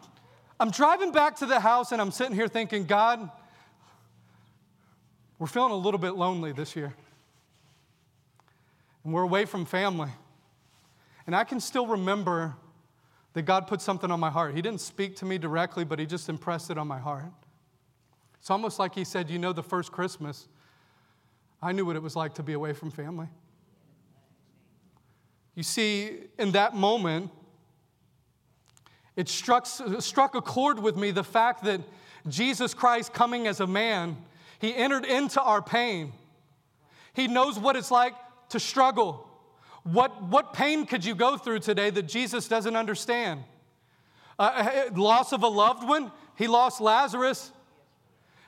I'm 0.61 0.71
driving 0.71 1.11
back 1.11 1.37
to 1.37 1.47
the 1.47 1.59
house 1.59 1.91
and 1.91 2.03
I'm 2.03 2.11
sitting 2.11 2.35
here 2.35 2.49
thinking, 2.49 2.85
God, 2.85 3.31
we're 5.39 5.47
feeling 5.47 5.73
a 5.73 5.77
little 5.77 5.99
bit 5.99 6.17
lonely 6.17 6.53
this 6.53 6.77
year. 6.77 6.95
And 9.05 9.15
we're 9.15 9.23
away 9.23 9.47
from 9.47 9.65
family. 9.65 10.11
And 11.27 11.35
I 11.35 11.45
can 11.45 11.61
still 11.61 11.87
remember 11.87 12.55
that 13.33 13.43
God 13.43 13.67
put 13.69 13.81
something 13.81 14.11
on 14.11 14.21
my 14.21 14.31
heart. 14.31 14.55
He 14.55 14.61
didn't 14.61 14.83
speak 14.83 15.17
to 15.17 15.25
me 15.25 15.39
directly, 15.39 15.85
but 15.85 15.99
He 15.99 16.05
just 16.05 16.29
impressed 16.29 16.71
it 16.71 16.77
on 16.77 16.87
my 16.87 16.99
heart. 16.99 17.33
It's 18.39 18.51
almost 18.51 18.79
like 18.79 18.95
He 18.95 19.05
said, 19.05 19.31
You 19.31 19.39
know, 19.39 19.55
the 19.55 19.63
first 19.63 19.93
Christmas, 19.93 20.47
I 21.63 21.73
knew 21.73 21.87
what 21.87 21.97
it 21.97 22.03
was 22.03 22.17
like 22.17 22.35
to 22.35 22.43
be 22.43 22.53
away 22.53 22.75
from 22.75 22.91
family. 22.91 23.29
You 25.57 25.63
see, 25.63 26.19
in 26.39 26.53
that 26.53 26.75
moment, 26.75 27.31
it 29.17 29.29
struck, 29.29 29.67
struck 29.67 30.35
a 30.35 30.43
chord 30.43 30.79
with 30.79 30.97
me 30.97 31.11
the 31.11 31.25
fact 31.25 31.65
that 31.65 31.81
Jesus 32.29 32.75
Christ, 32.75 33.15
coming 33.15 33.47
as 33.47 33.61
a 33.61 33.67
man, 33.67 34.19
he 34.59 34.75
entered 34.75 35.07
into 35.07 35.41
our 35.43 35.63
pain. 35.63 36.13
He 37.15 37.27
knows 37.27 37.59
what 37.59 37.75
it's 37.75 37.91
like 37.91 38.15
to 38.51 38.61
struggle. 38.61 39.27
What, 39.85 40.23
what 40.25 40.53
pain 40.53 40.85
could 40.85 41.05
you 41.05 41.15
go 41.15 41.39
through 41.39 41.61
today 41.61 41.89
that 41.89 42.03
Jesus 42.03 42.49
doesn't 42.49 42.77
understand? 42.77 43.43
Uh, 44.39 44.87
uh 44.91 44.95
loss 44.95 45.33
of 45.33 45.43
a 45.43 45.49
loved 45.49 45.89
one, 45.89 46.13
he 46.37 46.47
lost 46.47 46.83
Lazarus. 46.83 47.51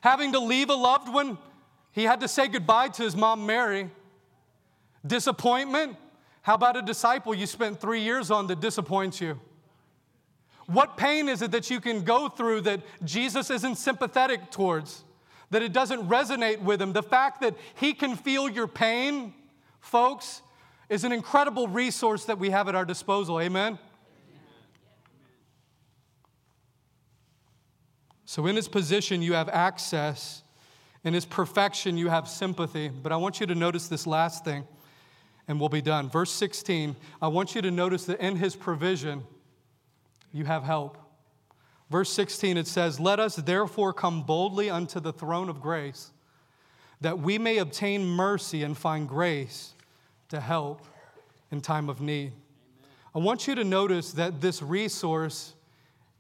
Having 0.03 0.33
to 0.33 0.41
leave 0.41 0.69
a 0.69 0.75
loved 0.75 1.09
one, 1.09 1.39
he 1.93 2.05
had 2.05 2.21
to 2.21 2.29
say 2.29 2.49
goodbye 2.49 2.89
to 2.89 3.03
his 3.03 3.17
mom, 3.17 3.47
Mary. 3.47 3.91
Disappointment, 5.07 5.97
how 6.49 6.55
about 6.55 6.79
a 6.79 6.83
disciple 6.83 7.35
you 7.35 7.47
spent 7.47 7.79
three 7.79 8.01
years 8.01 8.31
on 8.31 8.47
that 8.47 8.59
disappoints 8.59 9.21
you? 9.21 9.39
What 10.65 10.97
pain 10.97 11.29
is 11.29 11.43
it 11.43 11.51
that 11.51 11.69
you 11.69 11.79
can 11.79 12.05
go 12.05 12.29
through 12.29 12.63
that 12.63 12.81
Jesus 13.05 13.51
isn't 13.51 13.77
sympathetic 13.77 14.51
towards? 14.51 15.05
that 15.51 15.63
it 15.63 15.73
doesn't 15.73 16.09
resonate 16.09 16.61
with 16.61 16.81
him. 16.81 16.93
The 16.93 17.03
fact 17.03 17.41
that 17.41 17.55
he 17.75 17.95
can 17.95 18.17
feel 18.17 18.49
your 18.49 18.69
pain, 18.69 19.33
folks, 19.81 20.43
is 20.89 21.05
an 21.05 21.13
incredible 21.13 21.69
resource 21.69 22.25
that 22.27 22.39
we 22.39 22.51
have 22.51 22.69
at 22.69 22.75
our 22.75 22.85
disposal. 22.85 23.41
Amen? 23.41 23.79
So, 28.25 28.47
in 28.47 28.57
his 28.57 28.69
position, 28.69 29.23
you 29.23 29.33
have 29.33 29.49
access. 29.49 30.43
In 31.05 31.15
his 31.15 31.25
perfection, 31.25 31.97
you 31.97 32.09
have 32.09 32.29
sympathy. 32.29 32.89
But 32.89 33.13
I 33.13 33.17
want 33.17 33.41
you 33.41 33.47
to 33.47 33.55
notice 33.55 33.89
this 33.89 34.07
last 34.07 34.45
thing, 34.45 34.67
and 35.49 35.59
we'll 35.59 35.71
be 35.71 35.83
done. 35.83 36.11
Verse 36.11 36.31
16, 36.31 36.95
I 37.21 37.29
want 37.29 37.55
you 37.55 37.63
to 37.63 37.71
notice 37.71 38.05
that 38.05 38.21
in 38.21 38.37
his 38.37 38.55
provision, 38.55 39.25
you 40.33 40.45
have 40.45 40.63
help. 40.63 40.99
Verse 41.91 42.13
16, 42.13 42.59
it 42.59 42.67
says, 42.67 43.01
Let 43.01 43.19
us 43.19 43.37
therefore 43.37 43.95
come 43.95 44.23
boldly 44.23 44.69
unto 44.69 45.01
the 45.01 45.13
throne 45.13 45.49
of 45.49 45.63
grace, 45.63 46.11
that 47.01 47.19
we 47.19 47.39
may 47.39 47.59
obtain 47.59 48.05
mercy 48.07 48.63
and 48.63 48.77
find 48.77 49.09
grace 49.09 49.73
to 50.29 50.39
help 50.39 50.87
in 51.51 51.63
time 51.63 51.89
of 51.89 52.03
need. 52.03 52.27
Amen. 52.27 52.33
I 53.15 53.19
want 53.21 53.49
you 53.49 53.55
to 53.55 53.65
notice 53.65 54.13
that 54.13 54.43
this 54.43 54.61
resource, 54.61 55.55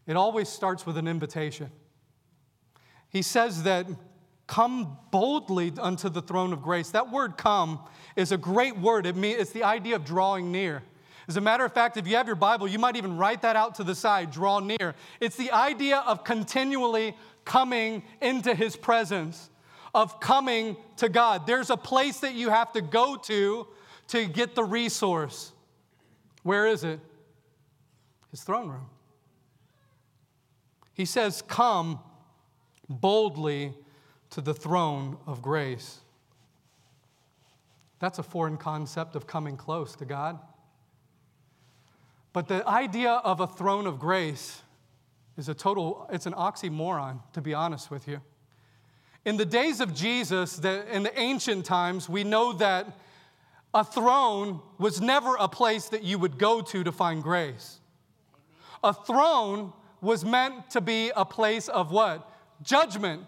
it 0.06 0.16
always 0.16 0.48
starts 0.48 0.86
with 0.86 0.96
an 0.96 1.06
invitation. 1.06 1.70
He 3.10 3.20
says 3.20 3.64
that 3.64 3.86
come 4.48 4.96
boldly 5.12 5.72
unto 5.78 6.08
the 6.08 6.22
throne 6.22 6.52
of 6.52 6.62
grace. 6.62 6.90
That 6.90 7.12
word 7.12 7.36
come 7.36 7.78
is 8.16 8.32
a 8.32 8.36
great 8.36 8.76
word. 8.76 9.06
It 9.06 9.14
means, 9.14 9.40
it's 9.40 9.52
the 9.52 9.62
idea 9.62 9.94
of 9.94 10.04
drawing 10.04 10.50
near. 10.50 10.82
As 11.28 11.36
a 11.36 11.40
matter 11.42 11.64
of 11.64 11.74
fact, 11.74 11.98
if 11.98 12.08
you 12.08 12.16
have 12.16 12.26
your 12.26 12.34
Bible, 12.34 12.66
you 12.66 12.78
might 12.78 12.96
even 12.96 13.18
write 13.18 13.42
that 13.42 13.54
out 13.54 13.74
to 13.76 13.84
the 13.84 13.94
side, 13.94 14.30
draw 14.30 14.58
near. 14.60 14.94
It's 15.20 15.36
the 15.36 15.52
idea 15.52 15.98
of 15.98 16.24
continually 16.24 17.14
coming 17.44 18.02
into 18.22 18.54
his 18.54 18.74
presence, 18.74 19.50
of 19.94 20.18
coming 20.18 20.78
to 20.96 21.10
God. 21.10 21.46
There's 21.46 21.68
a 21.68 21.76
place 21.76 22.20
that 22.20 22.34
you 22.34 22.48
have 22.48 22.72
to 22.72 22.80
go 22.80 23.16
to 23.16 23.66
to 24.08 24.26
get 24.26 24.54
the 24.54 24.64
resource. 24.64 25.52
Where 26.42 26.66
is 26.66 26.82
it? 26.82 26.98
His 28.30 28.42
throne 28.42 28.68
room. 28.68 28.86
He 30.94 31.04
says, 31.04 31.42
Come 31.42 32.00
boldly 32.88 33.74
to 34.30 34.40
the 34.40 34.54
throne 34.54 35.16
of 35.26 35.42
grace. 35.42 36.00
That's 37.98 38.18
a 38.18 38.22
foreign 38.22 38.56
concept 38.56 39.16
of 39.16 39.26
coming 39.26 39.56
close 39.56 39.94
to 39.96 40.04
God. 40.04 40.38
But 42.32 42.48
the 42.48 42.66
idea 42.68 43.10
of 43.10 43.40
a 43.40 43.46
throne 43.46 43.86
of 43.86 43.98
grace 43.98 44.62
is 45.36 45.48
a 45.48 45.54
total, 45.54 46.08
it's 46.12 46.26
an 46.26 46.34
oxymoron, 46.34 47.20
to 47.32 47.40
be 47.40 47.54
honest 47.54 47.90
with 47.90 48.06
you. 48.06 48.20
In 49.24 49.36
the 49.36 49.46
days 49.46 49.80
of 49.80 49.94
Jesus, 49.94 50.56
the, 50.56 50.84
in 50.94 51.02
the 51.02 51.18
ancient 51.18 51.64
times, 51.64 52.08
we 52.08 52.24
know 52.24 52.52
that 52.54 52.86
a 53.74 53.84
throne 53.84 54.60
was 54.78 55.00
never 55.00 55.36
a 55.36 55.48
place 55.48 55.88
that 55.88 56.02
you 56.02 56.18
would 56.18 56.38
go 56.38 56.60
to 56.62 56.84
to 56.84 56.92
find 56.92 57.22
grace. 57.22 57.80
A 58.82 58.92
throne 58.94 59.72
was 60.00 60.24
meant 60.24 60.70
to 60.70 60.80
be 60.80 61.10
a 61.14 61.24
place 61.24 61.68
of 61.68 61.90
what? 61.90 62.30
Judgment. 62.62 63.24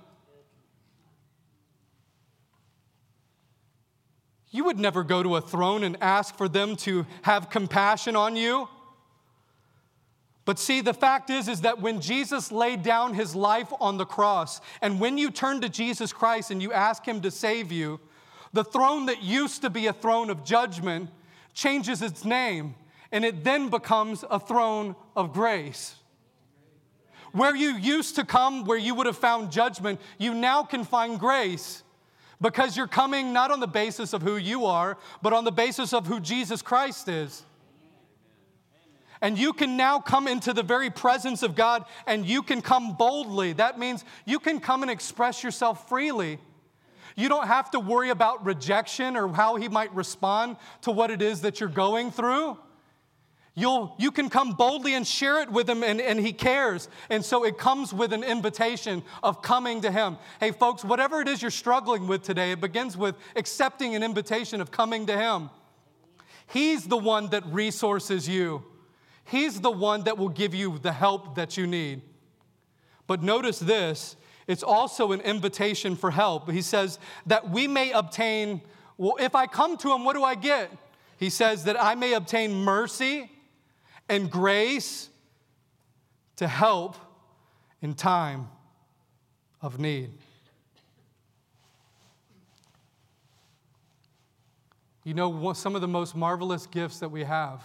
You 4.50 4.64
would 4.64 4.78
never 4.78 5.04
go 5.04 5.22
to 5.22 5.36
a 5.36 5.40
throne 5.40 5.84
and 5.84 5.96
ask 6.00 6.36
for 6.36 6.48
them 6.48 6.76
to 6.76 7.06
have 7.22 7.50
compassion 7.50 8.16
on 8.16 8.34
you. 8.34 8.68
But 10.44 10.58
see, 10.58 10.80
the 10.80 10.94
fact 10.94 11.30
is, 11.30 11.46
is 11.46 11.60
that 11.60 11.80
when 11.80 12.00
Jesus 12.00 12.50
laid 12.50 12.82
down 12.82 13.14
his 13.14 13.36
life 13.36 13.72
on 13.80 13.98
the 13.98 14.04
cross, 14.04 14.60
and 14.82 14.98
when 14.98 15.16
you 15.16 15.30
turn 15.30 15.60
to 15.60 15.68
Jesus 15.68 16.12
Christ 16.12 16.50
and 16.50 16.60
you 16.60 16.72
ask 16.72 17.06
him 17.06 17.20
to 17.20 17.30
save 17.30 17.70
you, 17.70 18.00
the 18.52 18.64
throne 18.64 19.06
that 19.06 19.22
used 19.22 19.62
to 19.62 19.70
be 19.70 19.86
a 19.86 19.92
throne 19.92 20.28
of 20.28 20.44
judgment 20.44 21.10
changes 21.54 22.02
its 22.02 22.24
name, 22.24 22.74
and 23.12 23.24
it 23.24 23.44
then 23.44 23.68
becomes 23.68 24.24
a 24.28 24.40
throne 24.40 24.96
of 25.14 25.32
grace. 25.32 25.94
Where 27.30 27.54
you 27.54 27.76
used 27.76 28.16
to 28.16 28.24
come, 28.24 28.64
where 28.64 28.78
you 28.78 28.96
would 28.96 29.06
have 29.06 29.18
found 29.18 29.52
judgment, 29.52 30.00
you 30.18 30.34
now 30.34 30.64
can 30.64 30.82
find 30.84 31.20
grace 31.20 31.84
because 32.40 32.76
you're 32.76 32.86
coming 32.86 33.32
not 33.32 33.50
on 33.50 33.60
the 33.60 33.66
basis 33.66 34.12
of 34.12 34.22
who 34.22 34.36
you 34.36 34.64
are, 34.64 34.96
but 35.22 35.32
on 35.32 35.44
the 35.44 35.52
basis 35.52 35.92
of 35.92 36.06
who 36.06 36.20
Jesus 36.20 36.62
Christ 36.62 37.08
is. 37.08 37.44
And 39.22 39.38
you 39.38 39.52
can 39.52 39.76
now 39.76 40.00
come 40.00 40.26
into 40.26 40.54
the 40.54 40.62
very 40.62 40.88
presence 40.88 41.42
of 41.42 41.54
God 41.54 41.84
and 42.06 42.24
you 42.24 42.42
can 42.42 42.62
come 42.62 42.94
boldly. 42.94 43.52
That 43.52 43.78
means 43.78 44.04
you 44.24 44.38
can 44.38 44.60
come 44.60 44.82
and 44.82 44.90
express 44.90 45.44
yourself 45.44 45.88
freely. 45.88 46.38
You 47.16 47.28
don't 47.28 47.46
have 47.46 47.70
to 47.72 47.80
worry 47.80 48.08
about 48.08 48.46
rejection 48.46 49.16
or 49.16 49.28
how 49.28 49.56
He 49.56 49.68
might 49.68 49.94
respond 49.94 50.56
to 50.82 50.90
what 50.90 51.10
it 51.10 51.20
is 51.20 51.42
that 51.42 51.60
you're 51.60 51.68
going 51.68 52.10
through. 52.10 52.56
You'll, 53.54 53.94
you 53.98 54.12
can 54.12 54.30
come 54.30 54.52
boldly 54.52 54.94
and 54.94 55.06
share 55.06 55.42
it 55.42 55.50
with 55.50 55.68
him, 55.68 55.82
and, 55.82 56.00
and 56.00 56.20
he 56.20 56.32
cares. 56.32 56.88
And 57.08 57.24
so 57.24 57.44
it 57.44 57.58
comes 57.58 57.92
with 57.92 58.12
an 58.12 58.22
invitation 58.22 59.02
of 59.22 59.42
coming 59.42 59.80
to 59.80 59.90
him. 59.90 60.18
Hey, 60.38 60.52
folks, 60.52 60.84
whatever 60.84 61.20
it 61.20 61.28
is 61.28 61.42
you're 61.42 61.50
struggling 61.50 62.06
with 62.06 62.22
today, 62.22 62.52
it 62.52 62.60
begins 62.60 62.96
with 62.96 63.16
accepting 63.34 63.96
an 63.96 64.02
invitation 64.02 64.60
of 64.60 64.70
coming 64.70 65.06
to 65.06 65.16
him. 65.16 65.50
He's 66.46 66.84
the 66.86 66.96
one 66.96 67.30
that 67.30 67.44
resources 67.46 68.28
you. 68.28 68.64
He's 69.24 69.60
the 69.60 69.70
one 69.70 70.04
that 70.04 70.16
will 70.16 70.28
give 70.28 70.54
you 70.54 70.78
the 70.78 70.92
help 70.92 71.34
that 71.34 71.56
you 71.56 71.66
need. 71.66 72.02
But 73.06 73.22
notice 73.22 73.58
this 73.58 74.16
it's 74.46 74.62
also 74.62 75.12
an 75.12 75.20
invitation 75.20 75.96
for 75.96 76.10
help. 76.10 76.50
He 76.50 76.62
says 76.62 76.98
that 77.26 77.50
we 77.50 77.68
may 77.68 77.92
obtain, 77.92 78.62
well, 78.96 79.16
if 79.20 79.34
I 79.34 79.46
come 79.46 79.76
to 79.78 79.92
him, 79.92 80.04
what 80.04 80.14
do 80.14 80.24
I 80.24 80.34
get? 80.34 80.70
He 81.18 81.30
says 81.30 81.64
that 81.64 81.80
I 81.80 81.94
may 81.94 82.14
obtain 82.14 82.52
mercy 82.52 83.30
and 84.10 84.30
grace 84.30 85.08
to 86.36 86.46
help 86.46 86.96
in 87.80 87.94
time 87.94 88.48
of 89.62 89.78
need. 89.78 90.10
You 95.04 95.14
know, 95.14 95.52
some 95.54 95.74
of 95.74 95.80
the 95.80 95.88
most 95.88 96.14
marvelous 96.14 96.66
gifts 96.66 96.98
that 96.98 97.08
we 97.08 97.24
have 97.24 97.62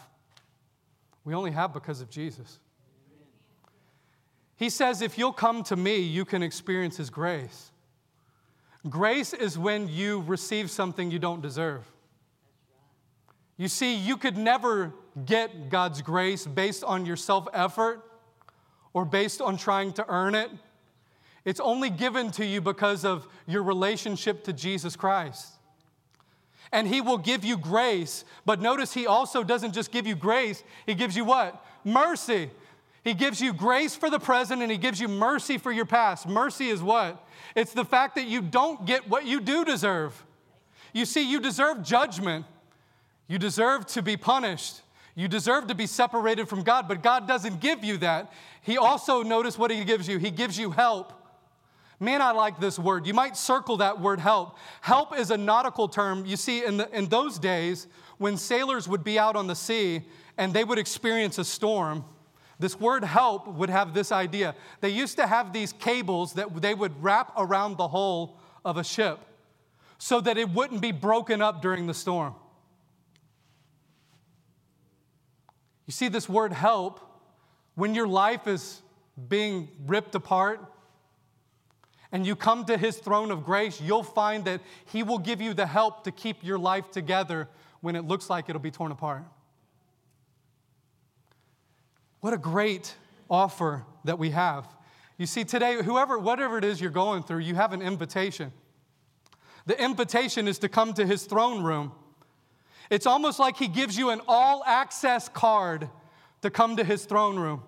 we 1.26 1.34
only 1.34 1.52
have 1.52 1.74
because 1.74 2.00
of 2.00 2.10
Jesus. 2.10 2.60
He 4.58 4.70
says, 4.70 5.02
if 5.02 5.18
you'll 5.18 5.34
come 5.34 5.64
to 5.64 5.76
me, 5.76 5.98
you 5.98 6.24
can 6.24 6.42
experience 6.42 6.96
His 6.96 7.10
grace. 7.10 7.72
Grace 8.88 9.34
is 9.34 9.58
when 9.58 9.90
you 9.90 10.22
receive 10.28 10.70
something 10.70 11.10
you 11.10 11.20
don't 11.20 11.42
deserve. 11.42 11.84
You 13.58 13.68
see, 13.68 13.96
you 13.96 14.16
could 14.16 14.38
never 14.38 14.94
get 15.26 15.70
God's 15.70 16.02
grace 16.02 16.46
based 16.46 16.84
on 16.84 17.06
your 17.06 17.16
self 17.16 17.48
effort 17.54 18.04
or 18.94 19.06
based 19.06 19.42
on 19.42 19.58
trying 19.58 19.94
to 19.94 20.06
earn 20.10 20.36
it. 20.36 20.50
It's 21.46 21.60
only 21.60 21.90
given 21.90 22.32
to 22.32 22.46
you 22.46 22.60
because 22.60 23.06
of 23.06 23.28
your 23.46 23.64
relationship 23.64 24.44
to 24.46 24.54
Jesus 24.54 24.96
Christ 24.96 25.56
and 26.72 26.88
He 26.88 27.02
will 27.02 27.18
give 27.18 27.46
you 27.46 27.58
grace. 27.58 28.26
But 28.46 28.62
notice 28.62 28.94
He 28.94 29.08
also 29.08 29.44
doesn't 29.44 29.74
just 29.74 29.92
give 29.92 30.06
you 30.06 30.16
grace, 30.16 30.64
He 30.86 30.94
gives 30.94 31.16
you 31.16 31.26
what? 31.26 31.64
Mercy. 31.84 32.52
He 33.04 33.14
gives 33.14 33.40
you 33.40 33.54
grace 33.54 33.96
for 33.96 34.10
the 34.10 34.20
present 34.20 34.62
and 34.62 34.72
He 34.72 34.78
gives 34.78 35.00
you 35.00 35.08
mercy 35.08 35.58
for 35.58 35.72
your 35.72 35.86
past. 35.86 36.28
Mercy 36.28 36.70
is 36.70 36.82
what? 36.82 37.24
It's 37.56 37.72
the 37.72 37.86
fact 37.86 38.16
that 38.16 38.26
you 38.26 38.42
don't 38.42 38.86
get 38.86 39.08
what 39.08 39.26
you 39.26 39.40
do 39.40 39.64
deserve. 39.64 40.26
You 40.92 41.06
see, 41.06 41.30
you 41.30 41.40
deserve 41.40 41.84
judgment, 41.84 42.46
you 43.28 43.38
deserve 43.38 43.86
to 43.88 44.02
be 44.02 44.18
punished. 44.18 44.82
You 45.16 45.30
deserve 45.30 45.68
to 45.68 45.76
be 45.76 45.88
separated 45.88 46.50
from 46.50 46.64
God, 46.64 46.88
but 46.90 47.02
God 47.02 47.28
doesn't 47.28 47.62
give 47.62 47.84
you 47.84 47.98
that. 47.98 48.34
He 48.62 48.78
also, 48.78 49.24
notice 49.24 49.58
what 49.58 49.72
He 49.72 49.84
gives 49.86 50.08
you. 50.08 50.18
He 50.18 50.30
gives 50.30 50.60
you 50.60 50.72
help. 50.72 51.14
Man, 52.00 52.22
I 52.22 52.32
like 52.32 52.60
this 52.60 52.78
word. 52.78 53.08
You 53.08 53.14
might 53.14 53.38
circle 53.38 53.78
that 53.78 54.02
word 54.02 54.20
help. 54.20 54.58
Help 54.82 55.18
is 55.18 55.32
a 55.32 55.38
nautical 55.38 55.88
term. 55.88 56.26
You 56.26 56.36
see, 56.36 56.66
in, 56.66 56.78
the, 56.78 56.94
in 56.96 57.06
those 57.06 57.40
days, 57.40 57.88
when 58.18 58.36
sailors 58.36 58.90
would 58.90 59.06
be 59.06 59.18
out 59.18 59.38
on 59.38 59.48
the 59.48 59.56
sea 59.56 60.04
and 60.38 60.54
they 60.54 60.66
would 60.66 60.78
experience 60.78 61.38
a 61.38 61.46
storm, 61.46 62.04
this 62.60 62.78
word 62.78 63.06
help 63.06 63.48
would 63.48 63.70
have 63.70 63.94
this 63.94 64.12
idea. 64.12 64.56
They 64.82 64.90
used 64.90 65.16
to 65.18 65.28
have 65.28 65.54
these 65.54 65.72
cables 65.72 66.34
that 66.34 66.62
they 66.62 66.74
would 66.74 67.02
wrap 67.02 67.32
around 67.38 67.78
the 67.78 67.88
hull 67.88 68.38
of 68.66 68.76
a 68.76 68.84
ship 68.84 69.20
so 69.98 70.20
that 70.20 70.38
it 70.38 70.50
wouldn't 70.50 70.82
be 70.82 70.92
broken 70.92 71.42
up 71.42 71.62
during 71.62 71.88
the 71.88 71.94
storm. 71.94 72.36
You 75.86 75.92
see, 75.92 76.08
this 76.08 76.28
word 76.28 76.54
help, 76.54 77.00
when 77.76 77.94
your 77.94 78.08
life 78.08 78.48
is 78.48 78.82
being 79.28 79.70
ripped 79.86 80.16
apart, 80.16 80.60
and 82.12 82.26
you 82.26 82.36
come 82.36 82.66
to 82.66 82.78
his 82.78 82.98
throne 82.98 83.30
of 83.32 83.44
grace, 83.44 83.82
you'll 83.82 84.04
find 84.04 84.46
that 84.46 84.62
he 84.86 85.04
will 85.04 85.18
give 85.18 85.42
you 85.42 85.54
the 85.54 85.66
help 85.66 86.06
to 86.06 86.12
keep 86.12 86.44
your 86.44 86.58
life 86.58 86.90
together 86.92 87.50
when 87.82 87.96
it 87.96 88.06
looks 88.06 88.30
like 88.30 88.48
it'll 88.48 88.62
be 88.62 88.72
torn 88.72 88.92
apart. 88.92 89.24
What 92.22 92.34
a 92.34 92.38
great 92.38 92.96
offer 93.30 93.86
that 94.06 94.18
we 94.18 94.32
have. 94.32 94.68
You 95.18 95.26
see, 95.26 95.44
today, 95.44 95.82
whoever, 95.84 96.18
whatever 96.18 96.58
it 96.58 96.64
is 96.64 96.82
you're 96.82 96.90
going 96.90 97.24
through, 97.24 97.40
you 97.40 97.56
have 97.56 97.74
an 97.74 97.82
invitation. 97.82 98.52
The 99.66 99.82
invitation 99.82 100.48
is 100.48 100.60
to 100.60 100.70
come 100.70 100.94
to 100.94 101.06
his 101.06 101.26
throne 101.26 101.64
room. 101.64 101.92
It's 102.90 103.06
almost 103.06 103.40
like 103.40 103.58
he 103.58 103.68
gives 103.68 103.98
you 103.98 104.10
an 104.10 104.22
all 104.28 104.64
access 104.66 105.28
card 105.30 105.90
to 106.42 106.50
come 106.50 106.78
to 106.78 106.84
his 106.84 107.06
throne 107.06 107.38
room. 107.38 107.64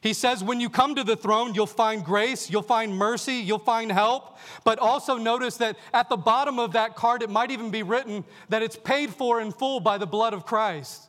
He 0.00 0.12
says, 0.12 0.44
when 0.44 0.60
you 0.60 0.70
come 0.70 0.94
to 0.94 1.04
the 1.04 1.16
throne, 1.16 1.54
you'll 1.54 1.66
find 1.66 2.04
grace, 2.04 2.48
you'll 2.48 2.62
find 2.62 2.96
mercy, 2.96 3.34
you'll 3.34 3.58
find 3.58 3.90
help. 3.90 4.38
But 4.62 4.78
also 4.78 5.16
notice 5.16 5.56
that 5.56 5.76
at 5.92 6.08
the 6.08 6.16
bottom 6.16 6.58
of 6.58 6.72
that 6.72 6.94
card, 6.94 7.22
it 7.22 7.30
might 7.30 7.50
even 7.50 7.70
be 7.70 7.82
written 7.82 8.24
that 8.48 8.62
it's 8.62 8.76
paid 8.76 9.10
for 9.10 9.40
in 9.40 9.50
full 9.50 9.80
by 9.80 9.98
the 9.98 10.06
blood 10.06 10.32
of 10.32 10.46
Christ. 10.46 11.08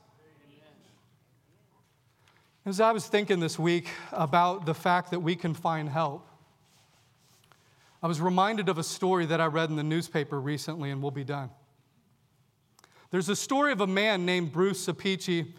As 2.65 2.81
I 2.81 2.91
was 2.91 3.07
thinking 3.07 3.39
this 3.39 3.59
week 3.59 3.87
about 4.11 4.65
the 4.65 4.73
fact 4.73 5.11
that 5.11 5.19
we 5.19 5.35
can 5.35 5.53
find 5.53 5.87
help, 5.87 6.27
I 8.01 8.07
was 8.07 8.19
reminded 8.19 8.67
of 8.67 8.77
a 8.77 8.83
story 8.83 9.25
that 9.27 9.39
I 9.39 9.45
read 9.45 9.69
in 9.69 9.75
the 9.75 9.83
newspaper 9.83 10.39
recently, 10.39 10.91
and 10.91 11.01
we'll 11.01 11.11
be 11.11 11.23
done. 11.23 11.49
There's 13.09 13.29
a 13.29 13.35
story 13.35 13.71
of 13.71 13.79
a 13.79 13.87
man 13.87 14.25
named 14.25 14.51
Bruce 14.51 14.85
Sapici. 14.85 15.53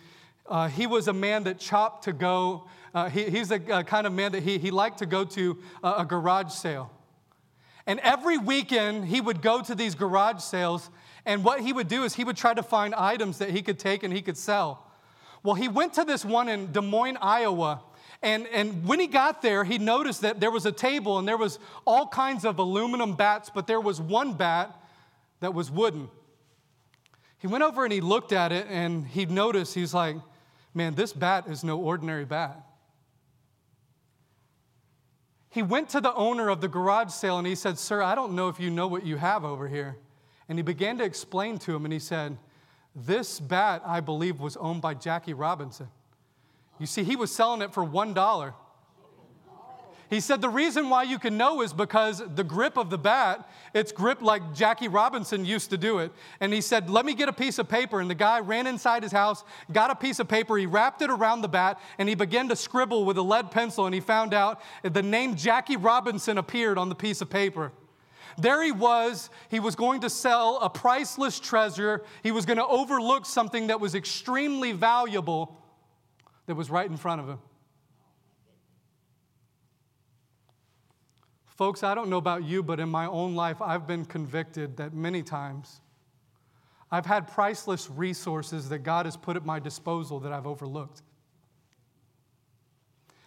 Uh, 0.47 0.69
he 0.69 0.87
was 0.87 1.09
a 1.09 1.15
man 1.15 1.45
that 1.45 1.59
chopped 1.59 2.05
to 2.05 2.13
go. 2.13 2.69
Uh, 2.93 3.09
he, 3.09 3.31
he's 3.31 3.51
a, 3.51 3.59
kind 3.59 4.07
of 4.07 4.13
man 4.13 4.33
that 4.33 4.43
he, 4.43 4.59
he 4.59 4.71
liked 4.71 4.99
to 4.99 5.07
go 5.07 5.25
to 5.25 5.59
a, 5.83 5.95
a 5.99 6.05
garage 6.05 6.53
sale. 6.53 6.91
And 7.87 8.01
every 8.01 8.37
weekend, 8.37 9.07
he 9.07 9.23
would 9.23 9.41
go 9.41 9.63
to 9.63 9.75
these 9.75 9.95
garage 9.95 10.43
sales, 10.43 10.91
and 11.25 11.43
what 11.43 11.61
he 11.61 11.73
would 11.73 11.89
do 11.89 12.05
is 12.05 12.15
he 12.15 12.25
would 12.25 12.37
try 12.37 12.53
to 12.53 12.63
find 12.63 12.95
items 12.95 13.39
that 13.39 13.51
he 13.51 13.63
could 13.63 13.79
take 13.79 14.03
and 14.03 14.13
he 14.13 14.21
could 14.21 14.37
sell. 14.37 14.87
Well, 15.43 15.55
he 15.55 15.69
went 15.69 15.95
to 15.95 16.05
this 16.05 16.27
one 16.27 16.49
in 16.51 16.71
Des 16.71 16.83
Moines, 16.83 17.17
Iowa, 17.23 17.81
and, 18.23 18.47
and 18.49 18.87
when 18.87 19.01
he 19.01 19.07
got 19.07 19.41
there, 19.41 19.65
he 19.65 19.79
noticed 19.79 20.21
that 20.21 20.39
there 20.41 20.51
was 20.51 20.67
a 20.67 20.73
table 20.73 21.19
and 21.19 21.27
there 21.27 21.37
was 21.37 21.59
all 21.87 22.09
kinds 22.09 22.45
of 22.45 22.59
aluminum 22.59 23.15
bats, 23.15 23.51
but 23.55 23.67
there 23.67 23.81
was 23.81 24.01
one 24.01 24.35
bat 24.35 24.79
that 25.41 25.55
was 25.55 25.71
wooden. 25.71 26.09
He 27.39 27.47
went 27.47 27.63
over 27.63 27.85
and 27.85 27.93
he 27.93 28.01
looked 28.01 28.33
at 28.33 28.53
it 28.53 28.67
and 28.69 29.07
he 29.07 29.27
noticed, 29.27 29.75
he's 29.75 29.95
like, 29.95 30.17
man, 30.75 30.95
this 30.95 31.13
bat 31.13 31.47
is 31.49 31.63
no 31.63 31.79
ordinary 31.79 32.25
bat. 32.25 32.61
He 35.51 35.63
went 35.63 35.89
to 35.91 36.01
the 36.01 36.15
owner 36.15 36.49
of 36.49 36.61
the 36.61 36.69
garage 36.69 37.11
sale 37.11 37.39
and 37.39 37.47
he 37.47 37.55
said, 37.55 37.79
Sir, 37.79 38.03
I 38.03 38.15
don't 38.15 38.35
know 38.35 38.49
if 38.49 38.61
you 38.61 38.71
know 38.71 38.87
what 38.87 39.07
you 39.07 39.17
have 39.17 39.45
over 39.45 39.67
here. 39.67 39.97
And 40.49 40.59
he 40.59 40.63
began 40.63 40.99
to 40.99 41.05
explain 41.05 41.59
to 41.61 41.75
him 41.75 41.85
and 41.85 41.93
he 41.93 41.99
said, 41.99 42.37
This 42.95 43.41
bat, 43.41 43.83
I 43.85 44.01
believe, 44.01 44.41
was 44.41 44.57
owned 44.57 44.83
by 44.83 44.95
Jackie 44.95 45.35
Robinson. 45.35 45.89
You 46.79 46.87
see, 46.87 47.03
he 47.03 47.17
was 47.17 47.35
selling 47.35 47.63
it 47.63 47.73
for 47.73 47.85
$1. 47.85 48.55
He 50.11 50.21
said 50.21 50.41
the 50.41 50.49
reason 50.49 50.89
why 50.89 51.03
you 51.03 51.19
can 51.19 51.37
know 51.37 51.61
is 51.61 51.75
because 51.75 52.23
the 52.35 52.45
grip 52.45 52.79
of 52.79 52.89
the 52.89 52.97
bat, 52.97 53.49
it's 53.75 53.93
gripped 53.93 54.23
like 54.23 54.55
Jackie 54.55 54.89
Robinson 54.89 55.45
used 55.45 55.69
to 55.71 55.77
do 55.77 55.99
it. 55.99 56.13
And 56.41 56.53
he 56.53 56.63
said, 56.63 56.89
Let 56.89 57.05
me 57.05 57.15
get 57.15 57.29
a 57.29 57.33
piece 57.33 57.59
of 57.59 57.69
paper. 57.69 58.01
And 58.01 58.09
the 58.09 58.15
guy 58.15 58.41
ran 58.41 58.67
inside 58.67 59.03
his 59.03 59.13
house, 59.13 59.45
got 59.71 59.91
a 59.91 59.95
piece 59.95 60.19
of 60.19 60.27
paper, 60.27 60.57
he 60.57 60.65
wrapped 60.65 61.03
it 61.03 61.11
around 61.11 61.43
the 61.43 61.49
bat, 61.49 61.79
and 61.99 62.09
he 62.09 62.15
began 62.15 62.49
to 62.49 62.57
scribble 62.57 63.05
with 63.05 63.19
a 63.19 63.23
lead 63.23 63.51
pencil. 63.51 63.85
And 63.85 63.95
he 63.95 64.01
found 64.01 64.33
out 64.33 64.63
the 64.83 65.03
name 65.03 65.37
Jackie 65.37 65.77
Robinson 65.77 66.39
appeared 66.39 66.79
on 66.79 66.89
the 66.89 66.95
piece 66.95 67.21
of 67.21 67.29
paper. 67.29 67.73
There 68.39 68.63
he 68.63 68.73
was. 68.73 69.29
He 69.51 69.61
was 69.61 69.75
going 69.75 70.01
to 70.03 70.11
sell 70.11 70.59
a 70.63 70.71
priceless 70.71 71.41
treasure. 71.41 72.03
He 72.23 72.31
was 72.31 72.47
going 72.47 72.59
to 72.59 72.67
overlook 72.67 73.27
something 73.27 73.67
that 73.67 73.81
was 73.81 73.95
extremely 73.95 74.73
valuable 74.73 75.61
that 76.47 76.55
was 76.55 76.71
right 76.71 76.89
in 76.89 76.97
front 76.97 77.21
of 77.21 77.29
him. 77.29 77.39
Folks, 81.59 81.83
I 81.83 81.97
don't 81.97 82.09
know 82.09 82.19
about 82.19 82.45
you, 82.45 82.63
but 82.63 82.79
in 82.79 82.89
my 82.89 83.07
own 83.07 83.35
life, 83.35 83.61
I've 83.61 83.85
been 83.85 84.05
convicted 84.05 84.77
that 84.77 84.95
many 84.95 85.25
times 85.25 85.81
I've 86.89 87.05
had 87.05 87.27
priceless 87.27 87.91
resources 87.91 88.69
that 88.69 88.79
God 88.79 89.07
has 89.07 89.17
put 89.17 89.35
at 89.35 89.45
my 89.45 89.59
disposal 89.59 90.21
that 90.21 90.33
I've 90.33 90.47
overlooked. 90.47 91.03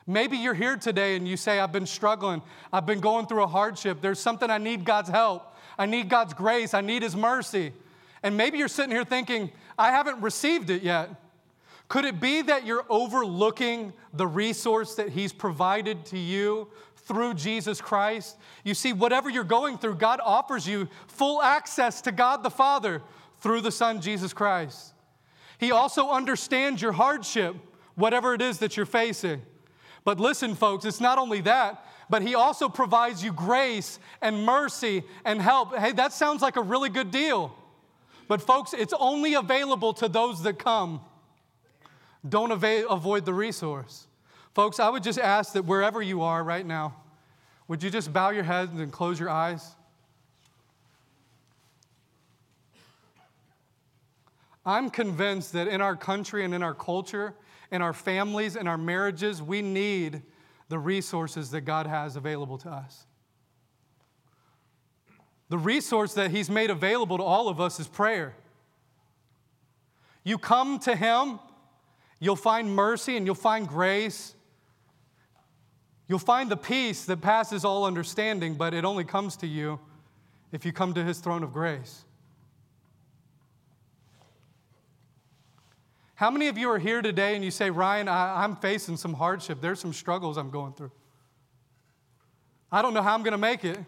Maybe 0.07 0.37
you're 0.37 0.53
here 0.53 0.77
today 0.77 1.17
and 1.17 1.27
you 1.27 1.35
say, 1.35 1.59
I've 1.59 1.73
been 1.73 1.85
struggling. 1.85 2.41
I've 2.71 2.85
been 2.85 3.01
going 3.01 3.25
through 3.27 3.43
a 3.43 3.47
hardship. 3.47 3.99
There's 3.99 4.19
something 4.19 4.49
I 4.49 4.59
need 4.59 4.85
God's 4.85 5.09
help. 5.09 5.53
I 5.77 5.85
need 5.85 6.07
God's 6.07 6.33
grace. 6.33 6.73
I 6.73 6.79
need 6.79 7.03
His 7.03 7.17
mercy. 7.17 7.73
And 8.23 8.37
maybe 8.37 8.57
you're 8.57 8.69
sitting 8.69 8.91
here 8.91 9.03
thinking, 9.03 9.51
I 9.77 9.91
haven't 9.91 10.21
received 10.21 10.69
it 10.69 10.83
yet. 10.83 11.09
Could 11.89 12.05
it 12.05 12.21
be 12.21 12.41
that 12.43 12.65
you're 12.65 12.85
overlooking 12.87 13.91
the 14.13 14.25
resource 14.25 14.95
that 14.95 15.09
He's 15.09 15.33
provided 15.33 16.05
to 16.05 16.17
you 16.17 16.69
through 17.11 17.33
Jesus 17.33 17.81
Christ? 17.81 18.37
You 18.63 18.73
see, 18.73 18.93
whatever 18.93 19.29
you're 19.29 19.43
going 19.43 19.77
through, 19.77 19.95
God 19.95 20.21
offers 20.23 20.65
you 20.65 20.87
full 21.07 21.41
access 21.41 21.99
to 22.03 22.13
God 22.13 22.41
the 22.41 22.49
Father 22.49 23.01
through 23.41 23.59
the 23.59 23.71
Son, 23.71 23.99
Jesus 23.99 24.31
Christ. 24.31 24.93
He 25.57 25.73
also 25.73 26.09
understands 26.09 26.81
your 26.81 26.93
hardship, 26.93 27.57
whatever 27.95 28.33
it 28.33 28.41
is 28.41 28.59
that 28.59 28.77
you're 28.77 28.85
facing. 28.85 29.41
But 30.05 30.21
listen, 30.21 30.55
folks, 30.55 30.85
it's 30.85 31.01
not 31.01 31.17
only 31.17 31.41
that, 31.41 31.85
but 32.09 32.21
He 32.21 32.33
also 32.33 32.69
provides 32.69 33.21
you 33.21 33.33
grace 33.33 33.99
and 34.21 34.45
mercy 34.45 35.03
and 35.25 35.41
help. 35.41 35.77
Hey, 35.77 35.91
that 35.91 36.13
sounds 36.13 36.41
like 36.41 36.55
a 36.55 36.61
really 36.61 36.89
good 36.89 37.11
deal. 37.11 37.53
But, 38.29 38.41
folks, 38.41 38.73
it's 38.73 38.93
only 38.97 39.33
available 39.33 39.91
to 39.95 40.07
those 40.07 40.43
that 40.43 40.57
come 40.57 41.01
don't 42.27 42.51
avoid 42.51 43.25
the 43.25 43.33
resource. 43.33 44.07
Folks, 44.53 44.79
I 44.79 44.89
would 44.89 45.03
just 45.03 45.19
ask 45.19 45.53
that 45.53 45.65
wherever 45.65 46.01
you 46.01 46.21
are 46.21 46.43
right 46.43 46.65
now, 46.65 47.00
would 47.71 47.81
you 47.81 47.89
just 47.89 48.11
bow 48.11 48.31
your 48.31 48.43
heads 48.43 48.77
and 48.77 48.91
close 48.91 49.17
your 49.17 49.29
eyes? 49.29 49.77
I'm 54.65 54.89
convinced 54.89 55.53
that 55.53 55.69
in 55.69 55.79
our 55.79 55.95
country 55.95 56.43
and 56.43 56.53
in 56.53 56.63
our 56.63 56.73
culture, 56.73 57.33
in 57.71 57.81
our 57.81 57.93
families, 57.93 58.57
in 58.57 58.67
our 58.67 58.77
marriages, 58.77 59.41
we 59.41 59.61
need 59.61 60.21
the 60.67 60.77
resources 60.77 61.51
that 61.51 61.61
God 61.61 61.87
has 61.87 62.17
available 62.17 62.57
to 62.57 62.69
us. 62.69 63.05
The 65.47 65.57
resource 65.57 66.13
that 66.15 66.29
He's 66.31 66.49
made 66.49 66.71
available 66.71 67.19
to 67.19 67.23
all 67.23 67.47
of 67.47 67.61
us 67.61 67.79
is 67.79 67.87
prayer. 67.87 68.35
You 70.25 70.37
come 70.37 70.77
to 70.79 70.93
Him 70.93 71.39
You'll 72.23 72.35
find 72.35 72.75
mercy 72.75 73.17
and 73.17 73.25
you'll 73.25 73.33
find 73.33 73.67
grace. 73.67 74.35
You'll 76.11 76.19
find 76.19 76.51
the 76.51 76.57
peace 76.57 77.05
that 77.05 77.21
passes 77.21 77.63
all 77.63 77.85
understanding, 77.85 78.55
but 78.55 78.73
it 78.73 78.83
only 78.83 79.05
comes 79.05 79.37
to 79.37 79.47
you 79.47 79.79
if 80.51 80.65
you 80.65 80.73
come 80.73 80.93
to 80.95 81.05
his 81.05 81.19
throne 81.19 81.41
of 81.41 81.53
grace. 81.53 82.03
How 86.15 86.29
many 86.29 86.49
of 86.49 86.57
you 86.57 86.69
are 86.69 86.79
here 86.79 87.01
today 87.01 87.35
and 87.35 87.45
you 87.45 87.49
say, 87.49 87.69
Ryan, 87.69 88.09
I, 88.09 88.43
am 88.43 88.57
facing 88.57 88.97
some 88.97 89.13
hardship. 89.13 89.61
There's 89.61 89.79
some 89.79 89.93
struggles 89.93 90.35
I'm 90.37 90.49
going 90.49 90.73
through. 90.73 90.91
I 92.69 92.81
don't 92.81 92.93
know 92.93 93.03
how 93.03 93.13
I'm 93.13 93.23
going 93.23 93.31
to 93.31 93.37
make 93.37 93.63
it. 93.63 93.79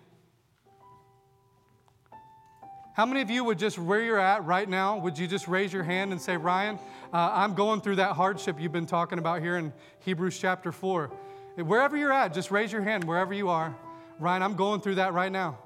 How 2.93 3.05
many 3.05 3.19
of 3.19 3.30
you 3.30 3.43
would 3.43 3.59
just, 3.59 3.78
where 3.78 4.01
you're 4.01 4.17
at 4.17 4.45
right 4.45 4.69
now, 4.69 4.97
would 4.97 5.17
you 5.17 5.28
just 5.28 5.49
raise 5.49 5.74
your 5.74 5.84
hand 5.84 6.13
and 6.13 6.21
say, 6.21 6.38
Ryan, 6.38 6.80
uh, 7.11 7.32
I'm 7.34 7.53
going 7.53 7.82
through 7.82 7.97
that 7.97 8.13
hardship 8.13 8.61
you've 8.61 8.71
been 8.71 8.86
talking 8.86 9.19
about 9.19 9.41
here 9.41 9.57
in 9.57 9.74
Hebrews 10.05 10.39
chapter 10.39 10.71
4? 10.71 11.11
Wherever 11.56 11.95
you're 11.95 12.12
at, 12.12 12.34
just 12.34 12.51
raise 12.51 12.72
your 12.72 12.82
hand 12.82 13.04
wherever 13.04 13.34
you 13.34 13.49
are. 13.49 13.76
Ryan, 14.20 14.41
I'm 14.41 14.56
going 14.56 14.82
through 14.82 14.95
that 14.95 15.14
right 15.14 15.32
now. 15.32 15.60